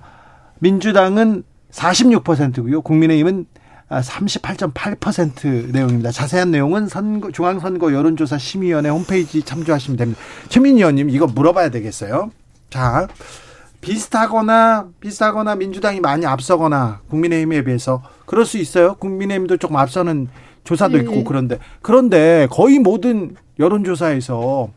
민주당은 0.60 1.42
46%고요. 1.72 2.82
국민의힘은 2.82 3.46
아, 3.52 3.65
38.8% 3.88 5.70
내용입니다. 5.72 6.10
자세한 6.10 6.50
내용은 6.50 6.88
선거, 6.88 7.30
중앙선거 7.30 7.92
여론조사 7.92 8.38
심의위원회 8.38 8.90
홈페이지 8.90 9.42
참조하시면 9.42 9.96
됩니다. 9.96 10.20
최민희 10.48 10.78
의원님 10.78 11.10
이거 11.10 11.26
물어봐야 11.26 11.70
되겠어요. 11.70 12.30
자, 12.68 13.06
비슷하거나 13.80 14.88
비슷하거나 15.00 15.54
민주당이 15.54 16.00
많이 16.00 16.26
앞서거나 16.26 17.00
국민의힘에 17.08 17.62
비해서 17.62 18.02
그럴 18.24 18.44
수 18.44 18.58
있어요. 18.58 18.94
국민의힘도 18.94 19.58
조금 19.58 19.76
앞서는 19.76 20.28
조사도 20.64 20.98
있고 20.98 21.22
그런데 21.22 21.58
그런데 21.80 22.48
거의 22.50 22.80
모든 22.80 23.36
여론조사에서 23.60 24.68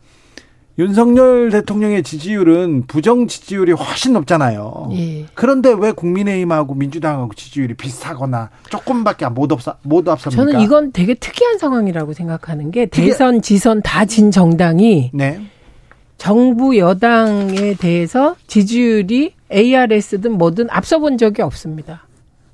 윤석열 0.78 1.50
대통령의 1.50 2.02
지지율은 2.02 2.84
부정 2.86 3.26
지지율이 3.26 3.72
훨씬 3.72 4.12
높잖아요. 4.14 4.88
예. 4.92 5.26
그런데 5.34 5.74
왜 5.76 5.92
국민의힘하고 5.92 6.74
민주당하고 6.74 7.34
지지율이 7.34 7.74
비슷하거나 7.74 8.48
조금밖에 8.70 9.28
못 9.28 9.52
앞서 9.52 9.74
못 9.82 10.08
앞섭니까? 10.08 10.42
저는 10.42 10.60
이건 10.64 10.92
되게 10.92 11.14
특이한 11.14 11.58
상황이라고 11.58 12.12
생각하는 12.14 12.70
게 12.70 12.86
대선, 12.86 13.42
지선 13.42 13.82
다 13.82 14.04
진 14.06 14.30
정당이 14.30 15.10
네. 15.12 15.40
정부 16.16 16.76
여당에 16.78 17.74
대해서 17.74 18.34
지지율이 18.46 19.34
ARS든 19.52 20.32
뭐든 20.32 20.68
앞서 20.70 20.98
본 20.98 21.18
적이 21.18 21.42
없습니다. 21.42 22.06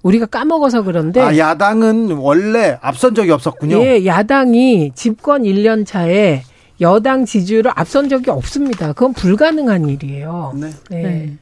우리가 0.03 0.27
까먹어서 0.27 0.83
그런데 0.83 1.21
아 1.21 1.37
야당은 1.37 2.13
원래 2.13 2.79
앞선 2.81 3.15
적이 3.15 3.31
없었군요. 3.33 3.81
예, 3.85 4.05
야당이 4.07 4.93
집권 4.95 5.43
1년 5.43 5.87
차에 5.87 6.43
여당 6.81 7.25
지지율을 7.25 7.73
앞선 7.75 8.09
적이 8.09 8.31
없습니다. 8.31 8.93
그건 8.93 9.13
불가능한 9.13 9.89
일이에요. 9.89 10.55
네. 10.57 10.71
네. 10.91 11.03
네. 11.03 11.37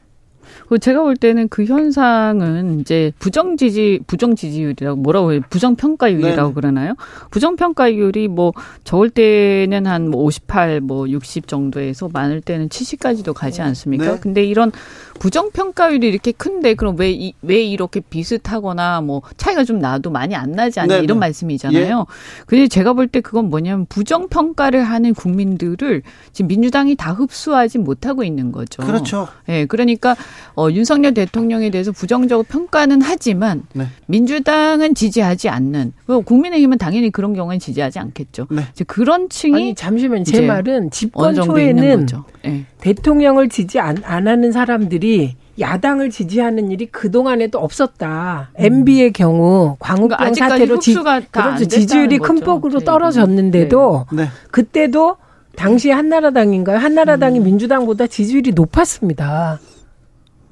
그 0.67 0.79
제가 0.79 1.03
볼 1.03 1.15
때는 1.15 1.47
그 1.49 1.65
현상은 1.65 2.79
이제 2.79 3.11
부정 3.19 3.55
지지 3.55 3.99
부정 4.07 4.35
지지율이라고 4.35 4.99
뭐라고 4.99 5.33
해요? 5.33 5.41
부정 5.49 5.75
평가율이라고 5.75 6.41
네네. 6.41 6.53
그러나요? 6.53 6.95
부정 7.29 7.55
평가율이 7.55 8.27
뭐 8.29 8.51
적을 8.83 9.09
때는 9.11 9.85
한 9.85 10.05
뭐 10.05 10.23
58, 10.23 10.81
뭐 10.81 11.07
60 11.09 11.47
정도에서 11.47 12.09
많을 12.11 12.41
때는 12.41 12.69
70까지도 12.69 13.33
가지 13.33 13.61
않습니까? 13.61 14.13
네. 14.13 14.19
근데 14.19 14.43
이런 14.43 14.71
부정 15.19 15.51
평가율이 15.51 16.07
이렇게 16.07 16.31
큰데 16.31 16.73
그럼 16.73 16.95
왜 16.97 17.11
이, 17.11 17.33
왜 17.41 17.61
이렇게 17.63 17.99
비슷하거나 17.99 19.01
뭐 19.01 19.21
차이가 19.37 19.63
좀 19.63 19.79
나도 19.79 20.09
많이 20.11 20.35
안 20.35 20.51
나지 20.51 20.79
않냐 20.79 20.95
네네. 20.95 21.03
이런 21.03 21.19
말씀이잖아요. 21.19 22.05
근데 22.45 22.67
제가 22.67 22.93
볼 22.93 23.05
때 23.07 23.21
그건 23.21 23.49
뭐냐면 23.49 23.85
부정 23.87 24.27
평가를 24.29 24.83
하는 24.83 25.13
국민들을 25.13 26.01
지금 26.33 26.47
민주당이 26.47 26.95
다 26.95 27.11
흡수하지 27.11 27.77
못하고 27.77 28.23
있는 28.23 28.51
거죠. 28.51 28.81
그렇죠. 28.83 29.27
예, 29.47 29.65
그러니까 29.65 30.15
어, 30.55 30.69
윤석열 30.71 31.13
대통령에 31.13 31.69
대해서 31.69 31.91
부정적으로 31.91 32.43
평가는 32.49 33.01
하지만 33.03 33.63
네. 33.73 33.85
민주당은 34.07 34.95
지지하지 34.95 35.49
않는 35.49 35.93
뭐 36.07 36.21
국민의힘은 36.21 36.77
당연히 36.79 37.11
그런 37.11 37.33
경우는 37.33 37.59
지지하지 37.59 37.99
않겠죠. 37.99 38.47
네. 38.49 38.63
이제 38.71 38.83
그런 38.83 39.29
층이 39.29 39.53
아니 39.53 39.75
잠시만 39.75 40.23
제 40.23 40.41
말은 40.41 40.89
집권 40.91 41.35
초에는. 41.35 42.07
예. 42.45 42.65
대통령을 42.81 43.49
지지 43.49 43.79
안, 43.79 43.97
안 44.03 44.27
하는 44.27 44.51
사람들이 44.51 45.04
야당을 45.59 46.09
지지하는 46.09 46.71
일이 46.71 46.85
그동안에도 46.87 47.59
없었다. 47.59 48.49
MB의 48.55 49.13
경우 49.13 49.77
광우병 49.79 50.17
그러니까 50.17 50.49
사태로 50.49 50.79
지, 50.79 50.95
그렇죠. 51.31 51.65
지지율이 51.65 52.17
큰 52.17 52.35
거죠. 52.35 52.45
폭으로 52.45 52.79
네. 52.79 52.85
떨어졌는데도 52.85 54.07
네. 54.11 54.27
그때도 54.51 55.17
당시 55.55 55.89
한나라당인가요? 55.89 56.77
한나라당이 56.77 57.39
음. 57.39 57.45
민주당보다 57.45 58.07
지지율이 58.07 58.51
높았습니다. 58.51 59.59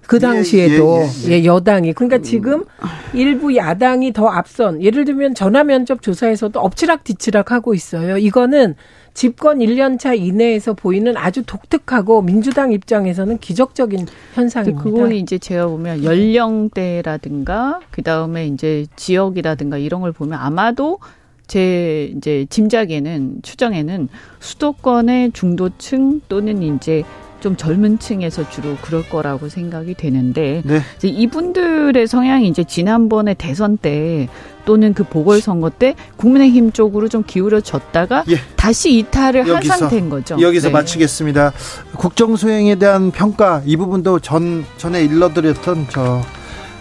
그 0.07 0.19
당시에도 0.19 0.99
예, 1.01 1.29
예, 1.29 1.31
예. 1.31 1.41
예, 1.41 1.45
여당이 1.45 1.93
그러니까 1.93 2.19
지금 2.19 2.65
일부 3.13 3.55
야당이 3.55 4.13
더 4.13 4.27
앞선 4.27 4.81
예를 4.81 5.05
들면 5.05 5.33
전화 5.33 5.63
면접 5.63 6.01
조사에서도 6.01 6.59
엎치락 6.59 7.03
뒤치락 7.03 7.51
하고 7.51 7.73
있어요. 7.73 8.17
이거는 8.17 8.75
집권 9.13 9.59
1년 9.59 9.99
차 9.99 10.13
이내에서 10.13 10.73
보이는 10.73 11.15
아주 11.17 11.43
독특하고 11.43 12.21
민주당 12.21 12.71
입장에서는 12.71 13.37
기적적인 13.37 14.07
현상입니다. 14.33 14.83
그거는 14.83 15.15
이제 15.15 15.37
제가 15.37 15.67
보면 15.67 16.03
연령대라든가 16.03 17.79
그다음에 17.91 18.47
이제 18.47 18.85
지역이라든가 18.95 19.77
이런 19.77 20.01
걸 20.01 20.11
보면 20.11 20.39
아마도 20.39 20.99
제 21.45 22.11
이제 22.15 22.45
짐작에는 22.49 23.41
추정에는 23.43 24.07
수도권의 24.39 25.31
중도층 25.33 26.21
또는 26.27 26.63
이제 26.63 27.03
좀 27.43 27.57
젊은 27.57 27.99
층에서 27.99 28.49
주로 28.49 28.77
그럴 28.81 29.07
거라고 29.09 29.49
생각이 29.49 29.95
되는데 29.95 30.61
네. 30.63 30.81
이제 30.95 31.09
이분들의 31.09 32.07
성향이 32.07 32.47
이제 32.47 32.63
지난번에 32.63 33.33
대선 33.33 33.75
때 33.75 34.29
또는 34.63 34.93
그 34.93 35.03
보궐선거 35.03 35.69
때 35.69 35.93
국민의힘 36.15 36.71
쪽으로 36.71 37.09
좀 37.09 37.23
기울어졌다가 37.27 38.23
예. 38.29 38.37
다시 38.55 38.97
이탈을 38.97 39.41
한 39.41 39.55
여기서, 39.57 39.75
상태인 39.77 40.09
거죠. 40.09 40.37
여기서 40.39 40.69
네. 40.69 40.71
마치겠습니다. 40.73 41.51
국정 41.97 42.37
수행에 42.37 42.75
대한 42.75 43.11
평가 43.11 43.61
이 43.65 43.75
부분도 43.75 44.19
전 44.19 44.63
전에 44.77 45.03
일러드렸던 45.03 45.87
저 45.89 46.21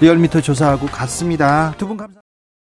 리얼미터 0.01 0.41
조사하고 0.41 0.87
같습니다. 0.87 1.75
두 1.77 1.89
분 1.89 1.97
감사. 1.97 2.22